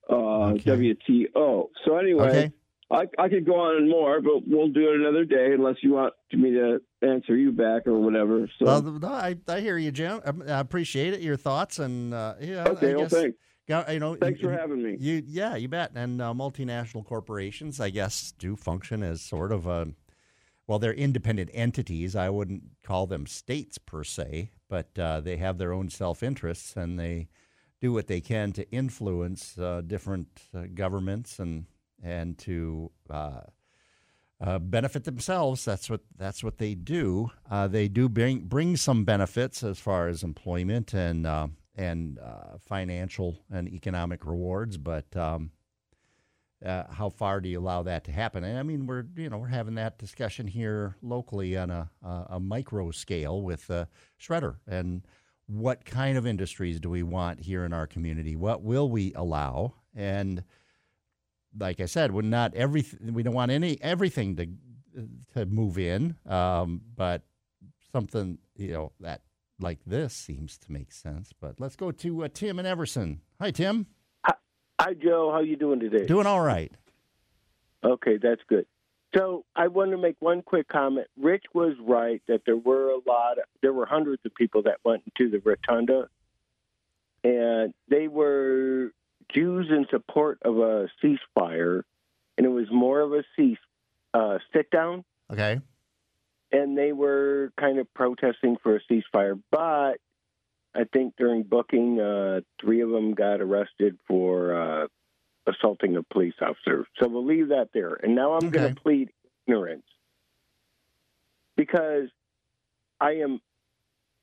uh 0.10 0.52
okay. 0.54 0.96
WTO. 1.36 1.68
So 1.86 1.98
anyway, 1.98 2.30
okay. 2.30 2.52
I, 2.89 3.06
I 3.19 3.28
could 3.28 3.45
go 3.45 3.56
on 3.56 3.78
and 3.78 3.89
more, 3.89 4.21
but 4.21 4.47
we'll 4.47 4.69
do 4.69 4.89
it 4.89 5.02
another 5.02 5.26
day 5.26 5.54
unless 5.54 5.76
you 5.82 5.93
want 5.93 6.13
me 6.32 6.52
to 6.52 6.80
answer 7.02 7.36
you 7.36 7.52
back 7.52 7.86
or 7.86 8.00
whatever. 8.00 8.50
So 8.60 8.65
well, 8.65 9.06
I, 9.06 9.38
I 9.47 9.60
hear 9.60 9.78
you, 9.78 9.91
Jim. 9.91 10.21
I 10.47 10.60
appreciate 10.60 11.13
it. 11.13 11.19
Your 11.19 11.36
thoughts 11.36 11.80
and 11.80 12.13
uh, 12.13 12.36
yeah. 12.39 12.67
Okay, 12.69 12.95
well, 12.95 13.10
thanks. 13.10 13.38
You 13.67 14.00
know, 14.00 14.15
thanks 14.15 14.41
you, 14.41 14.47
for 14.47 14.54
having 14.54 14.82
me. 14.82 14.95
You, 14.97 15.21
yeah, 15.28 15.58
you 15.58 15.67
bet. 15.67 15.91
And 15.95 16.21
uh, 16.21 16.34
multinational 16.34 17.06
corporations, 17.06 17.82
I 17.82 17.89
guess, 17.89 18.32
do 18.39 18.56
function 18.56 19.04
as 19.04 19.21
sort 19.21 19.52
of 19.52 19.67
a 19.67 19.89
well, 20.67 20.80
they're 20.80 20.93
independent 20.93 21.50
entities. 21.54 22.15
I 22.15 22.30
wouldn't 22.30 22.63
call 22.84 23.08
them 23.08 23.26
states 23.26 23.78
per 23.78 24.04
se, 24.04 24.52
but 24.69 24.97
uh, 25.00 25.21
they 25.21 25.38
have 25.38 25.58
their 25.58 25.73
own 25.73 25.89
self 25.89 26.21
interests 26.23 26.76
and 26.76 27.00
they 27.00 27.28
do 27.80 27.93
what 27.93 28.08
they 28.08 28.21
can 28.21 28.54
to 28.54 28.69
influence 28.71 29.58
uh, 29.58 29.82
different 29.86 30.28
uh, 30.54 30.63
governments 30.73 31.39
and 31.39 31.65
and 32.04 32.38
to 32.40 32.92
uh, 33.10 33.42
uh, 34.40 34.60
benefit 34.60 35.04
themselves. 35.04 35.66
That's 35.66 35.90
what 35.90 36.02
that's 36.18 36.44
what 36.44 36.58
they 36.58 36.76
do. 36.76 37.32
Uh, 37.50 37.68
they 37.68 37.88
do 37.88 38.10
bring 38.10 38.42
bring 38.42 38.78
some 38.78 39.04
benefits 39.04 39.64
as 39.64 39.80
far 39.80 40.08
as 40.08 40.24
employment 40.24 40.94
and 40.94 41.26
uh, 41.26 41.48
and 41.76 42.20
uh, 42.20 42.58
financial 42.60 43.40
and 43.52 43.68
economic 43.68 44.26
rewards, 44.26 44.78
but. 44.78 45.16
Um, 45.16 45.52
uh, 46.66 46.86
how 46.90 47.08
far 47.08 47.40
do 47.40 47.48
you 47.48 47.60
allow 47.60 47.84
that 47.84 48.04
to 48.04 48.12
happen? 48.12 48.44
And 48.44 48.58
I 48.58 48.64
mean, 48.64 48.88
we're 48.88 49.06
you 49.16 49.30
know 49.30 49.38
we're 49.38 49.46
having 49.46 49.76
that 49.76 50.00
discussion 50.00 50.48
here 50.48 50.96
locally 51.04 51.56
on 51.56 51.70
a 51.70 51.88
a, 52.04 52.26
a 52.30 52.40
micro 52.40 52.90
scale 52.90 53.44
with 53.44 53.70
Shredder 54.20 54.56
and 54.68 55.04
what 55.48 55.86
kind 55.86 56.18
of 56.18 56.28
industries 56.28 56.80
do 56.80 56.90
we 56.90 57.04
want 57.04 57.40
here 57.40 57.64
in 57.64 57.74
our 57.74 57.88
community? 57.88 58.36
What 58.36 58.62
will 58.62 58.90
we 58.90 59.14
allow? 59.14 59.74
And 59.96 60.44
like 61.58 61.80
I 61.80 61.86
said, 61.86 62.12
we're 62.12 62.22
not 62.22 62.54
everything. 62.56 63.14
We 63.14 63.24
don't 63.24 63.34
want 63.34 63.52
any 63.52 63.78
everything 63.82 64.36
to 64.38 64.48
to 65.34 65.46
move 65.46 65.78
in, 65.78 66.16
um, 66.26 66.82
but 66.96 67.24
something 67.92 68.40
you 68.56 68.74
know 68.74 68.92
that 69.00 69.21
like 69.60 69.80
this 69.86 70.13
seems 70.13 70.58
to 70.60 70.71
make 70.71 70.92
sense. 70.92 71.32
But 71.40 71.60
let's 71.60 71.76
go 71.76 71.92
to 71.92 72.26
uh, 72.26 72.28
Tim 72.34 72.60
and 72.60 72.67
Everson. 72.67 73.21
Hi, 73.40 73.52
Tim. 73.52 73.88
Hi, 74.26 74.34
hi, 74.80 74.94
Joe. 74.94 75.32
How 75.32 75.42
you 75.42 75.56
doing 75.56 75.80
today? 75.80 76.06
Doing 76.06 76.28
all 76.28 76.42
right. 76.42 76.71
Okay, 77.84 78.17
that's 78.21 78.42
good. 78.48 78.65
So 79.15 79.46
I 79.56 79.67
want 79.67 79.92
to 79.92 79.98
make 79.98 80.17
one 80.19 80.42
quick 80.42 80.67
comment. 80.67 81.08
Rich 81.19 81.46
was 81.54 81.74
right 81.80 82.21
that 82.28 82.42
there 82.46 82.58
were 82.58 82.90
a 82.90 83.00
lot. 83.08 83.38
Of, 83.38 83.46
there 83.62 83.74
were 83.74 83.86
hundreds 83.86 84.21
of 84.26 84.36
people 84.36 84.63
that 84.63 84.78
went 84.84 85.04
into 85.06 85.32
the 85.32 85.40
rotunda, 85.40 86.10
and 87.24 87.74
they 87.90 88.08
were 88.08 88.92
Jews 89.34 89.67
in 89.69 89.86
support 89.90 90.40
of 90.44 90.58
a 90.58 90.90
ceasefire, 91.04 91.84
and 92.38 92.46
it 92.46 92.50
was 92.50 92.67
more 92.71 93.00
of 93.02 93.13
a 93.13 93.23
cease 93.36 93.58
uh, 94.13 94.38
sit 94.56 94.69
down. 94.71 95.04
Okay. 95.32 95.60
and 96.52 96.78
they 96.78 96.94
were 96.94 97.52
kind 97.60 97.78
of 97.80 97.94
protesting 97.94 98.56
for 98.63 98.78
a 98.78 98.80
ceasefire. 98.90 99.38
But 99.52 99.96
I 100.73 100.86
think 100.94 101.15
during 101.17 101.44
booking, 101.44 102.00
uh, 102.00 102.40
three 102.62 102.80
of 102.82 102.90
them 102.90 103.13
got 103.13 103.42
arrested 103.42 103.98
for 104.08 104.56
uh, 104.56 104.88
assaulting 105.46 105.98
a 105.98 106.04
police 106.04 106.36
officer. 106.42 106.86
So 107.00 107.08
we'll 107.10 107.25
leave 107.25 107.50
that 107.50 107.69
there. 107.73 107.96
And 107.96 108.15
now 108.15 108.34
I'm 108.34 108.48
Okay. 108.48 108.58
going 108.60 108.73
to 108.73 108.82
plead 108.82 109.10
ignorance 109.46 109.86
because 111.58 112.08
I 113.02 113.15
am 113.15 113.42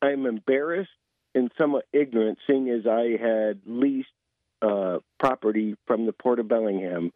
I 0.01 0.11
am 0.13 0.25
embarrassed 0.27 0.91
and 1.35 1.51
somewhat 1.59 1.85
ignorant, 1.93 2.39
seeing 2.47 2.71
as 2.71 2.87
I 2.87 3.17
had 3.21 3.61
leased 3.67 4.09
uh, 4.65 4.99
property 5.19 5.77
from 5.87 6.07
the 6.07 6.13
Port 6.13 6.39
of 6.39 6.49
Bellingham 6.49 7.13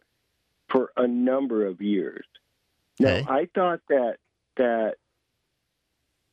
for 0.69 0.91
a 0.95 1.07
number 1.07 1.65
of 1.65 1.81
years. 1.81 2.25
Okay. 3.01 3.23
Now 3.23 3.33
I 3.33 3.47
thought 3.53 3.81
that 3.89 4.17
that 4.57 4.95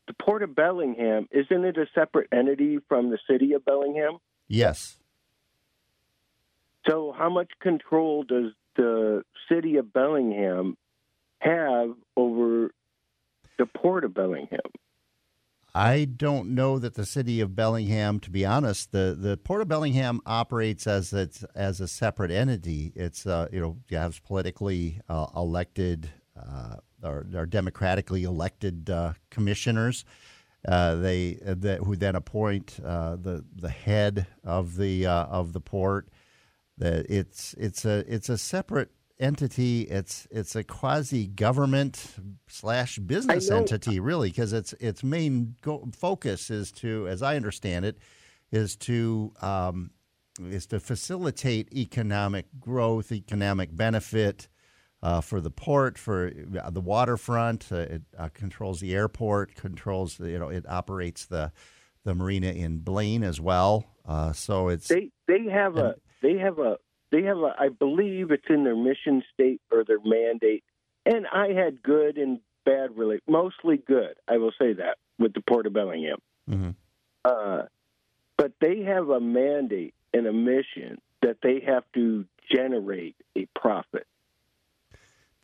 the 0.07 0.15
Port 0.15 0.43
of 0.43 0.55
Bellingham 0.55 1.29
isn't 1.31 1.65
it 1.65 1.77
a 1.79 1.87
separate 1.95 2.29
entity 2.33 2.79
from 2.89 3.11
the 3.11 3.19
city 3.29 3.53
of 3.53 3.65
Bellingham? 3.65 4.19
Yes. 4.49 4.99
So, 6.89 7.13
how 7.17 7.31
much 7.31 7.51
control 7.61 8.23
does 8.23 8.53
the 8.77 9.25
city 9.49 9.77
of 9.77 9.93
Bellingham 9.93 10.77
have 11.41 11.95
over 12.17 12.71
the 13.59 13.67
port 13.67 14.05
of 14.05 14.15
Bellingham? 14.15 14.61
I 15.77 16.07
don't 16.07 16.55
know 16.55 16.79
that 16.79 16.95
the 16.95 17.05
city 17.05 17.43
of 17.43 17.55
Bellingham, 17.55 18.19
to 18.21 18.31
be 18.31 18.47
honest, 18.47 18.93
the, 18.93 19.15
the 19.19 19.37
Port 19.37 19.61
of 19.61 19.69
Bellingham 19.69 20.23
operates 20.25 20.87
as 20.87 21.13
it's 21.13 21.45
as 21.55 21.83
a 21.83 21.87
separate 21.87 22.31
entity. 22.31 22.95
It's 22.97 23.27
uh, 23.27 23.49
you 23.53 23.61
know 23.61 23.77
you 23.91 23.99
have 23.99 24.25
politically 24.25 25.03
uh, 25.07 25.27
elected 25.37 26.09
uh, 26.35 26.77
or, 27.03 27.27
or 27.35 27.45
democratically 27.45 28.23
elected 28.23 28.89
uh, 28.89 29.13
commissioners. 29.29 30.07
Uh, 30.67 30.95
they 30.95 31.39
uh, 31.47 31.55
that, 31.59 31.81
who 31.81 31.95
then 31.95 32.17
appoint 32.17 32.79
the 32.79 33.45
the 33.55 33.69
head 33.69 34.27
of 34.45 34.77
the 34.77 35.07
of 35.07 35.53
the 35.53 35.61
port. 35.61 36.09
That 36.79 37.05
it's 37.11 37.55
it's 37.59 37.85
a 37.85 38.03
it's 38.13 38.31
a 38.31 38.39
separate 38.39 38.93
entity. 39.19 39.83
It's 39.83 40.27
it's 40.31 40.57
a 40.57 40.65
quasi 40.65 41.27
government 41.27 42.15
slash 42.49 42.99
business 42.99 43.51
entity, 43.51 44.01
really, 44.01 44.29
because 44.29 44.53
its 44.53 44.73
its 44.75 45.03
main 45.03 45.57
go- 45.63 45.89
focus 45.97 46.51
is 46.51 46.73
to, 46.73 47.09
as 47.09 47.23
I 47.23 47.37
understand 47.37 47.85
it, 47.85 47.99
is 48.51 48.77
to 48.77 49.33
um, 49.41 49.91
is 50.41 50.67
to 50.67 50.81
facilitate 50.81 51.73
economic 51.73 52.47
growth, 52.61 53.13
economic 53.13 53.75
benefit 53.75 54.49
uh, 55.03 55.21
for 55.21 55.41
the 55.41 55.51
port, 55.51 55.99
for 55.99 56.33
uh, 56.63 56.71
the 56.71 56.81
waterfront. 56.81 57.71
Uh, 57.71 57.77
it 57.77 58.03
uh, 58.19 58.29
controls 58.31 58.81
the 58.81 58.95
airport, 58.95 59.55
controls 59.55 60.17
the, 60.17 60.31
you 60.31 60.39
know 60.39 60.49
it 60.49 60.65
operates 60.69 61.27
the 61.27 61.53
the 62.05 62.15
marina 62.15 62.49
in 62.49 62.79
Blaine 62.79 63.25
as 63.25 63.41
well. 63.41 63.85
Uh, 64.07 64.33
so 64.33 64.69
it's 64.69 64.89
They 64.89 65.11
they 65.27 65.45
have 65.51 65.77
a 65.77 65.97
they 66.23 66.39
have 66.39 66.59
a 66.59 66.77
they 67.11 67.23
have 67.23 67.39
a 67.39 67.55
I 67.59 67.69
believe 67.69 68.31
it's 68.31 68.47
in 68.49 68.65
their 68.65 68.77
mission 68.77 69.23
state 69.33 69.61
or 69.71 69.85
their 69.85 70.01
mandate. 70.05 70.65
And 71.05 71.27
I 71.27 71.53
had 71.53 71.83
good 71.83 72.19
and 72.19 72.41
bad 72.65 72.97
really 72.97 73.21
mostly 73.29 73.77
good. 73.77 74.17
I 74.29 74.39
will 74.39 74.53
say 74.61 74.73
that 74.75 74.99
with 75.19 75.33
the 75.35 75.41
Port 75.41 75.67
of 75.67 75.73
Bellingham. 75.73 76.19
Mhm. 76.49 76.75
Uh, 77.25 77.63
but 78.37 78.53
they 78.61 78.83
have 78.83 79.09
a 79.09 79.21
mandate 79.21 79.95
and 80.13 80.27
a 80.27 80.33
mission 80.33 81.01
that 81.23 81.39
they 81.43 81.61
have 81.61 81.85
to 81.95 82.25
generate 82.53 83.17
a 83.37 83.47
profit. 83.59 84.07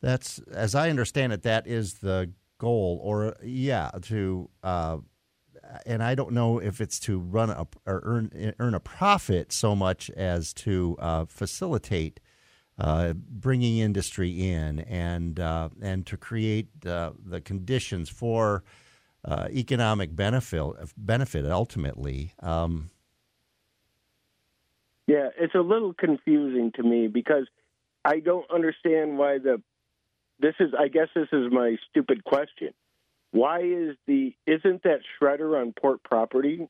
That's 0.01 0.39
as 0.51 0.75
I 0.75 0.89
understand 0.89 1.33
it. 1.33 1.43
That 1.43 1.65
is 1.65 1.95
the 1.95 2.31
goal, 2.57 2.99
or 3.01 3.35
yeah, 3.41 3.89
to. 4.03 4.49
Uh, 4.61 4.97
and 5.85 6.03
I 6.03 6.15
don't 6.15 6.31
know 6.31 6.59
if 6.59 6.81
it's 6.81 6.99
to 7.01 7.19
run 7.19 7.49
a 7.49 7.67
or 7.85 8.01
earn 8.03 8.53
earn 8.59 8.73
a 8.73 8.79
profit 8.79 9.51
so 9.51 9.75
much 9.75 10.09
as 10.11 10.53
to 10.53 10.95
uh, 10.99 11.25
facilitate 11.25 12.19
uh, 12.77 13.13
bringing 13.13 13.77
industry 13.77 14.49
in 14.49 14.79
and 14.79 15.39
uh, 15.39 15.69
and 15.81 16.05
to 16.07 16.17
create 16.17 16.67
uh, 16.85 17.11
the 17.23 17.41
conditions 17.41 18.09
for 18.09 18.63
uh, 19.25 19.47
economic 19.51 20.15
benefit 20.15 20.63
benefit 20.97 21.45
ultimately. 21.49 22.33
Um, 22.41 22.89
Yeah, 25.07 25.29
it's 25.37 25.55
a 25.55 25.59
little 25.59 25.93
confusing 25.93 26.71
to 26.75 26.83
me 26.83 27.07
because 27.07 27.45
I 28.05 28.19
don't 28.19 28.49
understand 28.49 29.17
why 29.17 29.37
the 29.37 29.61
this 30.39 30.55
is 30.59 30.73
I 30.77 30.87
guess 30.87 31.09
this 31.15 31.29
is 31.31 31.51
my 31.51 31.77
stupid 31.89 32.23
question. 32.23 32.73
Why 33.33 33.61
is 33.61 33.95
the 34.05 34.33
isn't 34.45 34.83
that 34.83 34.99
shredder 35.19 35.59
on 35.59 35.73
port 35.73 36.03
property? 36.03 36.67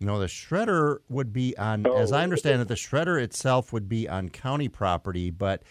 No, 0.00 0.18
the 0.18 0.26
shredder 0.26 0.98
would 1.08 1.32
be 1.32 1.56
on, 1.56 1.86
oh. 1.86 1.96
as 1.96 2.10
I 2.10 2.22
understand 2.22 2.62
it, 2.62 2.68
the 2.68 2.74
shredder 2.74 3.22
itself 3.22 3.72
would 3.72 3.88
be 3.88 4.08
on 4.08 4.30
county 4.30 4.68
property, 4.68 5.30
but 5.30 5.62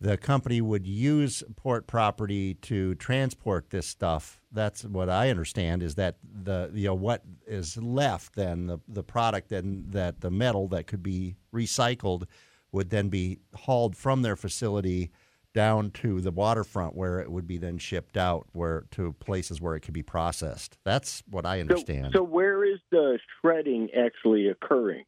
the 0.00 0.16
company 0.16 0.60
would 0.60 0.86
use 0.86 1.42
port 1.56 1.88
property 1.88 2.54
to 2.54 2.94
transport 2.96 3.70
this 3.70 3.88
stuff. 3.88 4.40
That's 4.52 4.84
what 4.84 5.08
I 5.08 5.30
understand 5.30 5.82
is 5.82 5.96
that 5.96 6.18
the 6.22 6.70
you 6.72 6.86
know 6.86 6.94
what 6.94 7.24
is 7.46 7.76
left 7.76 8.36
then 8.36 8.68
the 8.68 8.78
the 8.86 9.02
product 9.02 9.50
and 9.50 9.90
that 9.90 10.20
the 10.20 10.30
metal 10.30 10.68
that 10.68 10.86
could 10.86 11.02
be 11.02 11.34
recycled 11.52 12.24
would 12.70 12.90
then 12.90 13.08
be 13.08 13.40
hauled 13.54 13.96
from 13.96 14.22
their 14.22 14.36
facility 14.36 15.10
down 15.54 15.90
to 15.90 16.20
the 16.20 16.30
waterfront 16.30 16.94
where 16.94 17.18
it 17.20 17.30
would 17.30 17.46
be 17.46 17.58
then 17.58 17.78
shipped 17.78 18.16
out 18.16 18.46
where 18.52 18.84
to 18.92 19.12
places 19.14 19.60
where 19.60 19.74
it 19.74 19.80
could 19.80 19.94
be 19.94 20.02
processed. 20.02 20.78
That's 20.84 21.22
what 21.30 21.46
I 21.46 21.60
understand. 21.60 22.12
So 22.14 22.22
where 22.22 22.64
is 22.64 22.78
the 22.90 23.18
shredding 23.40 23.88
actually 23.96 24.48
occurring? 24.48 25.04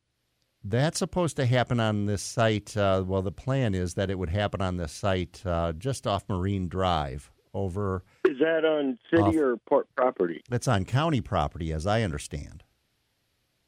That's 0.64 0.98
supposed 0.98 1.36
to 1.36 1.46
happen 1.46 1.80
on 1.80 2.06
this 2.06 2.22
site. 2.22 2.76
Uh, 2.76 3.02
well, 3.06 3.22
the 3.22 3.32
plan 3.32 3.74
is 3.74 3.94
that 3.94 4.10
it 4.10 4.18
would 4.18 4.28
happen 4.28 4.60
on 4.60 4.76
this 4.76 4.92
site 4.92 5.40
uh, 5.46 5.72
just 5.72 6.06
off 6.06 6.24
Marine 6.28 6.68
Drive. 6.68 7.30
Over, 7.52 8.04
Is 8.28 8.38
that 8.38 8.64
on 8.64 8.96
city 9.10 9.22
Off- 9.22 9.34
or 9.34 9.56
port 9.68 9.88
property? 9.96 10.40
that's 10.48 10.68
on 10.68 10.84
county 10.84 11.20
property, 11.20 11.72
as 11.72 11.84
I 11.84 12.02
understand. 12.02 12.62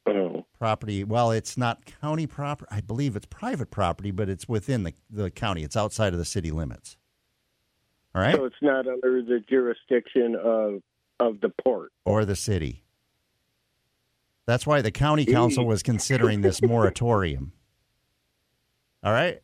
Oh. 0.05 0.42
Property. 0.63 1.03
Well, 1.03 1.31
it's 1.31 1.57
not 1.57 1.83
county 1.99 2.25
property. 2.25 2.69
I 2.73 2.79
believe 2.79 3.17
it's 3.17 3.25
private 3.25 3.69
property, 3.69 4.11
but 4.11 4.29
it's 4.29 4.47
within 4.47 4.83
the 4.83 4.93
the 5.09 5.29
county. 5.29 5.61
It's 5.61 5.75
outside 5.75 6.13
of 6.13 6.19
the 6.19 6.23
city 6.23 6.51
limits. 6.51 6.95
All 8.15 8.21
right, 8.21 8.33
So 8.33 8.45
it's 8.45 8.55
not 8.61 8.87
under 8.87 9.21
the 9.21 9.41
jurisdiction 9.49 10.37
of 10.41 10.81
of 11.19 11.41
the 11.41 11.49
port. 11.65 11.91
or 12.05 12.23
the 12.23 12.37
city. 12.37 12.85
That's 14.45 14.65
why 14.65 14.81
the 14.81 14.89
county 14.89 15.25
council 15.25 15.65
was 15.65 15.83
considering 15.83 16.39
this 16.39 16.61
moratorium. 16.63 17.51
All 19.03 19.11
right. 19.11 19.41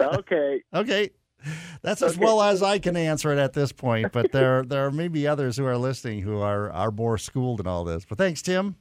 Okay. 0.00 0.62
Okay. 0.74 1.10
That's 1.82 2.02
as 2.02 2.18
well 2.18 2.42
as 2.42 2.60
I 2.60 2.80
can 2.80 2.96
answer 2.96 3.30
it 3.32 3.38
at 3.38 3.52
this 3.52 3.70
point, 3.70 4.10
but 4.10 4.32
there 4.32 4.64
there 4.64 4.90
may 4.90 5.06
be 5.06 5.28
others 5.28 5.56
who 5.58 5.64
are 5.64 5.78
listening 5.78 6.22
who 6.22 6.40
are, 6.40 6.72
are 6.72 6.90
more 6.90 7.18
schooled 7.18 7.60
in 7.60 7.68
all 7.68 7.84
this. 7.84 8.04
But 8.04 8.18
thanks, 8.18 8.42
Tim. 8.42 8.74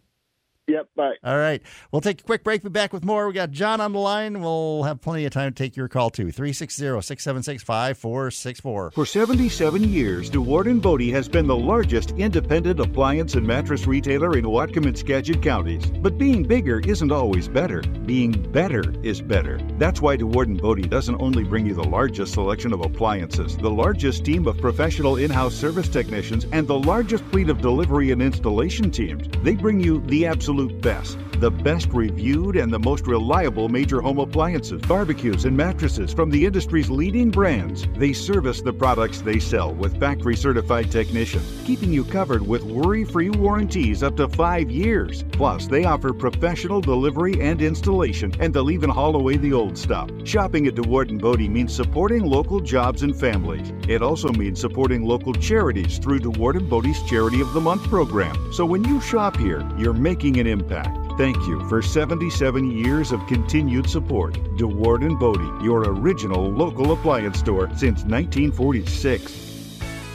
Yep, 0.66 0.91
bye. 0.95 1.16
All 1.26 1.38
right. 1.38 1.61
We'll 1.91 1.99
take 1.99 2.22
a 2.22 2.24
quick 2.24 2.45
break. 2.45 2.64
Be 2.64 2.70
back 2.70 2.93
with 2.93 3.03
more. 3.03 3.28
We 3.28 3.34
got 3.34 3.51
John 3.51 3.82
on 3.82 3.91
the 3.91 3.99
line. 3.99 4.39
We'll 4.39 4.84
have 4.84 5.01
plenty 5.01 5.26
of 5.26 5.34
time 5.34 5.51
to 5.51 5.64
take 5.64 5.76
your 5.76 5.89
call 5.89 6.09
too. 6.09 6.28
360-676-5464. 6.28 8.93
For 8.93 9.05
77 9.05 9.84
years, 9.84 10.32
DeWaard 10.32 10.68
and 10.68 10.82
Bode 10.82 11.01
has 11.01 11.28
been 11.28 11.47
the 11.47 11.57
largest 11.57 12.11
independent 12.11 12.80
appliance 12.80 13.36
and 13.36 13.45
mattress 13.45 13.86
retailer 13.86 14.38
in 14.38 14.45
Whatcom 14.45 14.86
and 14.86 14.97
Skagit 14.97 15.41
counties. 15.41 15.86
But 15.86 16.18
being 16.18 16.43
bigger 16.43 16.80
isn't 16.80 17.11
always 17.11 17.49
better. 17.49 17.82
Being 17.82 18.32
better 18.53 18.86
is 19.03 19.22
better. 19.22 19.59
That's 19.78 19.99
why 19.99 20.16
DeWaard 20.16 20.45
and 20.45 20.61
Bode 20.61 20.89
doesn't 20.89 21.22
only 21.22 21.43
bring 21.43 21.66
you 21.66 21.74
the 21.74 21.84
largest 21.84 22.36
selection 22.36 22.72
of 22.72 22.80
appliances, 22.80 23.57
the 23.57 23.70
largest 23.70 24.24
team 24.24 24.47
of 24.47 24.57
professional 24.59 25.18
in-house 25.18 25.55
service 25.55 25.89
technicians, 25.89 26.45
and 26.53 26.70
the 26.70 26.80
largest 26.80 27.26
fleet 27.26 27.49
of 27.49 27.59
delivery 27.59 28.11
and 28.11 28.22
installation 28.22 28.91
teams. 28.91 29.28
They 29.43 29.55
bring 29.55 29.82
you 29.82 29.99
the 30.07 30.26
absolute 30.26 30.53
best. 30.54 31.18
The 31.39 31.51
best 31.51 31.89
reviewed 31.91 32.56
and 32.56 32.72
the 32.72 32.80
most 32.80 33.06
reliable 33.06 33.68
major 33.68 33.99
home 33.99 34.20
appliances, 34.20 34.82
barbecues, 34.84 35.45
and 35.45 35.58
mattresses 35.58 36.14
from 36.14 36.30
the 36.30 36.45
industry's 36.45 36.89
leading 36.89 37.32
brands. 37.32 37.86
They 37.97 38.14
service 38.14 38.62
the 38.62 38.72
products 38.72 39.20
they 39.20 39.39
sell 39.39 39.74
with 39.74 39.99
factory 39.99 40.38
certified 40.38 40.89
technicians, 40.91 41.62
keeping 41.66 41.91
you 41.91 42.06
covered 42.06 42.47
with 42.47 42.64
worry 42.64 43.04
free 43.04 43.30
warranties 43.30 44.04
up 44.04 44.16
to 44.18 44.30
five 44.30 44.72
years. 44.72 45.26
Plus, 45.34 45.68
they 45.68 45.84
offer 45.84 46.14
professional 46.14 46.80
delivery 46.80 47.41
and 47.41 47.62
installation, 47.62 48.32
and 48.39 48.54
they'll 48.54 48.72
even 48.72 48.89
haul 48.89 49.16
away 49.16 49.36
the 49.36 49.51
old 49.51 49.78
stuff. 49.78 50.10
Shopping 50.24 50.68
at 50.68 50.76
DeWaard 50.76 51.10
and 51.10 51.22
Bode 51.22 51.49
means 51.49 51.76
supporting 51.76 52.24
local 52.24 52.60
jobs 52.60 53.04
and 53.04 53.20
families. 53.20 53.74
It 53.89 54.01
also 54.01 54.32
means 54.32 54.62
supporting 54.62 55.04
local 55.04 55.34
charities 55.34 55.97
through 55.97 56.20
DeWaard 56.20 56.58
and 56.58 56.70
Bode's 56.70 57.04
Charity 57.04 57.41
of 57.41 57.54
the 57.54 57.62
Month 57.62 57.84
program. 57.84 58.54
So 58.54 58.66
when 58.66 58.84
you 58.86 59.01
shop 59.01 59.36
here, 59.36 59.68
you're 59.78 59.93
making 59.93 60.39
an 60.39 60.43
impact. 60.48 60.98
Thank 61.18 61.38
you 61.48 61.68
for 61.70 61.82
77 61.82 62.72
years 62.72 63.12
of 63.12 63.26
continued 63.28 63.89
support. 63.89 64.34
DeWaard 64.58 65.06
and 65.06 65.20
Bode, 65.20 65.64
your 65.64 65.84
original 65.84 66.50
local 66.50 66.91
appliance 66.91 67.39
store 67.39 67.68
since 67.70 68.04
1946. 68.04 69.53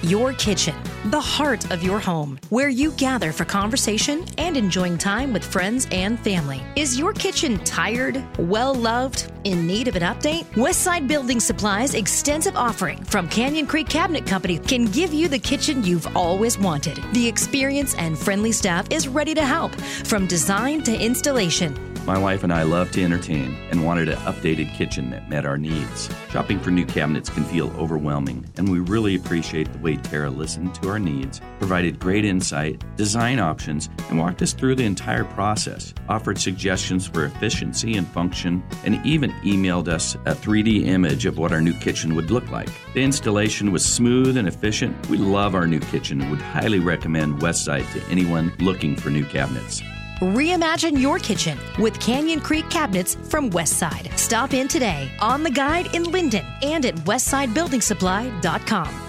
Your 0.03 0.33
kitchen, 0.35 0.77
the 1.07 1.21
heart 1.21 1.73
of 1.73 1.83
your 1.83 1.99
home, 1.99 2.39
where 2.51 2.69
you 2.69 2.93
gather 2.93 3.33
for 3.33 3.45
conversation 3.45 4.25
and 4.39 4.57
enjoying 4.57 4.97
time 4.97 5.33
with 5.33 5.45
friends 5.45 5.89
and 5.91 6.21
family. 6.21 6.63
Is 6.77 6.97
your 6.97 7.13
kitchen 7.13 7.59
tired, 7.65 8.25
well 8.39 8.73
loved, 8.73 9.33
in 9.43 9.67
need 9.67 9.89
of 9.89 9.97
an 9.97 10.03
update? 10.03 10.45
Westside 10.53 11.09
Building 11.09 11.41
Supplies' 11.41 11.95
extensive 11.95 12.57
offering 12.57 13.03
from 13.03 13.29
Canyon 13.29 13.67
Creek 13.67 13.89
Cabinet 13.89 14.25
Company 14.25 14.59
can 14.59 14.85
give 14.85 15.13
you 15.13 15.27
the 15.27 15.39
kitchen 15.39 15.83
you've 15.83 16.17
always 16.17 16.57
wanted. 16.59 17.03
The 17.13 17.27
experience 17.27 17.97
and 17.97 18.17
friendly 18.17 18.53
staff 18.53 18.87
is 18.93 19.09
ready 19.09 19.35
to 19.35 19.45
help 19.45 19.75
from 19.81 20.29
design 20.29 20.81
to 20.85 20.97
installation. 20.97 21.77
My 22.09 22.17
wife 22.17 22.43
and 22.43 22.55
I 22.55 22.63
love 22.63 22.91
to 22.93 23.05
entertain 23.05 23.55
and 23.71 23.85
wanted 23.85 24.09
an 24.09 24.17
updated 24.21 24.75
kitchen 24.75 25.11
that 25.11 25.29
met 25.29 25.45
our 25.45 25.59
needs. 25.59 26.09
Shopping 26.31 26.59
for 26.59 26.71
new 26.71 26.87
cabinets 26.87 27.29
can 27.29 27.45
feel 27.45 27.71
overwhelming, 27.77 28.47
and 28.57 28.67
we 28.67 28.79
really 28.79 29.15
appreciate 29.15 29.71
the 29.71 29.79
way 29.81 29.97
Tara 29.97 30.31
listened 30.31 30.75
to 30.77 30.89
our 30.89 30.99
needs, 30.99 31.43
provided 31.59 32.01
great 32.01 32.25
insight, 32.25 32.83
design 32.97 33.39
options, 33.39 33.91
and 34.09 34.19
walked 34.19 34.41
us 34.41 34.55
through 34.55 34.77
the 34.77 34.87
entire 34.87 35.25
process, 35.25 35.93
offered 36.09 36.39
suggestions 36.39 37.07
for 37.07 37.27
efficiency 37.27 37.99
and 37.99 38.09
function, 38.09 38.65
and 38.87 39.05
even 39.05 39.31
emailed 39.43 39.89
us 39.89 40.15
a 40.25 40.35
3D 40.35 40.87
image 40.87 41.27
of 41.27 41.37
what 41.37 41.53
our 41.53 41.61
new 41.61 41.75
kitchen 41.75 42.15
would 42.15 42.31
look 42.31 42.51
like. 42.51 42.71
The 42.95 43.03
installation 43.03 43.71
was 43.71 43.85
smooth 43.85 44.39
and 44.39 44.49
efficient. 44.49 45.11
We 45.11 45.19
love 45.19 45.55
our 45.55 45.67
new 45.67 45.81
kitchen 45.81 46.23
and 46.23 46.31
would 46.31 46.41
highly 46.41 46.79
recommend 46.79 47.43
Westside 47.43 47.93
to 47.93 48.11
anyone 48.11 48.51
looking 48.61 48.97
for 48.97 49.11
new 49.11 49.27
cabinets. 49.27 49.83
Reimagine 50.21 51.01
your 51.01 51.21
kitchen 51.21 51.57
with 51.79 52.01
Canyon 52.01 52.41
Creek 52.41 52.69
Cabinets 52.71 53.15
from 53.15 53.51
Westside. 53.51 54.19
Stop 54.19 54.53
in 54.53 54.67
today 54.67 55.13
on 55.21 55.45
the 55.45 55.51
guide 55.51 55.95
in 55.95 56.03
Lynden 56.03 56.45
and 56.65 56.85
at 56.85 56.97
westsidebuildingsupply.com. 56.97 59.05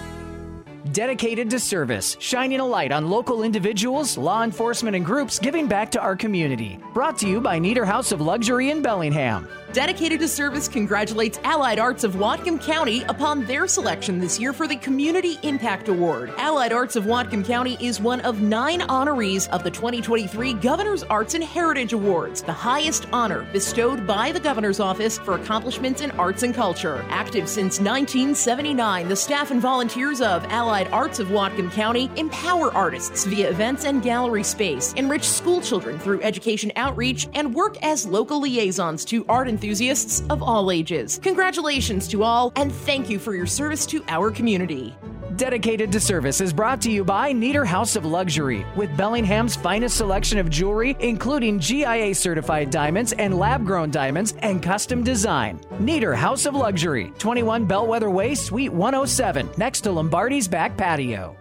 Dedicated 0.92 1.50
to 1.50 1.58
service, 1.58 2.16
shining 2.20 2.60
a 2.60 2.64
light 2.64 2.92
on 2.92 3.10
local 3.10 3.42
individuals, 3.42 4.16
law 4.16 4.44
enforcement, 4.44 4.94
and 4.94 5.04
groups 5.04 5.40
giving 5.40 5.66
back 5.66 5.90
to 5.90 6.00
our 6.00 6.14
community. 6.14 6.78
Brought 6.94 7.18
to 7.18 7.28
you 7.28 7.40
by 7.40 7.58
Nieder 7.58 7.84
House 7.84 8.12
of 8.12 8.20
Luxury 8.20 8.70
in 8.70 8.80
Bellingham. 8.80 9.48
Dedicated 9.72 10.18
to 10.18 10.26
Service 10.26 10.66
congratulates 10.66 11.38
Allied 11.44 11.78
Arts 11.78 12.02
of 12.02 12.14
Whatcom 12.14 12.60
County 12.60 13.04
upon 13.04 13.44
their 13.44 13.68
selection 13.68 14.18
this 14.18 14.40
year 14.40 14.52
for 14.52 14.66
the 14.66 14.74
Community 14.74 15.38
Impact 15.44 15.86
Award. 15.86 16.32
Allied 16.38 16.72
Arts 16.72 16.96
of 16.96 17.04
Whatcom 17.04 17.44
County 17.44 17.78
is 17.80 18.00
one 18.00 18.20
of 18.22 18.40
nine 18.40 18.80
honorees 18.80 19.48
of 19.50 19.62
the 19.62 19.70
2023 19.70 20.54
Governor's 20.54 21.04
Arts 21.04 21.34
and 21.34 21.44
Heritage 21.44 21.92
Awards, 21.92 22.42
the 22.42 22.52
highest 22.52 23.06
honor 23.12 23.46
bestowed 23.52 24.08
by 24.08 24.32
the 24.32 24.40
Governor's 24.40 24.80
Office 24.80 25.18
for 25.18 25.36
accomplishments 25.36 26.00
in 26.00 26.10
arts 26.12 26.42
and 26.42 26.52
culture. 26.52 27.04
Active 27.08 27.48
since 27.48 27.78
1979, 27.78 29.08
the 29.08 29.14
staff 29.14 29.52
and 29.52 29.60
volunteers 29.60 30.20
of 30.20 30.44
Allied 30.46 30.88
Arts 30.88 31.20
of 31.20 31.28
Whatcom 31.28 31.70
County 31.70 32.10
empower 32.16 32.74
artists 32.74 33.24
via 33.24 33.48
events 33.48 33.84
and 33.84 34.02
gallery 34.02 34.42
space, 34.42 34.92
enrich 34.94 35.22
school 35.24 35.60
children 35.60 35.96
through 35.96 36.20
education 36.22 36.72
outreach, 36.74 37.28
and 37.34 37.54
work 37.54 37.80
as 37.84 38.04
local 38.04 38.40
liaisons 38.40 39.04
to 39.04 39.24
art 39.28 39.48
enthusiasts 39.60 40.22
of 40.30 40.42
all 40.42 40.70
ages. 40.70 41.20
Congratulations 41.22 42.08
to 42.08 42.22
all, 42.22 42.50
and 42.56 42.72
thank 42.72 43.10
you 43.10 43.18
for 43.18 43.34
your 43.34 43.46
service 43.46 43.84
to 43.84 44.02
our 44.08 44.30
community. 44.30 44.96
Dedicated 45.36 45.92
to 45.92 46.00
Service 46.00 46.40
is 46.40 46.50
brought 46.52 46.80
to 46.82 46.90
you 46.90 47.04
by 47.04 47.30
Nieder 47.32 47.66
House 47.66 47.94
of 47.94 48.06
Luxury, 48.06 48.64
with 48.74 48.94
Bellingham's 48.96 49.56
finest 49.56 49.98
selection 49.98 50.38
of 50.38 50.48
jewelry, 50.48 50.96
including 51.00 51.58
GIA 51.58 52.14
certified 52.14 52.70
diamonds 52.70 53.12
and 53.12 53.38
lab 53.38 53.66
grown 53.66 53.90
diamonds 53.90 54.34
and 54.38 54.62
custom 54.62 55.04
design. 55.04 55.60
Nieder 55.78 56.14
House 56.14 56.46
of 56.46 56.54
Luxury, 56.54 57.12
21 57.18 57.66
Bellwether 57.66 58.10
Way, 58.10 58.34
Suite 58.34 58.72
107, 58.72 59.50
next 59.58 59.82
to 59.82 59.92
Lombardi's 59.92 60.48
back 60.48 60.74
patio. 60.76 61.36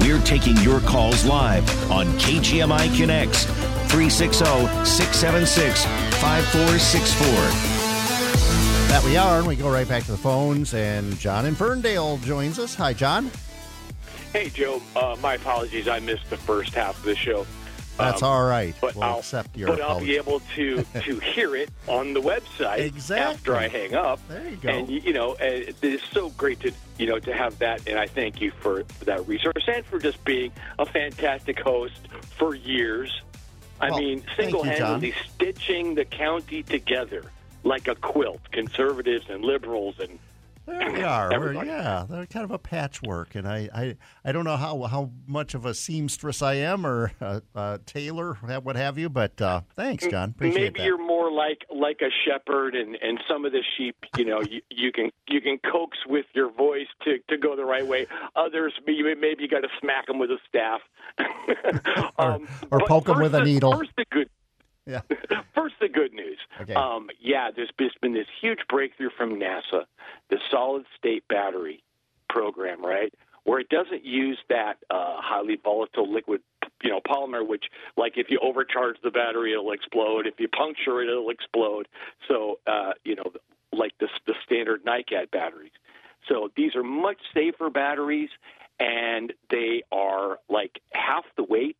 We're 0.00 0.20
taking 0.22 0.56
your 0.56 0.80
calls 0.80 1.24
live 1.24 1.64
on 1.90 2.06
KGMI 2.18 2.96
Connects 2.98 3.46
360 3.94 4.44
676 4.84 5.84
5464. 5.84 7.28
That 8.88 9.00
we 9.04 9.16
are, 9.16 9.38
and 9.38 9.46
we 9.46 9.54
go 9.54 9.70
right 9.70 9.88
back 9.88 10.02
to 10.06 10.10
the 10.10 10.18
phones. 10.18 10.74
And 10.74 11.16
John 11.20 11.46
in 11.46 11.54
Ferndale 11.54 12.16
joins 12.18 12.58
us. 12.58 12.74
Hi, 12.74 12.92
John. 12.92 13.30
Hey, 14.32 14.48
Joe. 14.48 14.82
Uh, 14.96 15.14
my 15.22 15.34
apologies. 15.34 15.86
I 15.86 16.00
missed 16.00 16.28
the 16.28 16.36
first 16.36 16.74
half 16.74 16.98
of 16.98 17.04
the 17.04 17.14
show. 17.14 17.46
That's 17.96 18.20
Um, 18.20 18.30
all 18.30 18.44
right. 18.44 18.74
But 18.80 18.96
we'll 18.96 19.04
I'll, 19.04 19.18
accept 19.20 19.56
your 19.56 19.68
but 19.68 19.80
I'll 19.80 20.00
be 20.00 20.16
able 20.16 20.40
to 20.56 20.82
to 20.82 21.20
hear 21.20 21.54
it 21.54 21.70
on 21.86 22.14
the 22.14 22.20
website 22.20 22.80
Exactly. 22.80 23.32
after 23.32 23.54
I 23.54 23.68
hang 23.68 23.94
up. 23.94 24.18
There 24.26 24.48
you 24.48 24.56
go. 24.56 24.70
And 24.70 24.88
you 24.90 25.12
know, 25.12 25.34
uh, 25.34 25.70
it's 25.82 26.02
so 26.10 26.30
great 26.30 26.58
to 26.60 26.72
you 26.98 27.06
know 27.06 27.20
to 27.20 27.32
have 27.32 27.56
that, 27.60 27.86
and 27.88 27.96
I 27.96 28.08
thank 28.08 28.40
you 28.40 28.50
for, 28.60 28.82
for 28.82 29.04
that 29.04 29.28
resource 29.28 29.62
and 29.68 29.86
for 29.86 30.00
just 30.00 30.24
being 30.24 30.50
a 30.80 30.84
fantastic 30.86 31.60
host 31.60 32.08
for 32.36 32.56
years. 32.56 33.22
I 33.84 33.90
Well, 33.90 33.98
mean, 34.00 34.24
single-handedly 34.34 35.12
stitching 35.34 35.94
the 35.94 36.06
county 36.06 36.62
together 36.62 37.22
like 37.64 37.86
a 37.86 37.94
quilt. 37.94 38.40
Conservatives 38.50 39.26
and 39.28 39.44
liberals 39.44 39.96
and 40.00 40.18
There 40.66 40.92
we 40.92 41.02
are. 41.02 41.38
We're, 41.38 41.64
yeah, 41.64 42.06
they're 42.08 42.26
kind 42.26 42.44
of 42.44 42.50
a 42.50 42.58
patchwork, 42.58 43.34
and 43.34 43.46
I, 43.46 43.68
I, 43.74 43.96
I 44.24 44.32
don't 44.32 44.44
know 44.44 44.56
how 44.56 44.82
how 44.82 45.10
much 45.26 45.54
of 45.54 45.66
a 45.66 45.74
seamstress 45.74 46.40
I 46.40 46.54
am 46.54 46.86
or 46.86 47.12
a, 47.20 47.42
a 47.54 47.80
tailor, 47.84 48.34
what 48.34 48.76
have 48.76 48.96
you. 48.98 49.10
But 49.10 49.40
uh, 49.42 49.60
thanks, 49.76 50.06
John. 50.06 50.30
Appreciate 50.30 50.62
Maybe 50.62 50.78
that. 50.78 50.86
you're 50.86 51.04
more 51.04 51.30
like 51.30 51.66
like 51.70 52.00
a 52.00 52.10
shepherd, 52.24 52.74
and 52.74 52.96
and 52.96 53.20
some 53.28 53.44
of 53.44 53.52
the 53.52 53.62
sheep, 53.76 53.96
you 54.16 54.24
know, 54.24 54.40
you, 54.40 54.62
you 54.70 54.90
can 54.90 55.10
you 55.28 55.40
can 55.40 55.58
coax 55.70 55.98
with 56.06 56.26
your 56.34 56.50
voice 56.50 56.88
to 57.02 57.18
to 57.28 57.36
go 57.36 57.56
the 57.56 57.64
right 57.64 57.86
way. 57.86 58.06
Others, 58.34 58.74
maybe 58.86 59.14
maybe 59.14 59.42
you 59.42 59.48
got 59.48 59.60
to 59.60 59.68
smack 59.80 60.06
them 60.06 60.18
with 60.18 60.30
a 60.30 60.38
staff, 60.48 60.80
um, 62.18 62.48
or 62.70 62.78
but 62.78 62.88
poke 62.88 63.08
'em 63.08 63.16
first 63.16 63.22
with 63.22 63.34
a 63.34 63.44
needle. 63.44 63.76
First, 63.76 63.90
the 63.96 64.04
good. 64.10 64.30
Yeah. 64.86 65.00
First, 65.54 65.76
the 65.80 65.88
good 65.88 66.12
news. 66.12 66.38
Okay. 66.60 66.74
Um, 66.74 67.08
yeah, 67.20 67.50
there's 67.54 67.72
been 68.00 68.14
this 68.14 68.26
huge 68.40 68.60
breakthrough 68.68 69.10
from 69.16 69.40
NASA, 69.40 69.84
the 70.30 70.38
solid 70.50 70.84
state 70.98 71.26
battery 71.28 71.82
program, 72.28 72.84
right? 72.84 73.12
Where 73.44 73.60
it 73.60 73.68
doesn't 73.68 74.04
use 74.04 74.38
that 74.48 74.78
uh, 74.90 75.16
highly 75.18 75.56
volatile 75.62 76.10
liquid, 76.10 76.40
you 76.82 76.90
know, 76.90 77.00
polymer, 77.00 77.46
which, 77.46 77.64
like, 77.96 78.14
if 78.16 78.30
you 78.30 78.38
overcharge 78.42 78.96
the 79.02 79.10
battery, 79.10 79.52
it'll 79.52 79.72
explode. 79.72 80.26
If 80.26 80.34
you 80.38 80.48
puncture 80.48 81.02
it, 81.02 81.08
it'll 81.08 81.30
explode. 81.30 81.88
So, 82.28 82.58
uh, 82.66 82.92
you 83.04 83.16
know, 83.16 83.32
like 83.72 83.92
the, 84.00 84.08
the 84.26 84.34
standard 84.44 84.84
NiCad 84.84 85.30
batteries. 85.30 85.72
So 86.28 86.50
these 86.56 86.74
are 86.74 86.82
much 86.82 87.18
safer 87.34 87.70
batteries, 87.70 88.30
and 88.80 89.32
they 89.50 89.82
are 89.92 90.38
like 90.48 90.80
half 90.92 91.24
the 91.36 91.44
weight, 91.44 91.76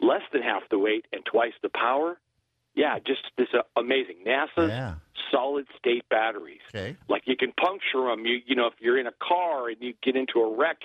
less 0.00 0.22
than 0.32 0.42
half 0.42 0.62
the 0.70 0.78
weight, 0.78 1.06
and 1.12 1.24
twice 1.24 1.54
the 1.62 1.68
power. 1.68 2.18
Yeah, 2.74 2.98
just 3.06 3.22
this 3.38 3.48
uh, 3.54 3.62
amazing 3.76 4.16
NASA's 4.26 4.68
Yeah. 4.70 4.94
solid 5.30 5.66
state 5.78 6.08
batteries. 6.08 6.60
Okay. 6.74 6.96
Like 7.08 7.22
you 7.26 7.36
can 7.36 7.52
puncture 7.52 8.06
them. 8.08 8.26
You 8.26 8.40
you 8.46 8.54
know 8.56 8.66
if 8.66 8.74
you're 8.80 8.98
in 8.98 9.06
a 9.06 9.12
car 9.22 9.68
and 9.68 9.76
you 9.80 9.94
get 10.02 10.16
into 10.16 10.40
a 10.40 10.56
wreck, 10.56 10.78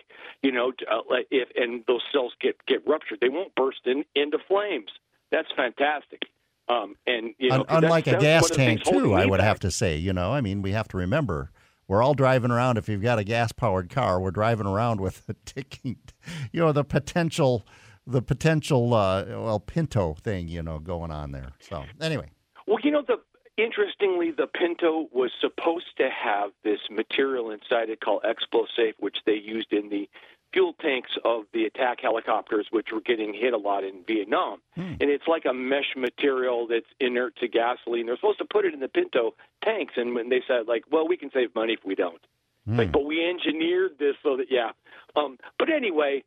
you 0.43 0.51
know 0.51 0.71
uh, 0.89 0.99
if 1.31 1.49
and 1.55 1.83
those 1.87 2.01
cells 2.11 2.33
get 2.39 2.63
get 2.67 2.87
ruptured, 2.87 3.19
they 3.21 3.29
won't 3.29 3.53
burst 3.55 3.81
in 3.85 4.05
into 4.15 4.37
flames. 4.47 4.91
That's 5.31 5.49
fantastic. 5.55 6.23
Um, 6.67 6.95
and 7.07 7.33
you 7.39 7.49
know, 7.49 7.65
Un- 7.67 7.83
unlike 7.83 8.05
a 8.07 8.17
gas 8.19 8.47
that's 8.47 8.57
one 8.57 8.69
of 8.69 8.77
the 8.77 8.83
tank, 8.83 8.83
too, 8.83 9.13
I 9.15 9.25
would 9.25 9.37
back. 9.39 9.47
have 9.47 9.59
to 9.61 9.71
say. 9.71 9.97
You 9.97 10.13
know, 10.13 10.31
I 10.31 10.41
mean, 10.41 10.61
we 10.61 10.71
have 10.73 10.87
to 10.89 10.97
remember 10.97 11.51
we're 11.87 12.03
all 12.03 12.13
driving 12.13 12.51
around. 12.51 12.77
If 12.77 12.87
you've 12.87 13.01
got 13.01 13.17
a 13.17 13.23
gas 13.23 13.51
powered 13.51 13.89
car, 13.89 14.19
we're 14.21 14.29
driving 14.29 14.67
around 14.67 15.01
with 15.01 15.23
a 15.27 15.33
ticking, 15.45 15.97
you 16.51 16.59
know, 16.59 16.71
the 16.71 16.83
potential, 16.83 17.65
the 18.09 18.21
potential, 18.21 18.93
uh, 18.93 19.25
well, 19.27 19.59
Pinto 19.59 20.15
thing, 20.15 20.47
you 20.47 20.63
know, 20.63 20.79
going 20.79 21.11
on 21.11 21.31
there. 21.31 21.53
So 21.59 21.85
anyway, 22.01 22.31
Well, 22.67 22.79
you 22.83 22.91
know, 22.91 23.03
the 23.07 23.17
interestingly, 23.57 24.31
the 24.31 24.47
Pinto 24.47 25.07
was 25.11 25.31
supposed 25.41 25.97
to 25.97 26.09
have 26.09 26.51
this 26.63 26.79
material 26.89 27.51
inside 27.51 27.89
it 27.89 27.99
called 28.01 28.23
Explosafe, 28.23 28.93
which 28.99 29.17
they 29.25 29.33
used 29.35 29.73
in 29.73 29.89
the 29.89 30.09
fuel 30.53 30.73
tanks 30.81 31.11
of 31.25 31.43
the 31.53 31.65
attack 31.65 31.99
helicopters, 32.01 32.67
which 32.71 32.87
were 32.91 33.01
getting 33.01 33.33
hit 33.33 33.53
a 33.53 33.57
lot 33.57 33.83
in 33.83 34.03
Vietnam. 34.07 34.59
And 34.99 35.09
it's 35.11 35.27
like 35.27 35.45
a 35.45 35.53
mesh 35.53 35.93
material 35.95 36.65
that's 36.67 36.87
inert 36.99 37.35
to 37.37 37.47
gasoline. 37.47 38.07
They're 38.07 38.15
supposed 38.15 38.39
to 38.39 38.45
put 38.45 38.65
it 38.65 38.73
in 38.73 38.79
the 38.79 38.87
Pinto 38.87 39.35
tanks, 39.63 39.93
and 39.97 40.15
when 40.15 40.29
they 40.29 40.41
said, 40.47 40.67
like, 40.67 40.85
well, 40.91 41.07
we 41.07 41.17
can 41.17 41.29
save 41.31 41.53
money 41.53 41.73
if 41.73 41.85
we 41.85 41.95
don't. 41.95 42.21
Like, 42.65 42.91
but 42.91 43.05
we 43.05 43.27
engineered 43.27 43.97
this 43.99 44.15
so 44.21 44.37
that, 44.37 44.47
yeah. 44.51 44.71
Um, 45.15 45.37
but 45.57 45.69
anyway, 45.71 46.23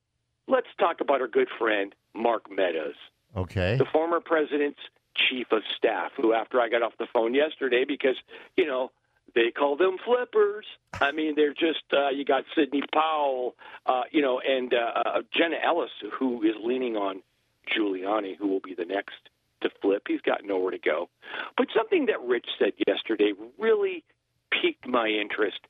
let's 0.48 0.68
talk 0.78 1.00
about 1.00 1.20
our 1.20 1.28
good 1.28 1.48
friend 1.58 1.94
Mark 2.14 2.50
Meadows 2.50 2.94
okay. 3.36 3.76
the 3.76 3.86
former 3.86 4.20
president's 4.20 4.80
chief 5.14 5.46
of 5.52 5.62
staff, 5.76 6.12
who, 6.16 6.32
after 6.32 6.60
I 6.60 6.68
got 6.68 6.82
off 6.82 6.92
the 6.98 7.06
phone 7.12 7.34
yesterday, 7.34 7.84
because, 7.86 8.16
you 8.56 8.66
know, 8.66 8.90
they 9.34 9.50
call 9.50 9.76
them 9.76 9.96
flippers. 10.04 10.66
I 11.00 11.12
mean, 11.12 11.34
they're 11.36 11.54
just, 11.54 11.84
uh, 11.92 12.10
you 12.10 12.24
got 12.24 12.44
Sidney 12.54 12.82
Powell, 12.92 13.54
uh, 13.86 14.02
you 14.10 14.20
know, 14.22 14.40
and 14.40 14.72
uh, 14.74 14.92
uh, 15.04 15.22
Jenna 15.36 15.56
Ellis, 15.64 15.90
who 16.18 16.42
is 16.42 16.54
leaning 16.62 16.96
on 16.96 17.22
Giuliani, 17.70 18.36
who 18.36 18.48
will 18.48 18.60
be 18.60 18.74
the 18.74 18.84
next 18.84 19.16
to 19.62 19.70
flip. 19.80 20.02
He's 20.08 20.20
got 20.20 20.44
nowhere 20.44 20.72
to 20.72 20.78
go. 20.78 21.08
But 21.56 21.68
something 21.74 22.06
that 22.06 22.20
Rich 22.22 22.46
said 22.58 22.72
yesterday 22.86 23.32
really 23.58 24.04
piqued 24.50 24.86
my 24.86 25.08
interest. 25.08 25.60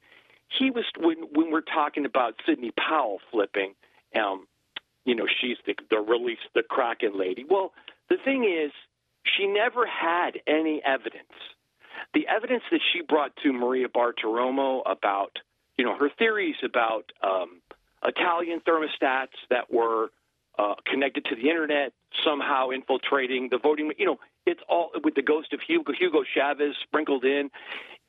he 0.59 0.70
was 0.70 0.85
when 0.99 1.18
when 1.33 1.51
we're 1.51 1.61
talking 1.61 2.05
about 2.05 2.35
Sidney 2.47 2.73
Powell 2.73 3.20
flipping, 3.31 3.75
um, 4.16 4.47
you 5.05 5.14
know, 5.14 5.26
she's 5.40 5.57
the 5.66 5.74
the 5.90 5.98
release 5.98 6.38
the 6.55 6.62
Kraken 6.62 7.18
lady. 7.18 7.44
Well, 7.48 7.72
the 8.09 8.16
thing 8.24 8.44
is, 8.44 8.72
she 9.36 9.46
never 9.46 9.86
had 9.86 10.32
any 10.46 10.82
evidence. 10.84 11.32
The 12.14 12.26
evidence 12.28 12.62
that 12.70 12.80
she 12.92 13.03
brought 13.03 13.32
to 13.42 13.53
Maria 13.53 13.88
Bartiromo 13.88 14.82
about, 14.86 15.38
you 15.76 15.84
know, 15.84 15.96
her 15.96 16.11
theories 16.18 16.57
about 16.64 17.05
um, 17.22 17.61
Italian 18.05 18.61
thermostats 18.61 19.38
that 19.50 19.72
were 19.72 20.11
uh, 20.59 20.74
connected 20.84 21.24
to 21.26 21.36
the 21.36 21.48
internet, 21.48 21.92
somehow 22.24 22.70
infiltrating 22.70 23.48
the 23.50 23.59
voting. 23.59 23.92
You 23.96 24.07
know, 24.07 24.18
it's 24.46 24.61
all 24.68 24.90
with 25.03 25.14
the 25.14 25.22
ghost 25.22 25.53
of 25.53 25.61
Hugo, 25.66 25.92
Hugo 25.98 26.22
Chavez 26.34 26.74
sprinkled 26.82 27.24
in. 27.24 27.50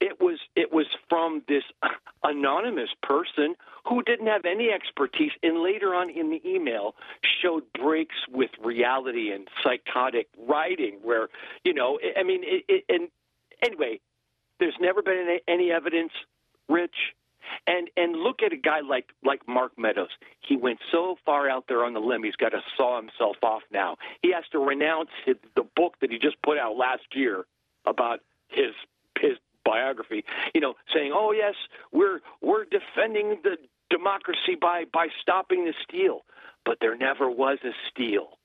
It 0.03 0.19
was 0.19 0.37
it 0.57 0.73
was 0.73 0.87
from 1.07 1.43
this 1.47 1.63
anonymous 2.23 2.89
person 3.01 3.55
who 3.87 4.03
didn't 4.03 4.27
have 4.27 4.43
any 4.43 4.69
expertise, 4.69 5.31
and 5.41 5.63
later 5.63 5.95
on 5.95 6.09
in 6.09 6.29
the 6.29 6.41
email 6.45 6.93
showed 7.41 7.63
breaks 7.71 8.15
with 8.29 8.49
reality 8.61 9.31
and 9.31 9.47
psychotic 9.63 10.27
writing, 10.37 10.99
where 11.03 11.29
you 11.63 11.73
know, 11.73 11.99
I 12.19 12.23
mean, 12.23 12.41
it, 12.43 12.65
it, 12.67 12.83
and 12.89 13.07
anyway, 13.63 14.01
there's 14.59 14.75
never 14.81 15.01
been 15.01 15.25
any, 15.25 15.39
any 15.47 15.71
evidence, 15.71 16.11
Rich, 16.67 17.15
and 17.65 17.89
and 17.95 18.17
look 18.17 18.43
at 18.45 18.51
a 18.51 18.57
guy 18.57 18.81
like 18.81 19.05
like 19.23 19.47
Mark 19.47 19.71
Meadows. 19.77 20.09
He 20.41 20.57
went 20.57 20.79
so 20.91 21.15
far 21.25 21.49
out 21.49 21.63
there 21.69 21.85
on 21.85 21.93
the 21.93 22.01
limb. 22.01 22.25
He's 22.25 22.35
got 22.35 22.49
to 22.49 22.61
saw 22.75 22.97
himself 22.97 23.37
off 23.41 23.61
now. 23.71 23.95
He 24.21 24.33
has 24.33 24.43
to 24.51 24.59
renounce 24.59 25.11
his, 25.25 25.37
the 25.55 25.63
book 25.77 25.95
that 26.01 26.11
he 26.11 26.19
just 26.19 26.41
put 26.41 26.57
out 26.57 26.75
last 26.75 27.05
year 27.13 27.45
about 27.85 28.19
his 28.49 28.65
his 28.65 28.73
biography. 29.65 30.23
You 30.53 30.61
know, 30.61 30.75
saying, 30.93 31.11
"Oh 31.13 31.31
yes, 31.31 31.55
we're 31.91 32.19
we're 32.41 32.65
defending 32.65 33.39
the 33.43 33.57
democracy 33.89 34.55
by 34.59 34.85
by 34.91 35.07
stopping 35.21 35.65
the 35.65 35.73
steal," 35.87 36.21
but 36.65 36.77
there 36.81 36.95
never 36.97 37.29
was 37.29 37.59
a 37.63 37.71
steal. 37.89 38.37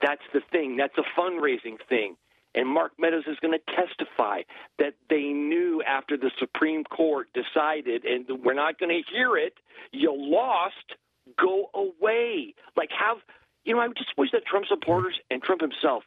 That's 0.00 0.22
the 0.32 0.40
thing. 0.52 0.76
That's 0.76 0.96
a 0.98 1.20
fundraising 1.20 1.78
thing. 1.88 2.16
And 2.54 2.68
Mark 2.68 2.92
Meadows 2.98 3.24
is 3.26 3.36
going 3.40 3.58
to 3.58 3.74
testify 3.74 4.42
that 4.78 4.94
they 5.10 5.24
knew 5.24 5.82
after 5.82 6.16
the 6.16 6.30
Supreme 6.38 6.84
Court 6.84 7.28
decided, 7.34 8.04
and 8.04 8.26
we're 8.44 8.54
not 8.54 8.78
going 8.78 8.90
to 8.90 9.02
hear 9.12 9.36
it, 9.36 9.54
you 9.92 10.14
lost, 10.16 10.94
go 11.36 11.70
away. 11.74 12.54
Like, 12.76 12.90
have, 12.96 13.16
you 13.64 13.74
know, 13.74 13.80
I 13.80 13.88
just 13.88 14.16
wish 14.16 14.30
that 14.32 14.46
Trump 14.46 14.66
supporters 14.68 15.18
and 15.30 15.42
Trump 15.42 15.62
himself 15.62 16.04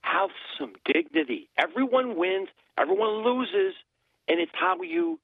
have 0.00 0.30
some 0.58 0.72
dignity. 0.86 1.48
Everyone 1.58 2.16
wins, 2.16 2.48
everyone 2.78 3.22
loses, 3.22 3.74
and 4.28 4.40
it's 4.40 4.52
how 4.54 4.82
you. 4.82 5.18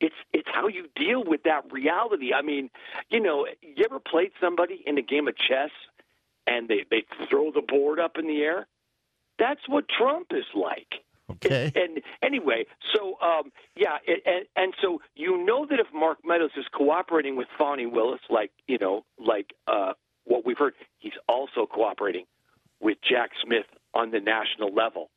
It's 0.00 0.14
it's 0.32 0.48
how 0.52 0.66
you 0.66 0.88
deal 0.96 1.22
with 1.24 1.44
that 1.44 1.72
reality. 1.72 2.34
I 2.34 2.42
mean, 2.42 2.68
you 3.10 3.20
know, 3.20 3.46
you 3.62 3.84
ever 3.84 4.00
played 4.00 4.32
somebody 4.40 4.82
in 4.84 4.98
a 4.98 5.02
game 5.02 5.28
of 5.28 5.36
chess 5.36 5.70
and 6.46 6.68
they, 6.68 6.84
they 6.90 7.04
throw 7.28 7.52
the 7.52 7.62
board 7.62 8.00
up 8.00 8.18
in 8.18 8.26
the 8.26 8.42
air? 8.42 8.66
That's 9.38 9.60
what 9.68 9.84
Trump 9.88 10.28
is 10.32 10.44
like. 10.54 11.04
Okay. 11.30 11.72
And, 11.74 11.96
and 11.96 12.02
anyway, 12.22 12.66
so 12.94 13.18
um, 13.20 13.50
yeah, 13.76 13.96
it, 14.06 14.22
and 14.26 14.44
and 14.56 14.74
so 14.82 15.00
you 15.14 15.42
know 15.44 15.66
that 15.66 15.80
if 15.80 15.86
Mark 15.94 16.18
Meadows 16.24 16.50
is 16.56 16.66
cooperating 16.72 17.36
with 17.36 17.48
Fani 17.56 17.86
Willis, 17.86 18.20
like 18.28 18.50
you 18.66 18.78
know, 18.78 19.04
like 19.18 19.54
uh, 19.66 19.94
what 20.24 20.44
we've 20.44 20.58
heard, 20.58 20.74
he's 20.98 21.14
also 21.28 21.66
cooperating 21.66 22.26
with 22.80 22.98
Jack 23.08 23.30
Smith 23.42 23.66
on 23.94 24.10
the 24.10 24.20
national 24.20 24.74
level. 24.74 25.10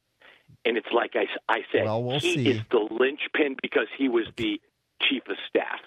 And 0.66 0.78
it's 0.78 0.88
like 0.94 1.12
I, 1.16 1.26
I 1.48 1.60
said, 1.72 1.86
Well, 1.86 2.04
we'll 2.04 2.20
he 2.20 2.34
see. 2.36 2.48
is 2.50 2.62
the 2.72 2.88
linchpin 2.92 3.56
because 3.62 3.88
he 3.98 4.10
was 4.10 4.26
the 4.36 4.60
chief 5.02 5.24
of 5.30 5.38
staff. 5.50 5.80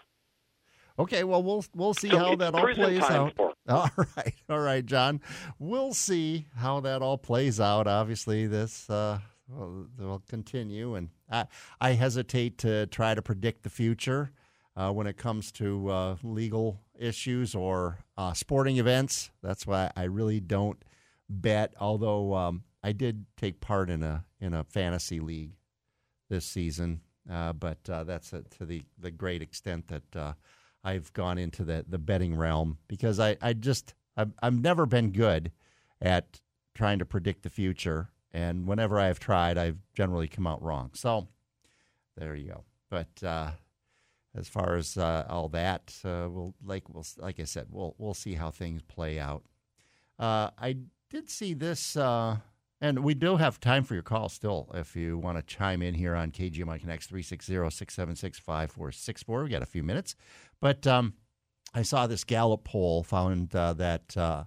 Okay, 0.98 1.24
well 1.24 1.42
we'll 1.42 1.64
we'll 1.74 1.94
see 1.94 2.10
So 2.10 2.18
how 2.18 2.36
that 2.36 2.54
all 2.54 2.74
plays 2.74 3.02
out. 3.02 3.32
All 3.68 3.88
right, 4.16 4.34
all 4.48 4.58
right, 4.58 4.84
John. 4.84 5.20
We'll 5.60 5.94
see 5.94 6.46
how 6.56 6.80
that 6.80 7.02
all 7.02 7.18
plays 7.18 7.60
out. 7.60 7.86
Obviously, 7.86 8.48
this 8.48 8.90
uh, 8.90 9.20
will, 9.48 9.86
will 9.96 10.22
continue, 10.28 10.96
and 10.96 11.10
I, 11.30 11.46
I 11.80 11.92
hesitate 11.92 12.58
to 12.58 12.86
try 12.86 13.14
to 13.14 13.22
predict 13.22 13.62
the 13.62 13.70
future 13.70 14.32
uh, 14.76 14.90
when 14.92 15.06
it 15.06 15.16
comes 15.18 15.52
to 15.52 15.88
uh, 15.88 16.16
legal 16.24 16.80
issues 16.98 17.54
or 17.54 17.98
uh, 18.16 18.32
sporting 18.32 18.78
events. 18.78 19.30
That's 19.40 19.66
why 19.68 19.92
I 19.94 20.04
really 20.04 20.40
don't 20.40 20.82
bet. 21.28 21.74
Although 21.78 22.34
um, 22.34 22.64
I 22.82 22.92
did 22.92 23.26
take 23.36 23.60
part 23.60 23.90
in 23.90 24.02
a 24.02 24.24
in 24.40 24.54
a 24.54 24.64
fantasy 24.64 25.20
league 25.20 25.52
this 26.28 26.44
season, 26.44 27.00
uh, 27.30 27.52
but 27.52 27.78
uh, 27.88 28.04
that's 28.04 28.32
uh 28.32 28.42
to 28.58 28.64
the 28.64 28.82
the 28.98 29.10
great 29.10 29.42
extent 29.42 29.88
that 29.88 30.16
uh, 30.16 30.32
I've 30.82 31.12
gone 31.12 31.38
into 31.38 31.64
the 31.64 31.84
the 31.88 31.98
betting 31.98 32.36
realm 32.36 32.78
because 32.88 33.20
I 33.20 33.36
I 33.42 33.52
just 33.52 33.94
I've, 34.16 34.32
I've 34.42 34.60
never 34.60 34.86
been 34.86 35.10
good 35.12 35.52
at 36.00 36.40
trying 36.74 36.98
to 36.98 37.04
predict 37.04 37.42
the 37.42 37.50
future, 37.50 38.10
and 38.32 38.66
whenever 38.66 38.98
I've 38.98 39.20
tried, 39.20 39.58
I've 39.58 39.78
generally 39.94 40.28
come 40.28 40.46
out 40.46 40.62
wrong. 40.62 40.90
So 40.94 41.28
there 42.16 42.34
you 42.34 42.48
go. 42.48 42.64
But 42.88 43.22
uh, 43.22 43.50
as 44.34 44.48
far 44.48 44.76
as 44.76 44.96
uh, 44.96 45.26
all 45.28 45.48
that, 45.50 45.94
uh, 46.04 46.28
we'll 46.30 46.54
like 46.64 46.88
we'll 46.88 47.06
like 47.18 47.40
I 47.40 47.44
said, 47.44 47.66
we'll 47.70 47.94
we'll 47.98 48.14
see 48.14 48.34
how 48.34 48.50
things 48.50 48.82
play 48.82 49.18
out. 49.18 49.44
Uh, 50.18 50.50
I 50.58 50.76
did 51.08 51.30
see 51.30 51.54
this, 51.54 51.96
uh, 51.96 52.36
and 52.80 53.04
we 53.04 53.12
do 53.14 53.36
have 53.36 53.60
time 53.60 53.84
for 53.84 53.94
your 53.94 54.02
call 54.02 54.28
still. 54.28 54.68
If 54.74 54.96
you 54.96 55.16
want 55.18 55.38
to 55.38 55.42
chime 55.42 55.82
in 55.82 55.94
here 55.94 56.16
on 56.16 56.30
KGMI 56.30 56.80
Connects 56.80 57.06
360-676-5464. 57.08 59.44
we 59.44 59.50
got 59.50 59.62
a 59.62 59.66
few 59.66 59.82
minutes, 59.82 60.16
but 60.60 60.86
um, 60.86 61.12
I 61.74 61.82
saw 61.82 62.06
this 62.06 62.24
Gallup 62.24 62.64
poll 62.64 63.02
found 63.02 63.54
uh, 63.54 63.74
that 63.74 64.16
uh, 64.16 64.44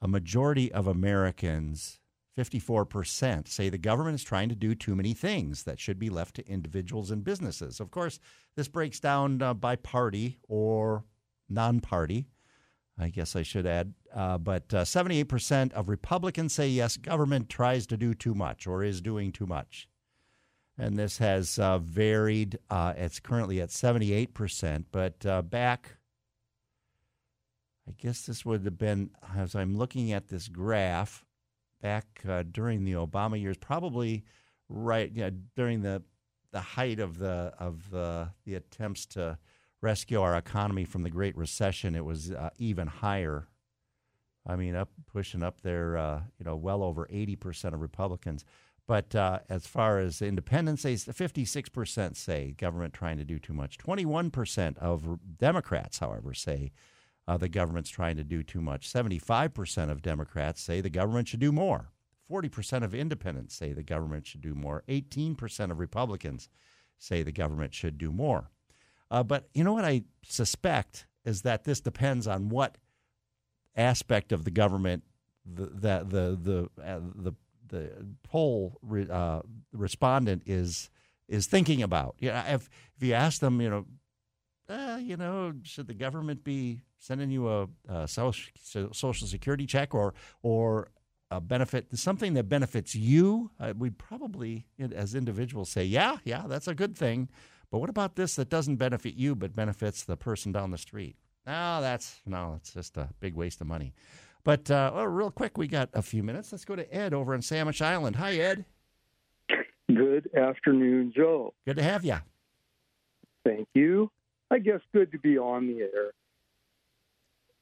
a 0.00 0.08
majority 0.08 0.72
of 0.72 0.86
Americans. 0.86 2.00
54% 2.38 3.48
say 3.48 3.68
the 3.70 3.78
government 3.78 4.14
is 4.14 4.22
trying 4.22 4.50
to 4.50 4.54
do 4.54 4.74
too 4.74 4.94
many 4.94 5.14
things 5.14 5.62
that 5.62 5.80
should 5.80 5.98
be 5.98 6.10
left 6.10 6.36
to 6.36 6.46
individuals 6.46 7.10
and 7.10 7.24
businesses. 7.24 7.80
Of 7.80 7.90
course, 7.90 8.20
this 8.56 8.68
breaks 8.68 9.00
down 9.00 9.40
uh, 9.40 9.54
by 9.54 9.76
party 9.76 10.36
or 10.46 11.06
non 11.48 11.80
party. 11.80 12.26
I 12.98 13.08
guess 13.08 13.36
I 13.36 13.42
should 13.42 13.66
add. 13.66 13.92
Uh, 14.14 14.38
but 14.38 14.72
uh, 14.72 14.82
78% 14.84 15.72
of 15.72 15.88
Republicans 15.88 16.54
say 16.54 16.68
yes, 16.68 16.96
government 16.96 17.48
tries 17.48 17.86
to 17.88 17.96
do 17.96 18.14
too 18.14 18.34
much 18.34 18.66
or 18.66 18.82
is 18.82 19.00
doing 19.00 19.32
too 19.32 19.46
much. 19.46 19.88
And 20.78 20.98
this 20.98 21.18
has 21.18 21.58
uh, 21.58 21.78
varied. 21.78 22.58
Uh, 22.70 22.94
it's 22.96 23.20
currently 23.20 23.60
at 23.60 23.68
78%. 23.68 24.84
But 24.92 25.24
uh, 25.26 25.42
back, 25.42 25.96
I 27.88 27.92
guess 27.92 28.22
this 28.22 28.44
would 28.44 28.64
have 28.64 28.78
been, 28.78 29.10
as 29.36 29.54
I'm 29.54 29.76
looking 29.76 30.12
at 30.12 30.28
this 30.28 30.48
graph, 30.48 31.24
back 31.82 32.22
uh, 32.28 32.42
during 32.50 32.84
the 32.84 32.92
Obama 32.92 33.40
years, 33.40 33.56
probably 33.56 34.24
right 34.68 35.10
yeah, 35.14 35.30
during 35.54 35.82
the 35.82 36.02
the 36.52 36.60
height 36.60 37.00
of 37.00 37.18
the 37.18 37.52
of 37.58 37.90
the 37.90 38.30
attempts 38.54 39.06
to 39.06 39.38
rescue 39.82 40.20
our 40.20 40.36
economy 40.36 40.84
from 40.84 41.02
the 41.02 41.10
Great 41.10 41.36
Recession, 41.36 41.94
it 41.94 42.04
was 42.04 42.30
uh, 42.30 42.50
even 42.58 42.86
higher. 42.86 43.48
I 44.46 44.56
mean, 44.56 44.76
up 44.76 44.90
pushing 45.12 45.42
up 45.42 45.60
there, 45.62 45.96
uh, 45.96 46.20
you 46.38 46.44
know, 46.44 46.56
well 46.56 46.82
over 46.82 47.06
eighty 47.10 47.36
percent 47.36 47.74
of 47.74 47.80
Republicans. 47.80 48.44
But 48.86 49.16
uh, 49.16 49.40
as 49.48 49.66
far 49.66 49.98
as 49.98 50.22
independents, 50.22 50.82
say 50.82 50.96
fifty-six 50.96 51.68
percent 51.68 52.16
say 52.16 52.54
government 52.56 52.94
trying 52.94 53.18
to 53.18 53.24
do 53.24 53.38
too 53.40 53.52
much. 53.52 53.76
Twenty-one 53.78 54.30
percent 54.30 54.78
of 54.78 55.18
Democrats, 55.38 55.98
however, 55.98 56.32
say 56.32 56.70
uh, 57.26 57.36
the 57.36 57.48
government's 57.48 57.90
trying 57.90 58.16
to 58.16 58.22
do 58.24 58.44
too 58.44 58.60
much. 58.60 58.88
Seventy-five 58.88 59.52
percent 59.52 59.90
of 59.90 60.02
Democrats 60.02 60.62
say 60.62 60.80
the 60.80 60.90
government 60.90 61.26
should 61.26 61.40
do 61.40 61.50
more. 61.50 61.90
Forty 62.28 62.48
percent 62.48 62.84
of 62.84 62.94
independents 62.94 63.56
say 63.56 63.72
the 63.72 63.82
government 63.82 64.26
should 64.28 64.42
do 64.42 64.54
more. 64.54 64.84
Eighteen 64.86 65.34
percent 65.34 65.72
of 65.72 65.80
Republicans 65.80 66.48
say 66.96 67.24
the 67.24 67.32
government 67.32 67.74
should 67.74 67.98
do 67.98 68.12
more. 68.12 68.52
Uh, 69.10 69.22
but 69.22 69.48
you 69.54 69.64
know 69.64 69.72
what 69.72 69.84
I 69.84 70.02
suspect 70.22 71.06
is 71.24 71.42
that 71.42 71.64
this 71.64 71.80
depends 71.80 72.26
on 72.26 72.48
what 72.48 72.78
aspect 73.76 74.32
of 74.32 74.44
the 74.44 74.50
government 74.50 75.04
the 75.46 75.66
the 75.66 76.04
the 76.04 76.68
the 76.76 76.82
uh, 76.82 77.00
the, 77.14 77.32
the 77.68 78.06
poll 78.22 78.78
re, 78.82 79.06
uh, 79.10 79.40
respondent 79.72 80.42
is 80.46 80.90
is 81.28 81.46
thinking 81.46 81.82
about. 81.82 82.16
You 82.18 82.30
know, 82.30 82.42
if 82.48 82.68
if 82.96 83.02
you 83.02 83.14
ask 83.14 83.40
them, 83.40 83.60
you 83.60 83.70
know, 83.70 83.86
uh, 84.68 84.98
you 85.00 85.16
know, 85.16 85.52
should 85.62 85.86
the 85.86 85.94
government 85.94 86.44
be 86.44 86.80
sending 86.98 87.30
you 87.30 87.48
a, 87.48 87.68
a 87.88 88.08
social 88.08 88.52
social 88.92 89.26
security 89.26 89.66
check 89.66 89.94
or 89.94 90.14
or 90.42 90.88
a 91.30 91.40
benefit 91.40 91.96
something 91.96 92.34
that 92.34 92.48
benefits 92.48 92.94
you? 92.94 93.50
Uh, 93.60 93.72
we'd 93.76 93.98
probably, 93.98 94.66
as 94.94 95.14
individuals, 95.14 95.70
say, 95.70 95.84
yeah, 95.84 96.18
yeah, 96.24 96.44
that's 96.46 96.68
a 96.68 96.74
good 96.74 96.96
thing. 96.96 97.28
But 97.70 97.78
what 97.78 97.90
about 97.90 98.16
this 98.16 98.36
that 98.36 98.48
doesn't 98.48 98.76
benefit 98.76 99.14
you 99.14 99.34
but 99.34 99.54
benefits 99.54 100.04
the 100.04 100.16
person 100.16 100.52
down 100.52 100.70
the 100.70 100.78
street? 100.78 101.16
No, 101.46 101.80
that's 101.80 102.20
no, 102.26 102.54
it's 102.56 102.72
just 102.72 102.96
a 102.96 103.08
big 103.20 103.34
waste 103.34 103.60
of 103.60 103.66
money. 103.66 103.94
But 104.44 104.70
uh, 104.70 104.92
well, 104.94 105.06
real 105.06 105.30
quick, 105.30 105.58
we 105.58 105.66
got 105.66 105.90
a 105.92 106.02
few 106.02 106.22
minutes. 106.22 106.52
Let's 106.52 106.64
go 106.64 106.76
to 106.76 106.94
Ed 106.94 107.12
over 107.12 107.34
on 107.34 107.42
Sandwich 107.42 107.82
Island. 107.82 108.16
Hi, 108.16 108.34
Ed. 108.34 108.64
Good 109.88 110.30
afternoon, 110.36 111.12
Joe. 111.16 111.54
Good 111.64 111.76
to 111.76 111.82
have 111.82 112.04
you. 112.04 112.16
Thank 113.44 113.68
you. 113.74 114.10
I 114.50 114.58
guess 114.58 114.80
good 114.92 115.12
to 115.12 115.18
be 115.18 115.38
on 115.38 115.66
the 115.66 115.80
air. 115.80 116.12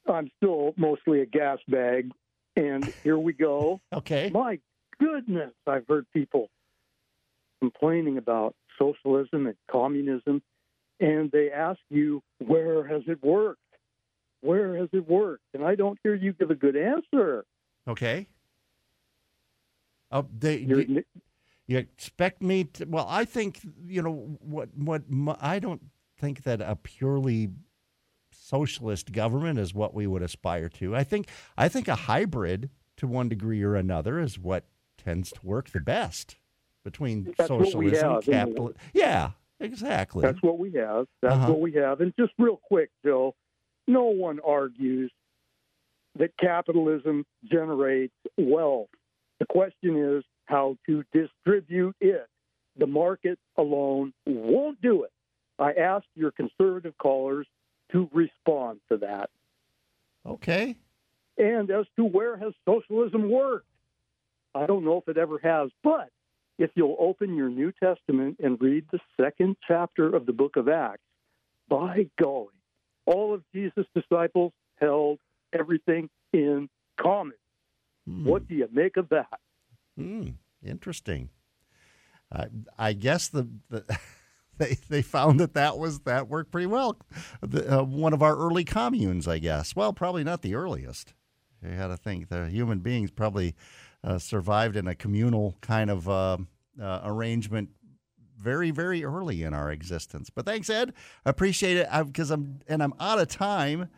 I'm 0.07 0.29
still 0.37 0.73
mostly 0.77 1.21
a 1.21 1.25
gas 1.25 1.59
bag, 1.67 2.11
and 2.55 2.85
here 3.03 3.17
we 3.17 3.33
go. 3.33 3.81
okay. 3.93 4.29
My 4.31 4.59
goodness, 4.99 5.53
I've 5.65 5.87
heard 5.87 6.05
people 6.13 6.49
complaining 7.59 8.17
about 8.17 8.55
socialism 8.77 9.47
and 9.47 9.55
communism, 9.69 10.41
and 10.99 11.31
they 11.31 11.51
ask 11.51 11.79
you, 11.89 12.21
where 12.39 12.85
has 12.87 13.03
it 13.07 13.23
worked? 13.23 13.59
Where 14.41 14.77
has 14.77 14.89
it 14.93 15.07
worked? 15.09 15.43
And 15.53 15.63
I 15.65 15.75
don't 15.75 15.97
hear 16.03 16.15
you 16.15 16.33
give 16.33 16.51
a 16.51 16.55
good 16.55 16.75
answer. 16.75 17.45
Okay. 17.87 18.27
Oh, 20.11 20.27
they, 20.37 20.57
you, 20.57 21.03
you 21.67 21.77
expect 21.77 22.41
me 22.41 22.65
to? 22.65 22.85
Well, 22.85 23.07
I 23.09 23.25
think 23.25 23.59
you 23.85 24.01
know 24.01 24.37
what. 24.39 24.69
What 24.77 25.01
I 25.41 25.59
don't 25.59 25.81
think 26.17 26.43
that 26.43 26.61
a 26.61 26.75
purely 26.75 27.49
socialist 28.31 29.11
government 29.11 29.57
is 29.57 29.73
what 29.73 29.93
we 29.93 30.05
would 30.05 30.21
aspire 30.21 30.69
to. 30.69 30.95
I 30.95 31.03
think 31.03 31.27
I 31.57 31.67
think 31.67 31.87
a 31.87 31.95
hybrid 31.95 32.69
to 32.97 33.07
one 33.07 33.29
degree 33.29 33.63
or 33.63 33.75
another 33.75 34.19
is 34.19 34.37
what 34.37 34.65
tends 34.97 35.31
to 35.31 35.39
work 35.43 35.69
the 35.69 35.81
best 35.81 36.37
between 36.85 37.33
That's 37.37 37.49
socialism, 37.49 38.13
have, 38.13 38.23
capital. 38.25 38.71
Yeah, 38.93 39.31
exactly. 39.59 40.21
That's 40.21 40.41
what 40.41 40.57
we 40.57 40.71
have. 40.73 41.07
That's 41.21 41.33
Uh-huh. 41.35 41.51
what 41.51 41.59
we 41.59 41.73
have. 41.73 41.99
And 41.99 42.13
just 42.17 42.31
real 42.37 42.61
quick, 42.63 42.91
Joe, 43.03 43.35
no 43.87 44.05
one 44.05 44.39
argues 44.39 45.11
that 46.17 46.37
capitalism 46.37 47.25
generates 47.43 48.13
wealth. 48.37 48.87
The 49.39 49.45
question 49.47 49.97
is 49.97 50.23
how 50.45 50.77
to 50.85 51.03
distribute 51.11 51.95
it. 51.99 52.27
The 52.77 52.87
market 52.87 53.37
alone 53.57 54.13
won't 54.25 54.79
do 54.81 55.03
it. 55.03 55.11
I 55.59 55.73
asked 55.73 56.07
your 56.15 56.31
conservative 56.31 56.97
callers 56.97 57.47
to 57.91 58.09
respond 58.13 58.79
to 58.91 58.97
that. 58.97 59.29
Okay. 60.25 60.75
And 61.37 61.69
as 61.71 61.85
to 61.97 62.05
where 62.05 62.37
has 62.37 62.53
socialism 62.65 63.29
worked, 63.29 63.67
I 64.53 64.65
don't 64.67 64.85
know 64.85 64.97
if 64.97 65.07
it 65.09 65.17
ever 65.17 65.37
has, 65.39 65.69
but 65.83 66.09
if 66.57 66.71
you'll 66.75 66.97
open 66.99 67.35
your 67.35 67.49
New 67.49 67.71
Testament 67.71 68.37
and 68.41 68.59
read 68.61 68.85
the 68.91 68.99
second 69.19 69.57
chapter 69.67 70.15
of 70.15 70.25
the 70.25 70.33
book 70.33 70.55
of 70.55 70.69
Acts, 70.69 71.01
by 71.67 72.07
golly, 72.21 72.53
all 73.05 73.33
of 73.33 73.43
Jesus' 73.53 73.85
disciples 73.95 74.53
held 74.79 75.19
everything 75.53 76.09
in 76.33 76.69
common. 76.99 77.35
What 78.05 78.47
do 78.47 78.53
you 78.53 78.69
make 78.71 78.97
of 78.97 79.09
that? 79.09 79.39
Hmm. 79.97 80.29
Interesting. 80.63 81.29
Uh, 82.31 82.45
I 82.77 82.93
guess 82.93 83.27
the, 83.27 83.47
the 83.69 83.83
they 84.57 84.77
they 84.89 85.01
found 85.01 85.39
that 85.39 85.53
that 85.53 85.77
was 85.77 85.99
that 86.01 86.27
worked 86.27 86.51
pretty 86.51 86.67
well. 86.67 86.97
The, 87.41 87.79
uh, 87.79 87.83
one 87.83 88.13
of 88.13 88.21
our 88.21 88.35
early 88.35 88.63
communes, 88.63 89.27
I 89.27 89.39
guess. 89.39 89.75
Well, 89.75 89.93
probably 89.93 90.23
not 90.23 90.41
the 90.41 90.55
earliest. 90.55 91.13
You 91.63 91.71
had 91.71 91.87
to 91.87 91.97
think 91.97 92.29
the 92.29 92.47
human 92.49 92.79
beings 92.79 93.11
probably 93.11 93.55
uh, 94.05 94.19
survived 94.19 94.75
in 94.75 94.87
a 94.87 94.95
communal 94.95 95.55
kind 95.61 95.89
of 95.89 96.07
uh, 96.07 96.37
uh, 96.81 97.01
arrangement 97.03 97.69
very 98.37 98.69
very 98.69 99.03
early 99.03 99.43
in 99.43 99.53
our 99.53 99.71
existence. 99.71 100.29
But 100.29 100.45
thanks, 100.45 100.69
Ed. 100.69 100.93
I 101.25 101.29
appreciate 101.29 101.77
it 101.77 101.87
because 102.05 102.31
I'm 102.31 102.59
and 102.67 102.83
I'm 102.83 102.93
out 102.99 103.19
of 103.19 103.27
time. 103.27 103.89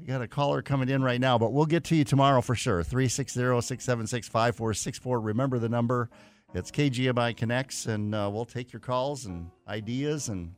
I 0.00 0.04
got 0.06 0.22
a 0.22 0.26
caller 0.28 0.60
coming 0.60 0.88
in 0.88 1.02
right 1.04 1.20
now, 1.20 1.38
but 1.38 1.52
we'll 1.52 1.66
get 1.66 1.84
to 1.84 1.96
you 1.96 2.02
tomorrow 2.02 2.40
for 2.40 2.56
sure. 2.56 2.82
360 2.82 3.32
676 3.38 4.28
5464. 4.28 5.20
Remember 5.20 5.58
the 5.60 5.68
number. 5.68 6.10
It's 6.52 6.70
KGMI 6.70 7.36
Connects, 7.36 7.86
and 7.86 8.14
uh, 8.14 8.30
we'll 8.32 8.44
take 8.44 8.72
your 8.72 8.80
calls 8.80 9.26
and 9.26 9.50
ideas. 9.68 10.28
And 10.28 10.54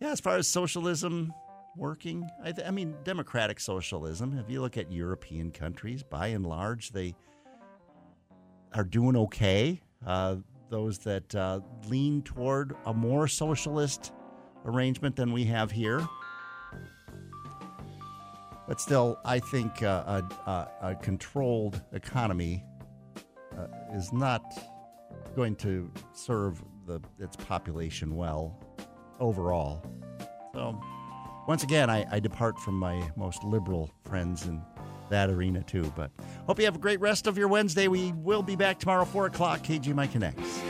yeah, 0.00 0.10
as 0.10 0.20
far 0.20 0.36
as 0.36 0.48
socialism 0.48 1.32
working, 1.76 2.28
I, 2.42 2.52
th- 2.52 2.66
I 2.66 2.70
mean, 2.70 2.94
democratic 3.04 3.60
socialism, 3.60 4.38
if 4.38 4.50
you 4.50 4.60
look 4.60 4.76
at 4.76 4.92
European 4.92 5.50
countries, 5.50 6.02
by 6.02 6.28
and 6.28 6.46
large, 6.46 6.90
they 6.90 7.14
are 8.74 8.84
doing 8.84 9.16
okay. 9.16 9.80
Uh, 10.06 10.36
those 10.70 10.98
that 10.98 11.34
uh, 11.34 11.60
lean 11.88 12.22
toward 12.22 12.74
a 12.86 12.92
more 12.92 13.28
socialist 13.28 14.12
arrangement 14.64 15.16
than 15.16 15.32
we 15.32 15.44
have 15.44 15.70
here. 15.70 16.06
But 18.66 18.80
still, 18.80 19.18
I 19.24 19.38
think 19.38 19.82
uh, 19.82 20.22
a, 20.46 20.68
a, 20.80 20.94
controlled 20.96 21.82
economy 21.92 22.64
uh, 23.56 23.66
is 23.94 24.12
not 24.12 24.42
going 25.36 25.54
to 25.56 25.90
serve 26.14 26.62
the, 26.86 27.00
its 27.18 27.36
population 27.36 28.16
well 28.16 28.58
overall. 29.20 29.84
So, 30.54 30.80
once 31.46 31.62
again, 31.62 31.90
I, 31.90 32.06
I 32.10 32.20
depart 32.20 32.58
from 32.58 32.78
my 32.78 33.10
most 33.16 33.44
liberal 33.44 33.90
friends 34.04 34.46
in 34.46 34.62
that 35.10 35.30
arena 35.30 35.62
too. 35.62 35.92
But 35.96 36.10
hope 36.46 36.58
you 36.58 36.64
have 36.64 36.76
a 36.76 36.80
great 36.80 37.00
rest 37.00 37.26
of 37.26 37.38
your 37.38 37.48
Wednesday. 37.48 37.88
We 37.88 38.12
will 38.12 38.42
be 38.42 38.56
back 38.56 38.78
tomorrow, 38.78 39.04
4 39.04 39.26
o'clock, 39.26 39.60
KGMI 39.60 40.10
Connects. 40.10 40.60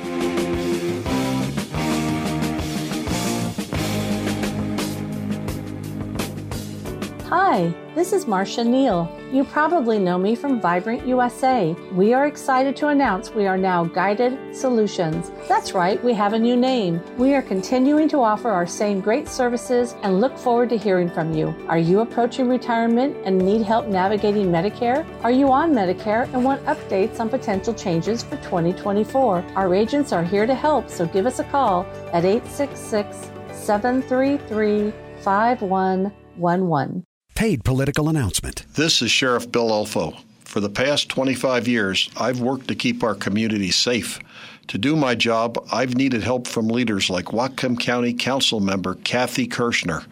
Hi, 7.36 7.74
this 7.96 8.12
is 8.12 8.28
Marcia 8.28 8.62
Neal. 8.62 9.10
You 9.32 9.42
probably 9.42 9.98
know 9.98 10.16
me 10.16 10.36
from 10.36 10.60
Vibrant 10.60 11.04
USA. 11.04 11.74
We 11.90 12.14
are 12.14 12.28
excited 12.28 12.76
to 12.76 12.86
announce 12.86 13.32
we 13.32 13.48
are 13.48 13.58
now 13.58 13.86
Guided 13.86 14.54
Solutions. 14.54 15.32
That's 15.48 15.72
right, 15.74 16.00
we 16.04 16.14
have 16.14 16.34
a 16.34 16.38
new 16.38 16.56
name. 16.56 17.00
We 17.18 17.34
are 17.34 17.42
continuing 17.42 18.08
to 18.10 18.20
offer 18.22 18.50
our 18.50 18.68
same 18.68 19.00
great 19.00 19.26
services 19.26 19.96
and 20.04 20.20
look 20.20 20.38
forward 20.38 20.68
to 20.68 20.78
hearing 20.78 21.10
from 21.10 21.34
you. 21.34 21.52
Are 21.66 21.76
you 21.76 22.02
approaching 22.02 22.48
retirement 22.48 23.16
and 23.24 23.36
need 23.36 23.62
help 23.62 23.88
navigating 23.88 24.46
Medicare? 24.46 25.04
Are 25.24 25.32
you 25.32 25.50
on 25.50 25.72
Medicare 25.72 26.32
and 26.32 26.44
want 26.44 26.64
updates 26.66 27.18
on 27.18 27.28
potential 27.28 27.74
changes 27.74 28.22
for 28.22 28.36
2024? 28.36 29.44
Our 29.56 29.74
agents 29.74 30.12
are 30.12 30.22
here 30.22 30.46
to 30.46 30.54
help, 30.54 30.88
so 30.88 31.04
give 31.04 31.26
us 31.26 31.40
a 31.40 31.44
call 31.44 31.84
at 32.12 32.24
866 32.24 33.28
733 33.50 34.92
5111. 35.24 37.04
Paid 37.34 37.64
political 37.64 38.08
announcement. 38.08 38.64
This 38.74 39.02
is 39.02 39.10
Sheriff 39.10 39.50
Bill 39.50 39.70
Elfo. 39.70 40.16
For 40.44 40.60
the 40.60 40.70
past 40.70 41.08
25 41.08 41.66
years, 41.66 42.08
I've 42.16 42.40
worked 42.40 42.68
to 42.68 42.76
keep 42.76 43.02
our 43.02 43.16
community 43.16 43.72
safe. 43.72 44.20
To 44.68 44.78
do 44.78 44.94
my 44.94 45.16
job, 45.16 45.58
I've 45.72 45.96
needed 45.96 46.22
help 46.22 46.46
from 46.46 46.68
leaders 46.68 47.10
like 47.10 47.26
Whatcom 47.26 47.80
County 47.80 48.14
Council 48.14 48.60
member 48.60 48.94
Kathy 49.02 49.48
Kershner. 49.48 50.06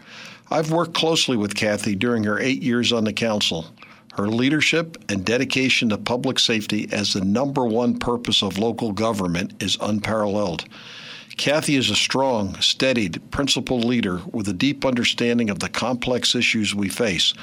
I've 0.51 0.71
worked 0.71 0.95
closely 0.95 1.37
with 1.37 1.55
Kathy 1.55 1.95
during 1.95 2.25
her 2.25 2.41
eight 2.41 2.61
years 2.61 2.91
on 2.91 3.05
the 3.05 3.13
council. 3.13 3.67
Her 4.15 4.27
leadership 4.27 4.97
and 5.07 5.23
dedication 5.23 5.89
to 5.89 5.97
public 5.97 6.39
safety 6.39 6.89
as 6.91 7.13
the 7.13 7.21
number 7.23 7.65
one 7.65 7.99
purpose 7.99 8.43
of 8.43 8.57
local 8.57 8.91
government 8.91 9.63
is 9.63 9.77
unparalleled. 9.79 10.65
Kathy 11.37 11.75
is 11.75 11.89
a 11.89 11.95
strong, 11.95 12.59
steadied, 12.61 13.21
principled 13.31 13.83
leader 13.83 14.21
with 14.31 14.47
a 14.47 14.53
deep 14.53 14.85
understanding 14.85 15.49
of 15.49 15.59
the 15.59 15.69
complex 15.69 16.35
issues 16.35 16.75
we 16.75 16.89
face. 16.89 17.33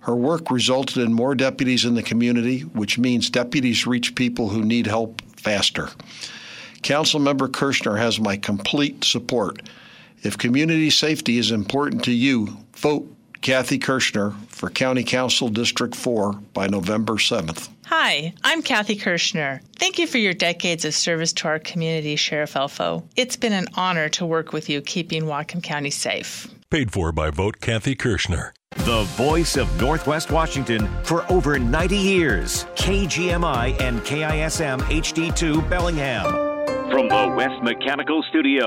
Her 0.00 0.16
work 0.16 0.50
resulted 0.50 0.98
in 0.98 1.12
more 1.12 1.34
deputies 1.34 1.84
in 1.84 1.94
the 1.94 2.02
community, 2.02 2.60
which 2.60 2.98
means 2.98 3.28
deputies 3.28 3.86
reach 3.86 4.14
people 4.14 4.48
who 4.48 4.62
need 4.62 4.86
help 4.86 5.20
faster. 5.36 5.90
Councilmember 6.82 7.48
Kershner 7.48 7.98
has 7.98 8.20
my 8.20 8.36
complete 8.36 9.02
support. 9.04 9.68
If 10.22 10.38
community 10.38 10.90
safety 10.90 11.38
is 11.38 11.50
important 11.50 12.04
to 12.04 12.12
you, 12.12 12.56
vote 12.76 13.15
Kathy 13.40 13.78
Kershner 13.78 14.34
for 14.48 14.70
County 14.70 15.04
Council 15.04 15.48
District 15.48 15.94
4 15.94 16.32
by 16.52 16.66
November 16.66 17.14
7th. 17.14 17.68
Hi, 17.86 18.34
I'm 18.42 18.62
Kathy 18.62 18.96
Kershner. 18.96 19.60
Thank 19.76 19.98
you 19.98 20.06
for 20.06 20.18
your 20.18 20.32
decades 20.32 20.84
of 20.84 20.94
service 20.94 21.32
to 21.34 21.48
our 21.48 21.58
community, 21.58 22.16
Sheriff 22.16 22.54
Elfo. 22.54 23.04
It's 23.14 23.36
been 23.36 23.52
an 23.52 23.68
honor 23.74 24.08
to 24.10 24.26
work 24.26 24.52
with 24.52 24.68
you 24.68 24.80
keeping 24.80 25.24
Whatcom 25.24 25.62
County 25.62 25.90
safe. 25.90 26.48
Paid 26.70 26.90
for 26.90 27.12
by 27.12 27.30
Vote 27.30 27.60
Kathy 27.60 27.94
Kershner. 27.94 28.50
The 28.78 29.04
voice 29.16 29.56
of 29.56 29.80
Northwest 29.80 30.30
Washington 30.32 30.88
for 31.04 31.24
over 31.30 31.58
90 31.58 31.96
years. 31.96 32.64
KGMI 32.74 33.80
and 33.80 34.00
KISM 34.00 34.80
HD2 34.80 35.68
Bellingham. 35.70 36.24
From 36.90 37.08
the 37.08 37.34
West 37.36 37.62
Mechanical 37.62 38.22
Studio. 38.30 38.64